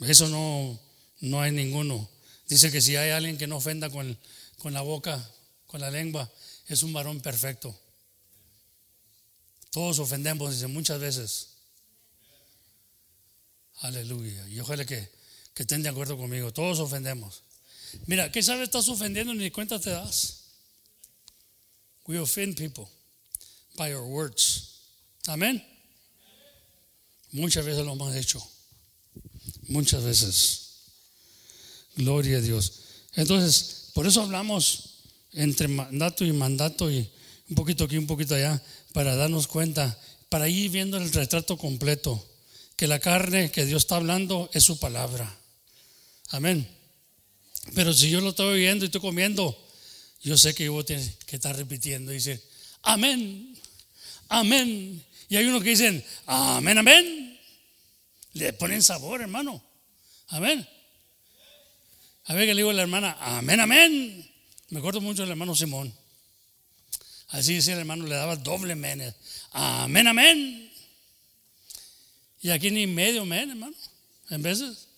[0.00, 0.80] Eso no,
[1.20, 2.08] no hay ninguno.
[2.48, 4.18] Dice que si hay alguien que no ofenda con,
[4.58, 5.30] con la boca,
[5.66, 6.32] con la lengua,
[6.68, 7.78] es un varón perfecto.
[9.70, 11.48] Todos ofendemos, dice, muchas veces.
[13.80, 14.48] Aleluya.
[14.48, 15.10] Y ojalá que,
[15.52, 16.52] que estén de acuerdo conmigo.
[16.52, 17.42] Todos ofendemos.
[18.06, 18.64] Mira, ¿qué sabes?
[18.64, 20.44] Estás ofendiendo ni cuenta te das.
[22.06, 22.86] We offend people
[23.76, 24.80] by our words.
[25.26, 25.69] Amén.
[27.32, 28.42] Muchas veces lo hemos hecho.
[29.68, 30.60] Muchas veces.
[31.96, 32.72] Gloria a Dios.
[33.14, 34.90] Entonces, por eso hablamos
[35.32, 37.08] entre mandato y mandato y
[37.48, 38.62] un poquito aquí, un poquito allá,
[38.92, 39.98] para darnos cuenta,
[40.28, 42.24] para ir viendo el retrato completo,
[42.76, 45.38] que la carne que Dios está hablando es su palabra.
[46.28, 46.66] Amén.
[47.74, 49.56] Pero si yo lo estoy oyendo y estoy comiendo,
[50.22, 52.42] yo sé que yo tengo que estar repitiendo y decir,
[52.82, 53.56] amén,
[54.28, 55.04] amén.
[55.30, 57.40] Y hay unos que dicen, amén, amén.
[58.34, 59.62] Le ponen sabor, hermano.
[60.28, 60.68] Amén.
[62.26, 64.30] A ver que le digo a la hermana, amén, amén.
[64.68, 65.94] Me acuerdo mucho del hermano Simón.
[67.28, 69.14] Así decía el hermano, le daba doble amén.
[69.52, 70.72] Amén, amén.
[72.42, 73.76] Y aquí ni medio amén, hermano.
[74.30, 74.88] En veces.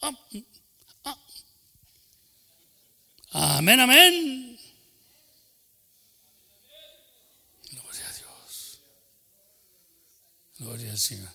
[0.00, 0.12] Ah,
[1.04, 1.18] ah.
[3.32, 4.58] Amén, amén.
[7.70, 8.80] Gloria a Dios.
[10.62, 11.28] Gloria al Señor.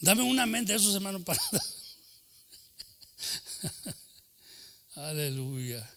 [0.00, 1.40] Dame una amén de esos hermanos para.
[5.10, 5.90] Aleluya.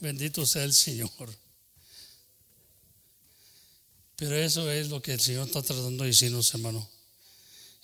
[0.00, 1.10] Bendito sea el Señor.
[4.16, 6.86] Pero eso es lo que el Señor está tratando de decirnos, hermano.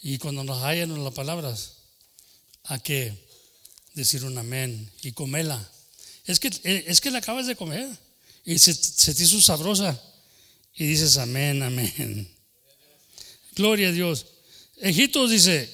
[0.03, 1.77] Y cuando nos hallan las palabras,
[2.65, 3.17] ¿a qué?
[3.95, 5.67] Decir un amén y comerla.
[6.27, 6.51] Es que,
[6.87, 7.89] es que la acabas de comer
[8.45, 9.99] y se, se te hizo sabrosa
[10.75, 12.38] y dices amén, amén.
[13.59, 14.25] Gloria a Dios.
[14.77, 15.69] Egipto dice,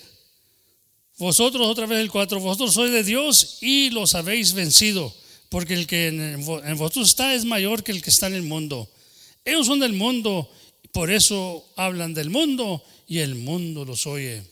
[1.19, 5.15] vosotros, otra vez el 4, vosotros sois de Dios y los habéis vencido,
[5.51, 8.91] porque el que en vosotros está es mayor que el que está en el mundo.
[9.45, 10.51] Ellos son del mundo,
[10.93, 14.43] por eso hablan del mundo y el mundo los oye.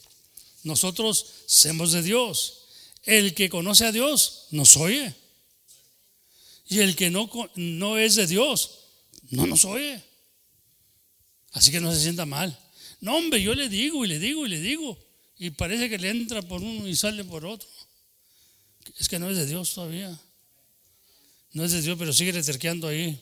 [0.64, 2.58] Nosotros somos de Dios.
[3.04, 5.14] El que conoce a Dios nos oye.
[6.68, 8.78] Y el que no, no es de Dios
[9.30, 10.02] no nos oye.
[11.52, 12.61] Así que no se sienta mal.
[13.02, 14.96] No, hombre, yo le digo y le digo y le digo.
[15.36, 17.68] Y parece que le entra por uno y sale por otro.
[18.96, 20.16] Es que no es de Dios todavía.
[21.52, 23.20] No es de Dios, pero sigue reterqueando ahí.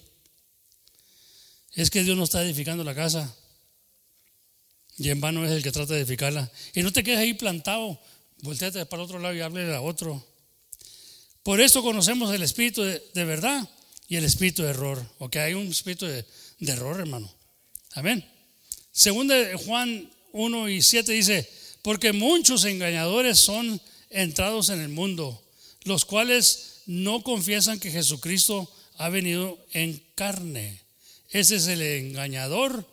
[1.74, 3.34] Es que Dios no está edificando la casa.
[4.98, 6.52] Y en vano es el que trata de edificarla.
[6.74, 7.98] Y no te quedes ahí plantado.
[8.42, 10.22] Volteate para el otro lado y hable a otro.
[11.42, 13.66] Por eso conocemos el espíritu de, verdad
[14.08, 15.02] y el espíritu de error.
[15.20, 16.26] Ok, hay un espíritu de,
[16.58, 17.32] de error, hermano.
[17.92, 18.39] Amén.
[18.92, 19.30] Según
[19.64, 21.48] Juan 1 y 7 dice,
[21.82, 23.80] porque muchos engañadores son
[24.10, 25.42] entrados en el mundo,
[25.84, 30.80] los cuales no confiesan que Jesucristo ha venido en carne.
[31.30, 32.86] Ese es el engañador,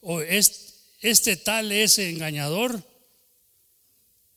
[0.00, 2.82] o este, tal es engañador,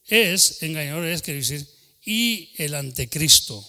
[0.08, 1.68] es, engañador es, quiere decir,
[2.06, 3.66] y el anticristo.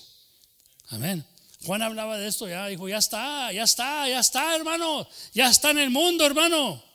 [0.89, 1.25] Amén.
[1.65, 5.71] Juan hablaba de esto ya, dijo, ya está, ya está, ya está, hermano, ya está
[5.71, 6.88] en el mundo, hermano.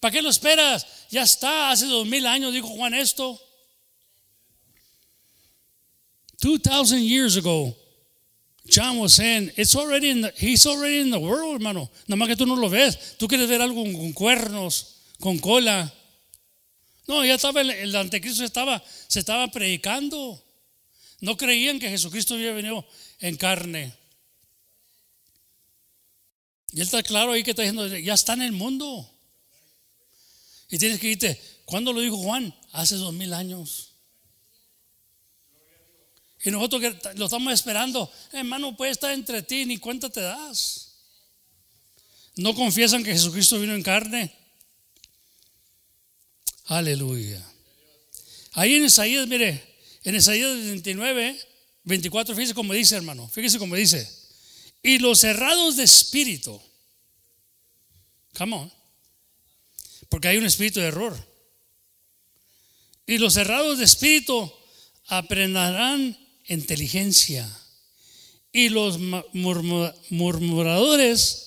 [0.00, 0.86] ¿Para qué lo esperas?
[1.10, 3.40] Ya está, hace dos mil años dijo Juan esto.
[6.40, 7.76] Two thousand years ago,
[8.66, 11.90] John was saying, it's already in the, he's already in the world, hermano.
[12.06, 13.18] Nada más que tú no lo ves.
[13.18, 15.92] Tú quieres ver algo con cuernos, con cola.
[17.06, 20.42] No, ya estaba, el, anticristo estaba, se estaba predicando.
[21.20, 22.86] No creían que Jesucristo había venido
[23.18, 23.92] en carne.
[26.72, 29.10] Y él está claro ahí que está diciendo, ya está en el mundo.
[30.70, 32.54] Y tienes que irte, ¿cuándo lo dijo Juan?
[32.72, 33.90] Hace dos mil años.
[36.42, 40.92] Y nosotros que lo estamos esperando, hermano, puede estar entre ti, ni cuenta te das.
[42.36, 44.34] No confiesan que Jesucristo vino en carne.
[46.66, 47.44] Aleluya.
[48.52, 49.62] Ahí en Isaías, mire,
[50.04, 51.38] en Isaías 29,
[51.84, 54.08] 24, fíjese como dice, hermano, fíjese como dice.
[54.82, 56.60] Y los cerrados de espíritu,
[58.36, 58.72] come on,
[60.10, 61.16] porque hay un espíritu de error.
[63.06, 64.52] Y los cerrados de espíritu
[65.06, 67.48] aprenderán inteligencia.
[68.52, 68.98] Y los
[69.32, 71.46] murmuradores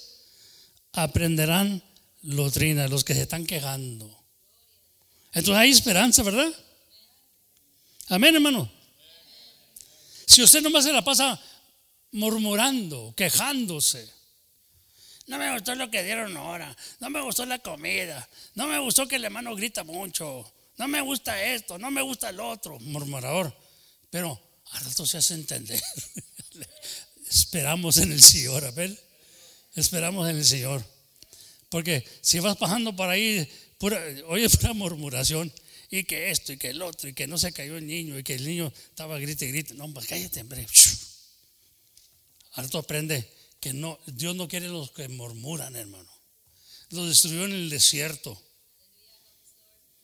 [0.93, 1.83] aprenderán
[2.23, 4.05] Lotrina, los que se están quejando.
[5.33, 6.47] Entonces hay esperanza, ¿verdad?
[8.07, 8.71] Amén, hermano.
[10.25, 11.37] Si usted nomás se la pasa
[12.11, 14.09] murmurando, quejándose.
[15.27, 16.75] No me gustó lo que dieron ahora.
[16.99, 18.27] No me gustó la comida.
[18.55, 20.51] No me gustó que el hermano grita mucho.
[20.77, 21.77] No me gusta esto.
[21.77, 22.79] No me gusta el otro.
[22.79, 23.55] Murmurador.
[24.09, 24.39] Pero
[24.71, 25.81] al rato se hace entender.
[27.29, 28.97] Esperamos en el Señor, a ver.
[29.75, 30.85] Esperamos en el Señor.
[31.69, 35.51] Porque si vas bajando por ahí, pura, oye pura murmuración,
[35.89, 38.23] y que esto, y que el otro, y que no se cayó el niño, y
[38.23, 39.73] que el niño estaba grite y grite.
[39.73, 40.67] No, cállate, hombre.
[42.53, 43.27] Harto aprende
[43.63, 46.11] que no, Dios no quiere los que murmuran, hermano.
[46.89, 48.37] Los destruyó en el desierto.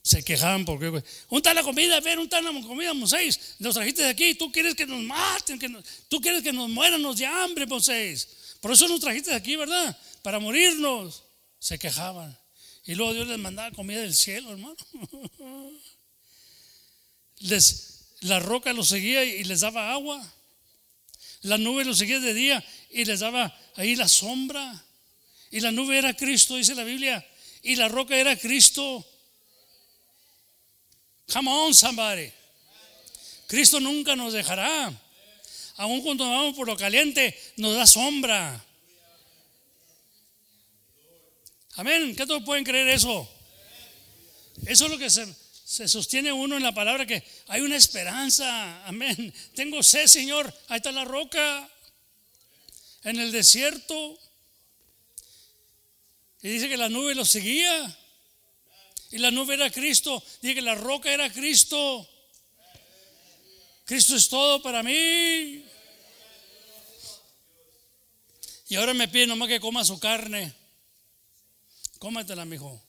[0.01, 1.99] Se quejaban porque, un está la comida?
[1.99, 3.57] Ver, un está la comida, Moisés?
[3.59, 5.59] Nos trajiste de aquí, tú quieres que nos maten,
[6.07, 8.29] tú quieres que nos muéramos de hambre, Moisés.
[8.61, 9.97] Por eso nos trajiste de aquí, ¿verdad?
[10.21, 11.23] Para morirnos
[11.59, 12.35] se quejaban.
[12.85, 14.77] Y luego Dios les mandaba comida del cielo, hermano.
[17.39, 20.33] Les, la roca los seguía y les daba agua.
[21.43, 24.83] La nube los seguía de día y les daba ahí la sombra.
[25.51, 27.25] Y la nube era Cristo, dice la Biblia.
[27.63, 29.05] Y la roca era Cristo.
[31.31, 32.31] Come on, somebody.
[33.47, 34.91] Cristo nunca nos dejará.
[35.77, 38.65] Aun cuando vamos por lo caliente, nos da sombra.
[41.75, 42.15] Amén.
[42.15, 43.27] ¿Qué todos pueden creer eso?
[44.65, 45.25] Eso es lo que se,
[45.69, 48.83] sostiene uno en la palabra, que hay una esperanza.
[48.87, 49.31] Amén.
[49.53, 50.51] Tengo sed, Señor.
[50.67, 51.69] Ahí está la roca.
[53.03, 54.17] En el desierto.
[56.41, 57.97] Y dice que la nube lo seguía.
[59.11, 60.23] Y la nube era Cristo.
[60.41, 62.09] Dice que la roca era Cristo.
[63.85, 65.65] Cristo es todo para mí.
[68.69, 70.51] Y ahora me pide nomás que coma su carne.
[71.99, 72.88] Cómetela, mijo.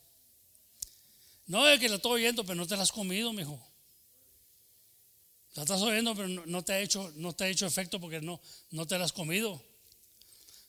[1.51, 3.61] No es que la estoy oyendo, pero no te la has comido, mijo.
[5.57, 8.41] La estás oyendo, pero no te ha hecho, no te ha hecho efecto porque no,
[8.71, 9.61] no te la has comido.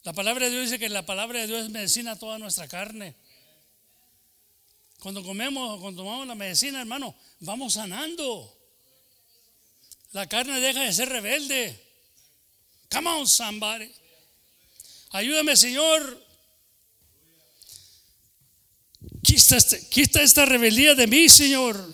[0.01, 2.67] La palabra de Dios dice que la palabra de Dios es medicina a toda nuestra
[2.67, 3.13] carne.
[5.01, 8.51] Cuando comemos, cuando tomamos la medicina, hermano, vamos sanando.
[10.13, 11.79] La carne deja de ser rebelde.
[12.89, 13.93] Come on, somebody.
[15.11, 16.25] Ayúdame, Señor,
[19.23, 21.93] Este, quita esta rebeldía de mí, Señor.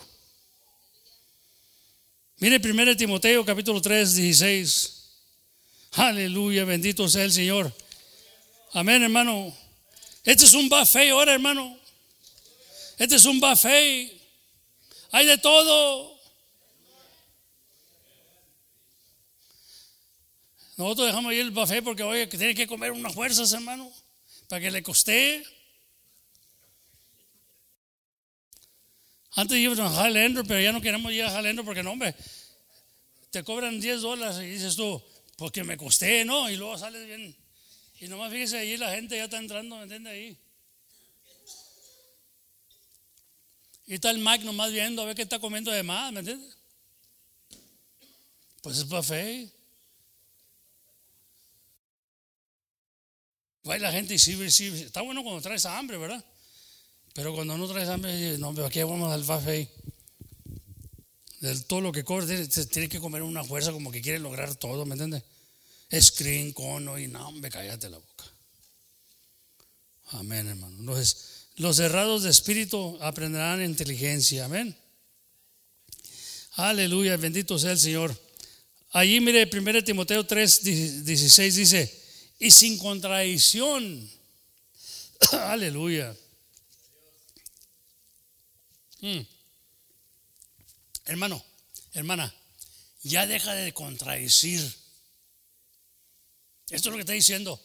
[2.37, 4.93] Mire 1 Timoteo capítulo 3, 16.
[5.93, 7.75] Aleluya, bendito sea el Señor.
[8.73, 9.55] Amén, hermano.
[10.23, 11.77] Este es un buffet ahora, hermano.
[12.97, 14.13] Este es un buffet.
[15.11, 16.15] Hay de todo.
[20.77, 23.91] Nosotros dejamos ahí el buffet porque que tiene que comer unas fuerzas, hermano,
[24.47, 25.43] para que le coste.
[29.37, 32.15] Antes íbamos a Highlander, pero ya no queremos ir a Highlander porque no, hombre,
[33.29, 34.99] te cobran 10 dólares y dices tú,
[35.35, 36.49] porque me costé, ¿no?
[36.49, 37.35] Y luego sales bien.
[37.99, 40.09] Y nomás fíjese, ahí la gente ya está entrando, ¿me entiende?
[40.09, 40.37] Ahí.
[43.85, 46.57] Y está el Mike nomás viendo a ver qué está comiendo de más, ¿me entiendes?
[48.63, 49.53] Pues es buffet.
[53.69, 56.25] Va la gente y sí, sí, está bueno cuando traes hambre, ¿verdad?
[57.17, 59.67] Pero cuando no traes hambre, no, aquí vamos al buffet.
[61.39, 64.85] Del todo lo que cobre, tiene, que comer una fuerza como que quiere lograr todo,
[64.85, 65.23] ¿me entiendes?
[65.99, 68.23] Screen, cono y no, hombre, cállate la boca.
[70.09, 70.77] Amén, hermano.
[70.77, 74.45] Entonces, los cerrados de espíritu aprenderán inteligencia.
[74.45, 74.77] Amén.
[76.51, 78.15] Aleluya, bendito sea el Señor.
[78.91, 80.63] Allí, mire, 1 Timoteo 3,
[81.03, 82.03] 16 dice,
[82.37, 84.07] y sin contradicción.
[85.31, 86.15] Aleluya.
[89.07, 89.25] Mm.
[91.05, 91.45] Hermano,
[91.93, 92.35] hermana,
[93.03, 94.61] ya deja de contradecir.
[96.69, 97.61] Esto es lo que está diciendo.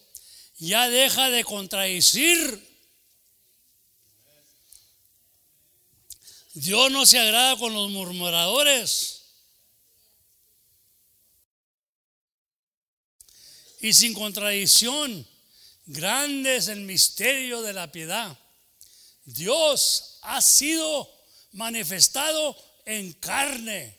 [0.59, 2.71] Ya deja de contradecir.
[6.55, 9.23] Dios no se agrada con los murmuradores.
[13.81, 15.27] Y sin contradicción,
[15.87, 18.39] grande es el misterio de la piedad.
[19.25, 21.11] Dios ha sido
[21.53, 23.99] manifestado en carne.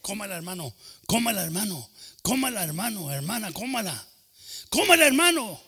[0.00, 0.74] Cómala, hermano,
[1.06, 1.90] cómala, hermano,
[2.22, 4.06] cómala, hermano, hermana, cómala,
[4.68, 5.60] cómala, hermano.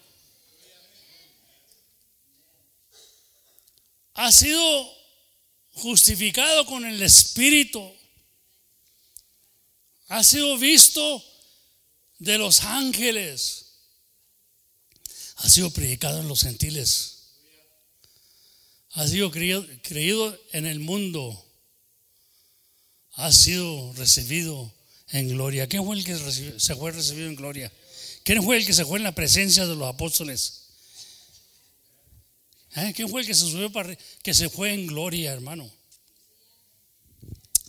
[4.14, 4.96] Ha sido
[5.74, 7.94] justificado con el Espíritu.
[10.08, 11.22] Ha sido visto
[12.18, 13.62] de los ángeles.
[15.36, 17.15] ha sido predicado en los gentiles.
[18.96, 21.44] Ha sido creído, en el mundo.
[23.12, 24.72] Ha sido recibido
[25.10, 25.66] en gloria.
[25.66, 26.16] ¿Quién fue el que
[26.58, 27.70] se fue recibido en gloria?
[28.24, 30.62] ¿Quién fue el que se fue en la presencia de los apóstoles?
[32.74, 32.94] ¿Eh?
[32.96, 35.70] ¿Quién fue el que se subió para que se fue en gloria, hermano?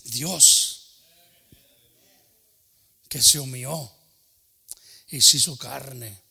[0.05, 1.01] Dios,
[3.09, 3.91] que se humilló
[5.09, 6.26] y se hizo carne.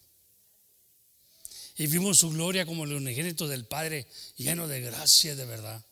[1.79, 5.85] Y vimos su gloria como el unigénito del Padre, lleno de gracia y de verdad.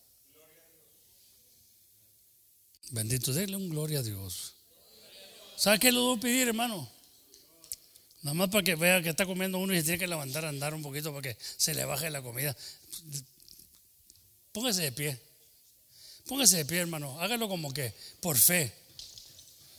[2.90, 4.54] Bendito, déle un gloria a Dios.
[5.56, 6.90] ¿Sabe qué le voy a pedir, hermano?
[8.22, 10.72] Nada más para que vea que está comiendo uno y tiene que levantar a andar
[10.72, 12.56] un poquito para que se le baje la comida.
[14.52, 15.20] Póngase de pie.
[16.26, 17.20] Póngase de pie, hermano.
[17.20, 18.72] Hágalo como que por fe.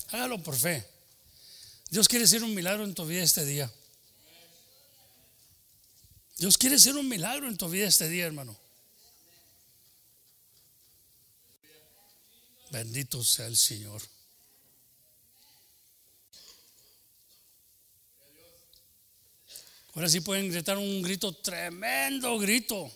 [0.10, 0.86] Hágalo por fe.
[1.90, 3.72] Dios quiere hacer un milagro en tu vida este día.
[6.38, 8.56] Dios quiere hacer un milagro en tu vida este día, hermano.
[12.72, 14.02] Bendito sea el Señor.
[19.94, 22.92] Ahora sí pueden gritar un grito, tremendo grito.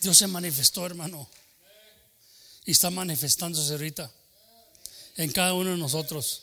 [0.00, 1.28] Dios se manifestó, hermano.
[2.68, 4.10] Y está manifestándose ahorita
[5.16, 6.42] en cada uno de nosotros.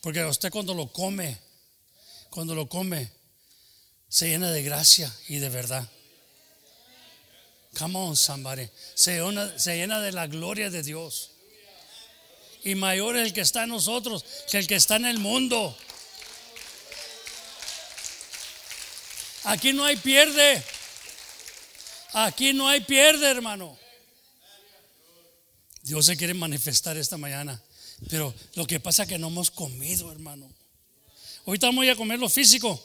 [0.00, 1.36] Porque usted cuando lo come,
[2.30, 3.12] cuando lo come,
[4.08, 5.86] se llena de gracia y de verdad.
[7.78, 8.66] Come on, somebody.
[8.94, 11.32] Se llena, se llena de la gloria de Dios.
[12.64, 15.76] Y mayor es el que está en nosotros que el que está en el mundo.
[19.44, 20.64] Aquí no hay pierde.
[22.14, 23.81] Aquí no hay pierde, hermano.
[25.82, 27.60] Dios se quiere manifestar esta mañana.
[28.08, 30.50] Pero lo que pasa es que no hemos comido, hermano.
[31.46, 32.80] Ahorita vamos a comer lo físico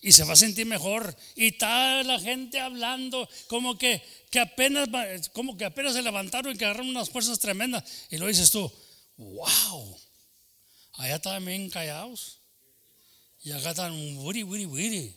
[0.00, 1.16] y se va a sentir mejor.
[1.36, 4.88] Y está la gente hablando como que, que apenas
[5.32, 7.84] como que apenas se levantaron y que agarraron unas fuerzas tremendas.
[8.10, 8.70] Y lo dices tú,
[9.16, 9.96] wow,
[10.94, 12.38] allá estaban bien callados.
[13.44, 15.16] Y acá están wiri, wiri, wiri.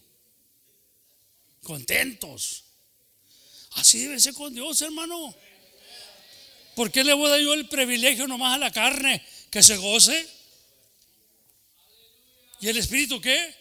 [1.63, 2.63] Contentos.
[3.71, 5.35] Así debe ser con Dios, hermano.
[6.75, 9.77] ¿Por qué le voy a dar yo el privilegio nomás a la carne que se
[9.77, 10.27] goce?
[12.59, 13.55] ¿Y el espíritu qué?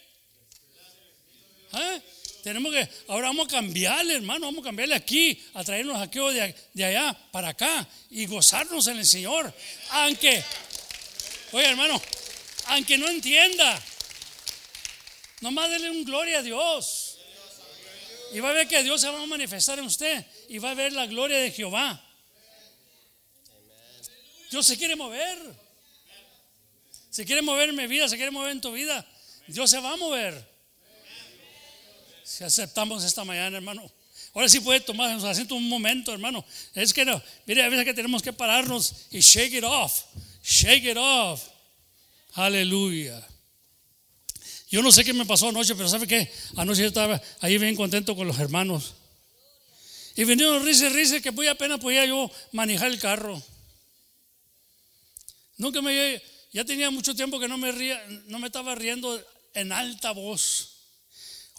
[1.73, 2.01] ¿Eh?
[2.43, 6.55] Tenemos que, ahora vamos a cambiarle, hermano, vamos a cambiarle aquí, a traernos aquí de,
[6.73, 9.51] de allá para acá y gozarnos en el Señor.
[9.89, 10.43] Aunque,
[11.53, 11.99] oye hermano,
[12.67, 13.81] aunque no entienda,
[15.41, 17.17] nomás dele un gloria a Dios.
[18.31, 20.75] Y va a ver que Dios se va a manifestar en usted y va a
[20.75, 22.04] ver la gloria de Jehová.
[24.55, 25.37] Dios se quiere mover.
[27.09, 29.05] Se quiere mover en mi vida, se quiere mover en tu vida.
[29.47, 30.49] Dios se va a mover.
[32.23, 33.91] Si aceptamos esta mañana, hermano.
[34.33, 36.45] Ahora sí puede tomar asiento un momento, hermano.
[36.73, 40.05] Es que no, mire, a veces que tenemos que pararnos y shake it off.
[40.41, 41.43] Shake it off.
[42.35, 43.21] Aleluya.
[44.69, 46.31] Yo no sé qué me pasó anoche, pero ¿sabe qué?
[46.55, 48.93] Anoche yo estaba ahí bien contento con los hermanos.
[50.15, 53.43] Y vinieron risa y risa que muy apenas podía yo manejar el carro.
[55.57, 56.21] Nunca me
[56.51, 59.21] ya tenía mucho tiempo que no me ría, no me estaba riendo
[59.53, 60.75] en alta voz.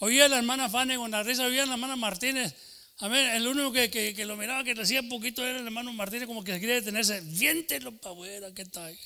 [0.00, 2.54] Oía a la hermana Fanny con la risa, oía a la hermana Martínez.
[2.98, 6.26] A ver, el único que, lo miraba que le hacía poquito era el hermano Martínez,
[6.26, 7.20] como que quería detenerse.
[7.20, 8.98] Viéntelo para afuera, ¿qué tal?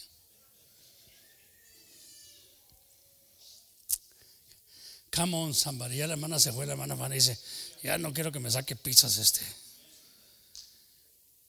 [5.12, 5.96] Come on, somebody.
[5.96, 7.36] Ya la hermana se fue, la hermana Fanny dice:
[7.82, 9.40] Ya no quiero que me saque pizzas este.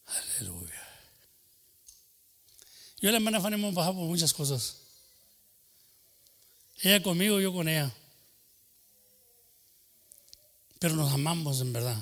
[0.08, 0.71] Aleluya.
[3.02, 4.78] Yo y la hermana Fanny hemos bajado por muchas cosas.
[6.82, 7.94] Ella conmigo, yo con ella
[10.82, 11.96] pero nos amamos en verdad.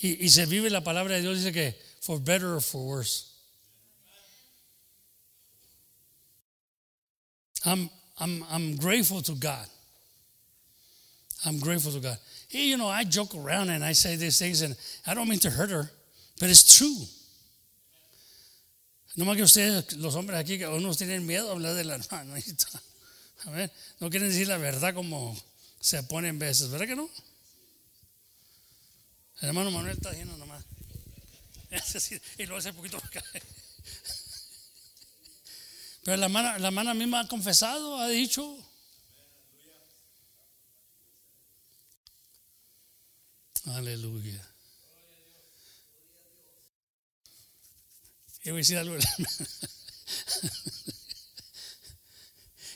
[0.00, 3.26] Y, se vive la palabra de Dios, dice que for better or for worse.
[7.66, 9.68] I'm, I'm, I'm grateful to God.
[11.44, 12.16] I'm grateful to God.
[12.48, 14.74] Hey, you know, I joke around and I say these things, and
[15.06, 15.90] I don't mean to hurt her,
[16.40, 16.96] but it's true.
[19.14, 21.94] No más que ustedes, los hombres aquí, que unos tienen miedo a hablar de la
[22.10, 22.66] hermanita.
[23.44, 25.36] A ver, no quieren decir la verdad como
[25.80, 27.10] se pone en veces, ¿verdad que no?
[29.40, 30.64] El hermano Manuel está haciendo nomás.
[32.38, 33.22] y lo hace poquito acá.
[36.04, 38.56] Pero la hermana, la hermana misma ha confesado, ha dicho.
[43.66, 44.51] Aleluya.
[48.44, 48.96] Y voy a decir algo.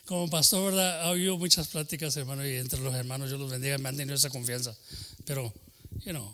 [0.07, 1.03] Como pastor, ¿verdad?
[1.03, 4.15] Ha habido muchas pláticas, hermano, y entre los hermanos yo los bendiga, me han tenido
[4.15, 4.77] esa confianza.
[5.25, 5.53] Pero,
[6.05, 6.33] you know,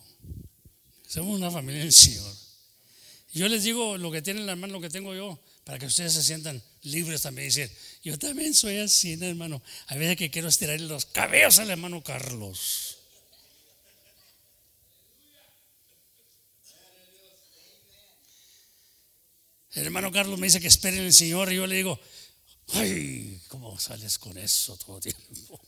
[1.09, 2.37] somos una familia del Señor.
[3.33, 6.13] Yo les digo lo que tiene la hermano, lo que tengo yo, para que ustedes
[6.13, 7.49] se sientan libres también.
[7.49, 7.71] Decir,
[8.03, 9.63] yo también soy así, hermano.
[9.87, 12.99] A veces que quiero estirarle los cabellos al hermano Carlos.
[19.73, 21.99] El hermano Carlos me dice que espere en el Señor y yo le digo,
[22.75, 25.61] ay, ¿cómo sales con eso todo tiempo?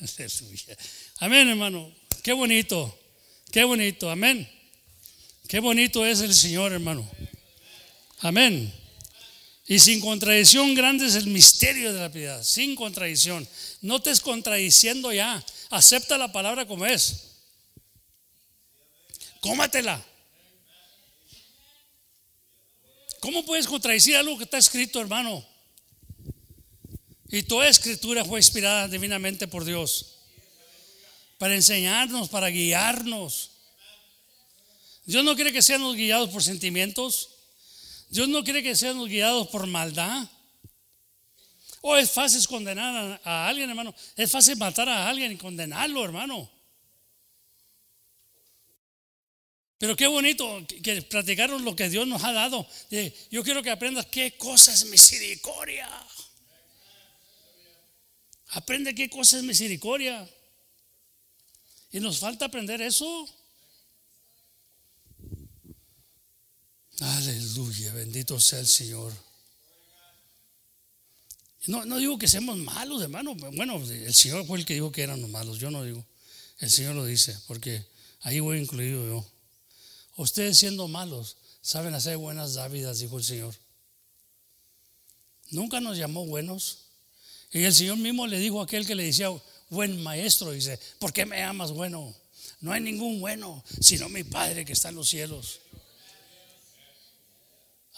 [0.00, 0.76] Aleluya.
[1.18, 1.94] Amén, hermano.
[2.22, 2.98] Qué bonito,
[3.50, 4.48] qué bonito, amén.
[5.48, 7.10] Qué bonito es el Señor, hermano.
[8.20, 8.72] Amén.
[9.66, 12.42] Y sin contradicción grande es el misterio de la piedad.
[12.42, 13.46] Sin contradicción.
[13.82, 15.44] No te es contradiciendo ya.
[15.70, 17.36] Acepta la palabra como es.
[19.40, 20.04] Cómatela.
[23.20, 25.46] ¿Cómo puedes contradecir algo que está escrito, hermano?
[27.28, 30.16] Y toda escritura fue inspirada divinamente por Dios.
[31.38, 33.50] Para enseñarnos, para guiarnos.
[35.04, 37.30] Dios no quiere que seamos guiados por sentimientos.
[38.08, 40.26] Dios no quiere que seamos guiados por maldad.
[41.82, 43.94] O es fácil condenar a, alguien, hermano.
[44.16, 46.50] Es fácil matar a alguien y condenarlo, hermano.
[49.80, 52.68] Pero qué bonito que platicaron lo que Dios nos ha dado.
[53.30, 55.88] Yo quiero que aprendas qué cosa es misericordia.
[58.48, 60.28] Aprende qué cosa es misericordia.
[61.92, 63.26] Y nos falta aprender eso.
[67.00, 69.14] Aleluya, bendito sea el Señor.
[71.68, 73.34] No, no digo que seamos malos, hermano.
[73.34, 75.58] Bueno, el Señor fue el que dijo que éramos malos.
[75.58, 76.04] Yo no digo.
[76.58, 77.82] El Señor lo dice, porque
[78.20, 79.39] ahí voy incluido yo.
[80.16, 83.54] Ustedes siendo malos saben hacer buenas dávidas, dijo el Señor.
[85.50, 86.86] Nunca nos llamó buenos.
[87.52, 89.28] Y el Señor mismo le dijo a aquel que le decía,
[89.68, 92.14] buen maestro, dice, ¿por qué me amas bueno?
[92.60, 95.60] No hay ningún bueno, sino mi Padre que está en los cielos.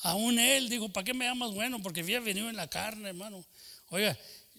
[0.02, 1.80] Aún él dijo, ¿para qué me amas bueno?
[1.82, 3.44] Porque había venido en la carne, hermano.
[3.90, 4.18] Oiga,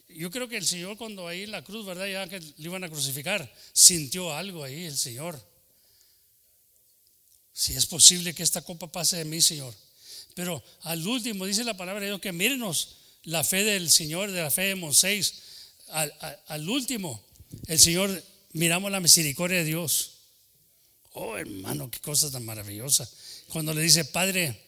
[0.10, 2.08] yo creo que el Señor cuando ahí en la cruz, ¿verdad?
[2.08, 5.42] Ya que le iban a crucificar, sintió algo ahí el Señor.
[7.54, 9.74] Si es posible que esta copa pase de mí, Señor.
[10.34, 14.42] Pero al último dice la palabra de Dios que mírenos la fe del Señor, de
[14.42, 15.36] la fe de Moisés.
[15.90, 17.24] Al, último,
[17.68, 18.24] el Señor,
[18.54, 20.12] miramos la misericordia de Dios.
[21.12, 23.08] Oh, hermano, qué cosa tan maravillosa.
[23.50, 24.60] Cuando le dice, Padre,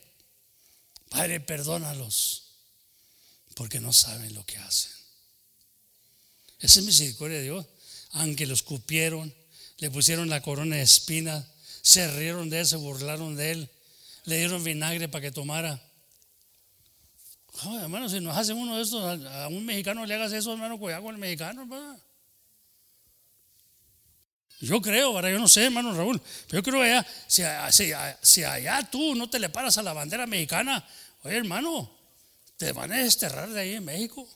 [1.10, 2.44] Padre, perdónalos,
[3.56, 4.92] porque no saben lo que hacen.
[6.60, 7.66] Esa es misericordia de Dios.
[8.12, 9.34] Aunque los cupieron,
[9.78, 11.44] le pusieron la corona de espinas
[11.86, 13.70] se rieron de él, se burlaron de él,
[14.24, 15.80] le dieron vinagre para que tomara.
[17.80, 21.04] hermano, si nos hace uno de estos, a, un mexicano le hagas eso, hermano, cuidado
[21.04, 22.00] con el mexicano, hermano.
[24.62, 25.30] Yo creo, ¿verdad?
[25.30, 27.44] yo no sé, hermano Raúl, pero yo creo que allá, si,
[28.24, 30.84] si, allá tú no te le paras a la bandera mexicana,
[31.22, 31.96] oye, hermano,
[32.58, 34.28] te van a desterrar de ahí en México.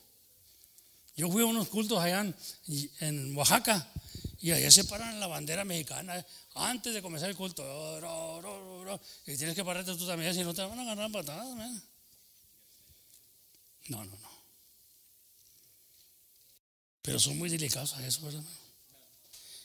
[1.16, 2.36] Yo fui a unos cultos allá en,
[3.00, 3.88] en Oaxaca
[4.40, 6.24] y allá se paran la bandera mexicana
[6.54, 7.62] antes de comenzar el culto.
[9.26, 11.48] Y tienes que pararte tú también, si no te van a agarrar patadas.
[13.88, 14.30] No, no, no.
[17.02, 18.42] Pero son muy delicados a eso, ¿verdad?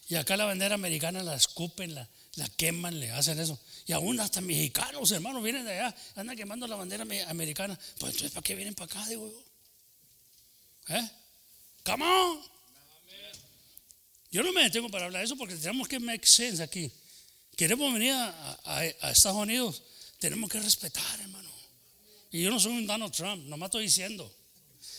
[0.07, 3.59] Y acá la bandera americana la escupen, la, la queman, le hacen eso.
[3.87, 7.77] Y aún hasta mexicanos, hermanos, vienen de allá, andan quemando la bandera americana.
[7.99, 10.95] Pues entonces, ¿para qué vienen para acá, digo yo?
[10.95, 11.09] ¿Eh?
[11.83, 12.54] Come on.
[14.35, 16.91] Yo no me detengo para hablar de eso porque tenemos que make sense aquí.
[17.55, 19.81] Queremos venir a, Estados Unidos,
[20.19, 21.49] tenemos que respetar, hermano.
[22.31, 24.29] Y yo no soy un Donald Trump, nomás estoy diciendo.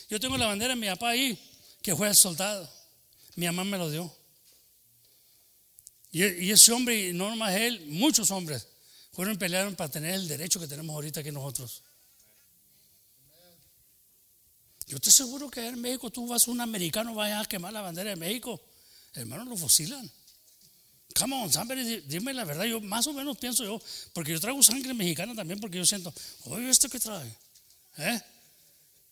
[0.09, 1.37] Yo tengo la bandera de mi papá ahí,
[1.83, 2.67] que fue el soldado.
[3.35, 4.11] Mi mamá me lo dio.
[6.11, 8.67] Y, ese hombre, y no nomás él, muchos hombres
[9.11, 11.83] fueron y pelearon para tener el derecho que tenemos ahorita aquí nosotros.
[14.87, 18.09] Yo te aseguro que en México tú vas un americano, vaya a quemar la bandera
[18.09, 18.59] de México
[19.17, 20.09] hermanos, lo fusilan.
[21.17, 23.81] Come on, somebody, dime la verdad, yo más o menos pienso yo,
[24.13, 26.13] porque yo traigo sangre mexicana también, porque yo siento,
[26.45, 27.35] oye, ¿esto qué trae?
[27.97, 28.21] ¿Eh?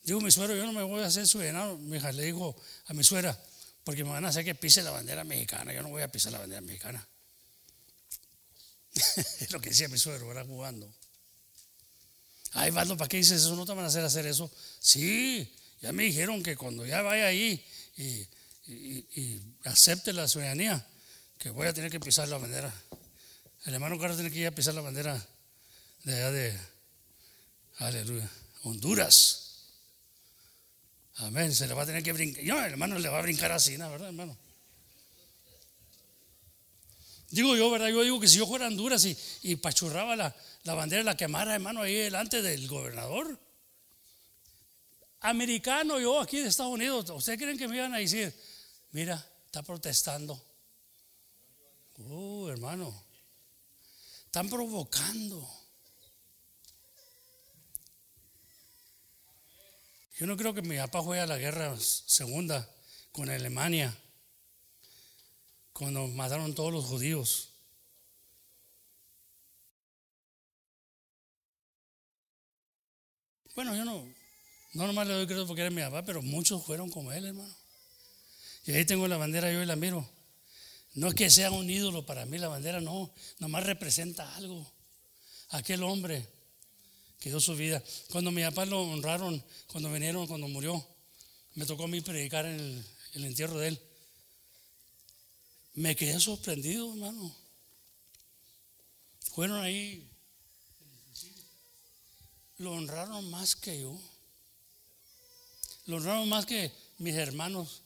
[0.04, 1.78] Digo, mi suero, yo no me voy a hacer su llenado.
[1.80, 2.56] Mi hija le dijo
[2.86, 3.38] a mi suegra,
[3.84, 6.32] porque me van a hacer que pise la bandera mexicana, yo no voy a pisar
[6.32, 7.06] la bandera mexicana.
[8.96, 10.94] es lo que decía mi suero, era jugando.
[12.52, 13.56] Ay, Valdo, ¿para qué dices eso?
[13.56, 14.50] ¿No te van a hacer hacer eso?
[14.80, 15.52] Sí,
[15.82, 17.66] ya me dijeron que cuando ya vaya ahí
[17.98, 18.26] y
[18.68, 20.86] y, acepte la ciudadanía,
[21.38, 22.74] que voy a tener que pisar la bandera.
[23.66, 25.24] El hermano Carlos tiene que ir a pisar la bandera
[26.04, 26.60] de allá de,
[27.78, 28.30] Aleluya.
[28.64, 29.42] Honduras.
[31.18, 31.54] Amén.
[31.54, 32.44] Se le va a tener que brincar.
[32.44, 33.90] Yo, hermano, le va a brincar así, ¿no?
[33.90, 34.38] ¿verdad, hermano?
[37.32, 37.90] Digo yo, ¿verdad?
[37.90, 41.18] Yo digo que si yo fuera a Honduras y, y pachurraba la, la bandera, la
[41.18, 43.40] quemara, hermano, ahí delante del gobernador.
[45.22, 48.34] Americano, yo aquí de Estados Unidos, ¿ustedes creen que me iban a decir,
[48.96, 50.42] mira, está protestando?
[52.10, 52.96] Oh, hermano,
[54.26, 55.46] están provocando.
[60.18, 62.70] Yo no creo que mi papá juegue a la guerra segunda
[63.12, 63.94] con Alemania,
[65.74, 67.50] cuando mataron todos los judíos.
[73.56, 74.08] Bueno, yo no,
[74.72, 77.65] no nomás le doy crédito porque era mi papá, pero muchos fueron como él, hermano.
[78.66, 80.10] Y ahí tengo la bandera, yo y la miro.
[80.96, 84.66] No es que sea un ídolo para mí la bandera, no, nomás representa algo.
[85.50, 86.28] Aquel hombre
[87.20, 87.84] que dio su vida.
[88.12, 90.86] Cuando mi papá lo honraron, cuando vinieron, cuando murió,
[91.56, 93.82] me tocó a mí predicar en el, el entierro de él.
[95.76, 97.36] Me quedé sorprendido, hermano.
[99.34, 100.10] Fueron ahí,
[102.58, 104.00] lo honraron más que yo.
[105.88, 107.82] Lo honraron más que mis hermanos.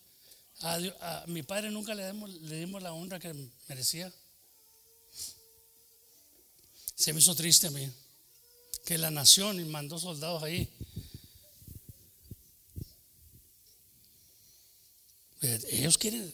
[0.62, 3.34] A, mi padre nunca le dimos, le dimos la honra que
[3.68, 4.12] merecía.
[6.96, 7.90] Se me hizo triste a mí
[8.86, 10.68] que la nación mandó soldados ahí.
[15.42, 16.34] Ellos quieren,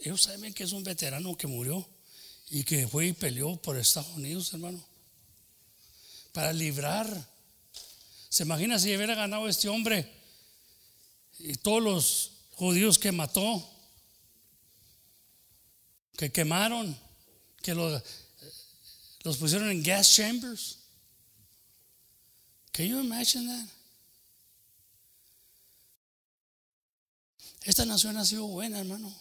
[0.00, 1.88] ellos saben que es un veterano que murió
[2.50, 4.84] y que fue y peleó por Estados Unidos, hermano,
[6.32, 7.08] para librar.
[8.28, 10.12] ¿Se imagina si hubiera ganado este hombre
[11.38, 12.31] y todos los
[12.62, 13.60] judíos que mató,
[16.16, 16.96] que quemaron,
[17.60, 18.00] que los,
[19.24, 20.78] los pusieron en gas chambers.
[22.72, 23.68] Can you imagine that?
[27.64, 29.12] Esta nación ha sido buena, hermano.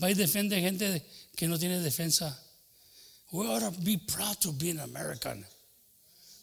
[0.00, 1.04] Va y defiende gente
[1.34, 2.38] que no tiene defensa.
[3.32, 5.44] We ought to be proud to be an American.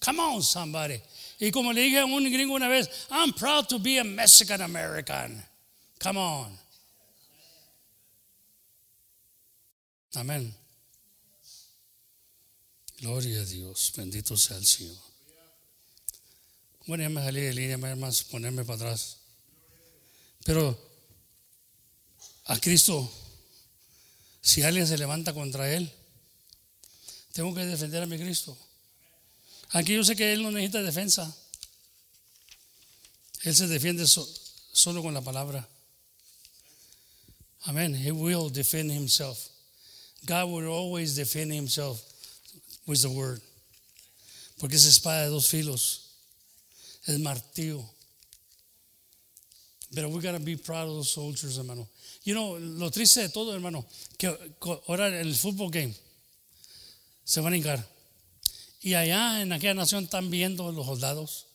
[0.01, 1.01] Come on, somebody.
[1.39, 4.61] Y como le dije a un gringo una vez, I'm proud to be a Mexican
[4.61, 5.43] American.
[5.99, 6.59] Come on.
[10.13, 10.55] Amén.
[12.99, 13.91] Gloria a Dios.
[13.95, 14.95] Bendito sea el Señor.
[16.87, 19.17] Bueno, ya me salí de línea, me más ponerme para atrás.
[20.45, 20.79] Pero
[22.45, 23.11] a Cristo,
[24.41, 25.91] si alguien se levanta contra Él,
[27.33, 28.55] tengo que defender a mi Cristo.
[29.75, 31.35] Aquí yo sé que Él no necesita defensa.
[33.43, 35.67] Él se defiende solo con la palabra.
[37.63, 37.93] Amén.
[37.93, 39.49] He will defend himself.
[40.25, 42.01] God will always defend himself
[42.87, 43.41] with the word.
[44.59, 46.03] Porque es espada de dos filos.
[47.05, 47.83] Es martillo.
[49.93, 51.85] Pero we gotta be proud of those soldiers, hermano.
[52.23, 53.85] You know, lo triste de todo, hermano,
[54.17, 54.27] que
[54.87, 55.93] ahora el football game
[57.25, 57.94] se van a hincar.
[58.85, 61.47] Y allá en aquella nación están viendo los soldados.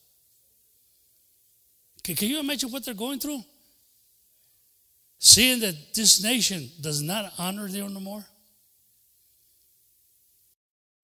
[2.02, 3.44] Can, can you imagine what they're going through?
[5.20, 8.26] Seeing that this nation does not honor them no more.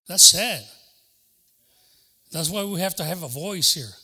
[0.08, 0.64] That's sad.
[2.32, 3.94] That's why we have to have a voice here.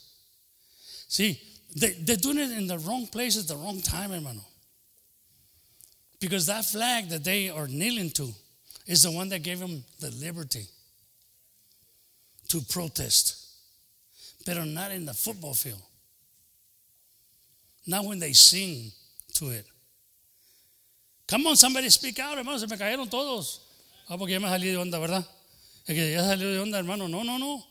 [1.08, 1.40] See,
[1.74, 4.44] they, they're doing it in the wrong place at the wrong time, hermano.
[6.20, 8.32] Because that flag that they are kneeling to
[8.86, 10.68] is the one that gave them the liberty
[12.52, 13.36] to protest,
[14.44, 15.80] but not in the football field.
[17.86, 18.92] Not when they sing
[19.34, 19.64] to it.
[21.26, 22.58] Come on, somebody speak out, hermano.
[22.58, 23.62] Se me cayeron todos.
[24.06, 25.26] Ah, porque ya me salí de onda, ¿verdad?
[25.86, 27.08] Es que ya salió de onda, hermano.
[27.08, 27.66] No, no, no.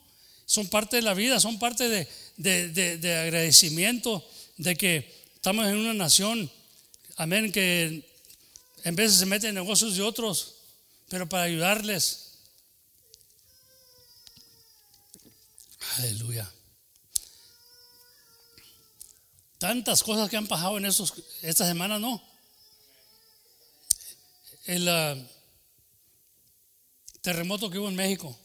[0.47, 4.27] Son parte de la vida, son parte de, de, de, de agradecimiento
[4.57, 6.51] de que estamos en una nación,
[7.17, 8.03] amén, que
[8.83, 10.55] en veces se mete en negocios de otros,
[11.07, 12.30] pero para ayudarles.
[16.01, 16.51] Aleluya.
[19.59, 21.13] Tantas cosas que han pasado en estos,
[21.43, 22.19] esta semana, ¿no?
[24.65, 25.23] El uh,
[27.21, 28.35] terremoto que hubo en México,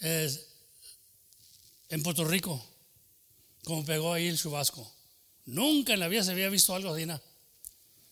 [0.00, 2.66] en Puerto Rico,
[3.62, 4.92] como pegó ahí el chubasco.
[5.46, 7.06] Nunca en la vida se había visto algo así.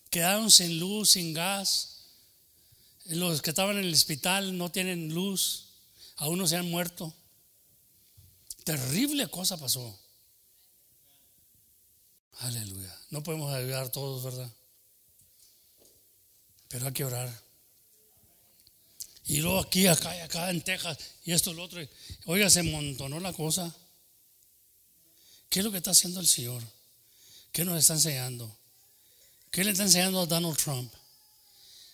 [0.09, 2.05] Quedaron sin luz, sin gas.
[3.07, 5.73] Los que estaban en el hospital no tienen luz.
[6.15, 7.13] Aún no se han muerto.
[8.63, 9.97] Terrible cosa pasó.
[12.39, 12.97] Aleluya.
[13.09, 14.51] No podemos ayudar todos, ¿verdad?
[16.69, 17.43] Pero hay que orar.
[19.25, 21.81] Y luego aquí, acá y acá en Texas y esto y lo otro.
[22.25, 23.73] Oiga, se montonó la cosa.
[25.49, 26.61] ¿Qué es lo que está haciendo el Señor?
[27.51, 28.53] ¿Qué nos está enseñando?
[29.51, 30.91] ¿Qué le está enseñando a Donald Trump?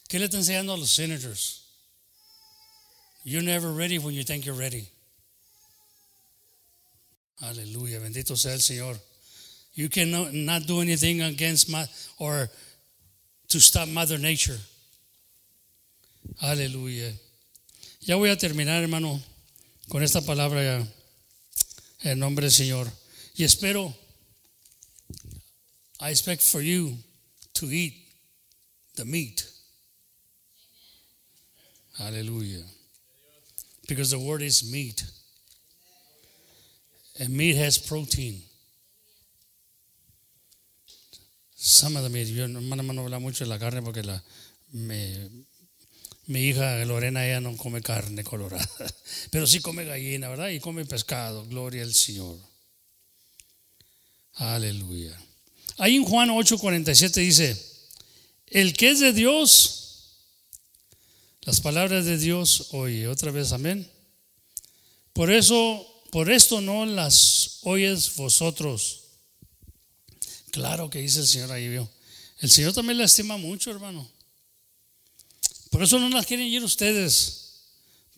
[0.08, 1.64] ¿Qué le está enseñando a los senators?
[3.26, 4.90] You're never ready when you think you're ready.
[7.42, 9.00] Aleluya, bendito sea el Señor.
[9.74, 11.86] You cannot not do anything against my
[12.18, 12.50] or
[13.48, 14.58] to stop Mother Nature.
[16.42, 17.14] Aleluya.
[18.02, 19.22] Ya voy a terminar, hermano,
[19.90, 20.88] con esta palabra ya.
[22.04, 22.92] En nombre del Señor.
[23.36, 23.94] Y espero,
[26.02, 26.98] I expect for you
[27.54, 27.94] to eat
[28.96, 29.46] the meat.
[31.98, 32.64] Hallelujah.
[33.88, 35.04] Because the word is meat.
[37.20, 38.42] And meat has protein.
[41.56, 44.24] Some of the meat, yo no, no, habla mucho de la carne porque la,
[44.72, 48.66] mi hija Lorena ella no come carne colorada,
[49.32, 50.50] pero sí come gallina, ¿verdad?
[50.50, 52.38] Y come pescado, gloria al Señor.
[54.36, 55.20] Aleluya.
[55.78, 57.66] Ahí en Juan 8:47 dice,
[58.48, 60.16] el que es de Dios,
[61.42, 63.90] las palabras de Dios, oye, otra vez, amén.
[65.14, 69.04] Por eso, por esto no las oyes vosotros.
[70.52, 71.90] Claro que dice el Señor ahí, vio.
[72.40, 74.10] El Señor también la estima mucho, hermano.
[75.70, 77.62] Por eso no las quieren ir ustedes,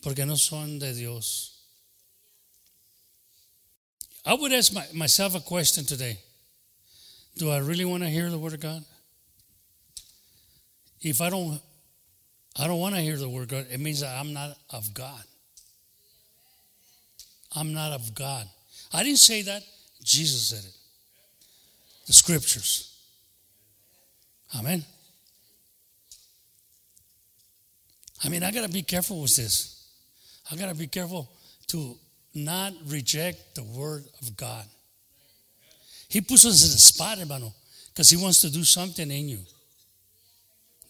[0.00, 1.52] porque no son de Dios.
[4.24, 6.18] I would ask my, myself a question today.
[7.36, 8.84] Do I really want to hear the word of God?
[11.00, 11.60] If I don't
[12.56, 14.92] I don't want to hear the word of God, it means that I'm not of
[14.94, 15.24] God.
[17.54, 18.46] I'm not of God.
[18.92, 19.62] I didn't say that,
[20.02, 20.74] Jesus said it.
[22.06, 22.94] The scriptures.
[24.58, 24.84] Amen.
[28.24, 29.86] I mean, I got to be careful with this.
[30.50, 31.30] I got to be careful
[31.68, 31.96] to
[32.34, 34.64] not reject the word of God.
[36.08, 37.52] He puts us in a spot, hermano,
[37.88, 39.38] because he wants to do something in you.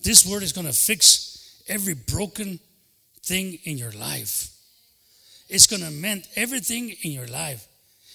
[0.03, 2.59] This word is going to fix every broken
[3.23, 4.49] thing in your life.
[5.53, 7.69] It's going to mend everything in your life.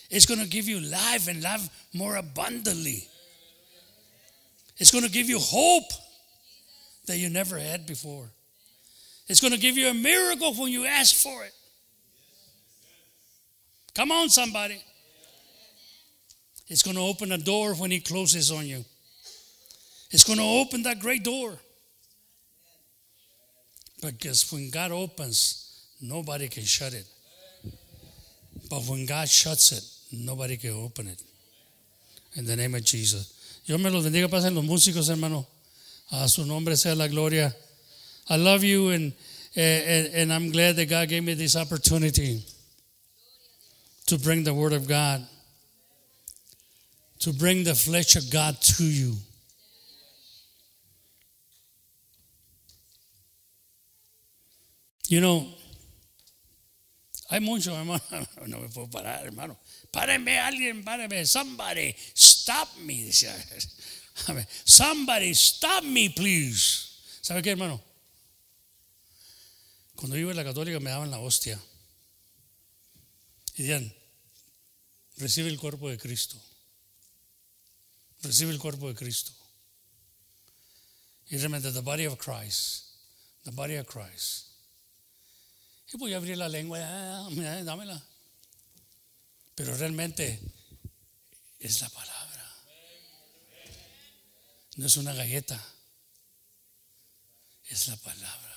[0.09, 3.07] It's going to give you life and life more abundantly.
[4.77, 5.83] It's going to give you hope
[7.05, 8.25] that you never had before.
[9.27, 11.53] It's going to give you a miracle when you ask for it.
[13.93, 14.83] Come on, somebody.
[16.67, 18.83] It's going to open a door when He closes on you.
[20.09, 21.53] It's going to open that great door.
[24.01, 27.05] Because when God opens, nobody can shut it.
[28.69, 31.21] But when God shuts it, nobody can open it.
[32.35, 33.61] In the name of Jesus.
[33.65, 35.45] Dios me los bendiga, pasen los músicos, hermano.
[36.11, 37.53] A su nombre sea la gloria.
[38.29, 39.13] I love you and,
[39.55, 42.43] and, and I'm glad that God gave me this opportunity
[44.07, 45.25] to bring the Word of God,
[47.19, 49.15] to bring the flesh of God to you.
[55.09, 55.47] You know,
[57.29, 58.01] hay mucho, hermano.
[58.47, 59.59] No me puedo parar, hermano.
[59.91, 61.25] Párenme, alguien, párenme.
[61.25, 63.05] Somebody, stop me.
[63.05, 63.35] Decía.
[64.63, 66.87] Somebody, stop me, please.
[67.21, 67.81] ¿Sabe qué, hermano?
[69.95, 71.59] Cuando iba a la católica me daban la hostia.
[73.55, 73.93] Y decían,
[75.17, 76.39] recibe el cuerpo de Cristo.
[78.21, 79.31] Recibe el cuerpo de Cristo.
[81.29, 82.85] Y realmente, the body of Christ.
[83.43, 84.47] The body of Christ.
[85.93, 86.79] Y voy a abrir la lengua,
[87.63, 88.03] dámela.
[89.55, 90.39] Pero realmente
[91.59, 92.55] es la palabra.
[94.75, 95.63] No es una galleta.
[97.69, 98.47] Es la palabra.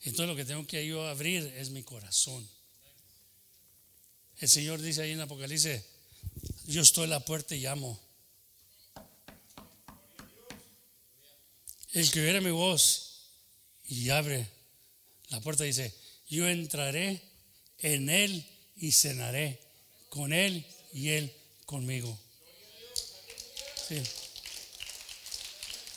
[0.00, 2.48] Entonces lo que tengo que yo abrir es mi corazón.
[4.38, 5.82] El Señor dice ahí en Apocalipsis,
[6.66, 7.98] yo estoy en la puerta y llamo.
[11.92, 13.28] El que oiga mi voz
[13.86, 14.53] y abre
[15.28, 15.94] la puerta dice,
[16.28, 17.20] yo entraré
[17.78, 18.46] en él
[18.76, 19.60] y cenaré
[20.08, 21.32] con él y él
[21.66, 22.18] conmigo.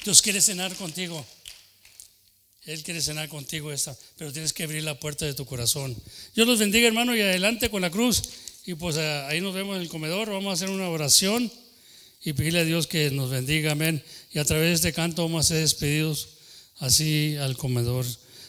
[0.04, 1.26] Dios quiere cenar contigo.
[2.66, 5.96] Él quiere cenar contigo esta, pero tienes que abrir la puerta de tu corazón.
[6.36, 8.24] Dios los bendiga, hermano, y adelante con la cruz.
[8.66, 10.30] Y pues eh, ahí nos vemos en el comedor.
[10.30, 11.50] Vamos a hacer una oración
[12.26, 14.04] y pedirle a Dios que nos bendiga, amén.
[14.34, 16.28] Y a través de este canto vamos a ser despedidos
[16.80, 18.06] así al comedor.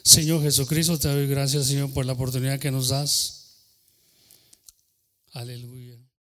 [0.09, 3.59] Señor Jesucristo, te doy gracias, Señor, por la oportunidad que nos das.
[5.35, 5.99] Aleluya.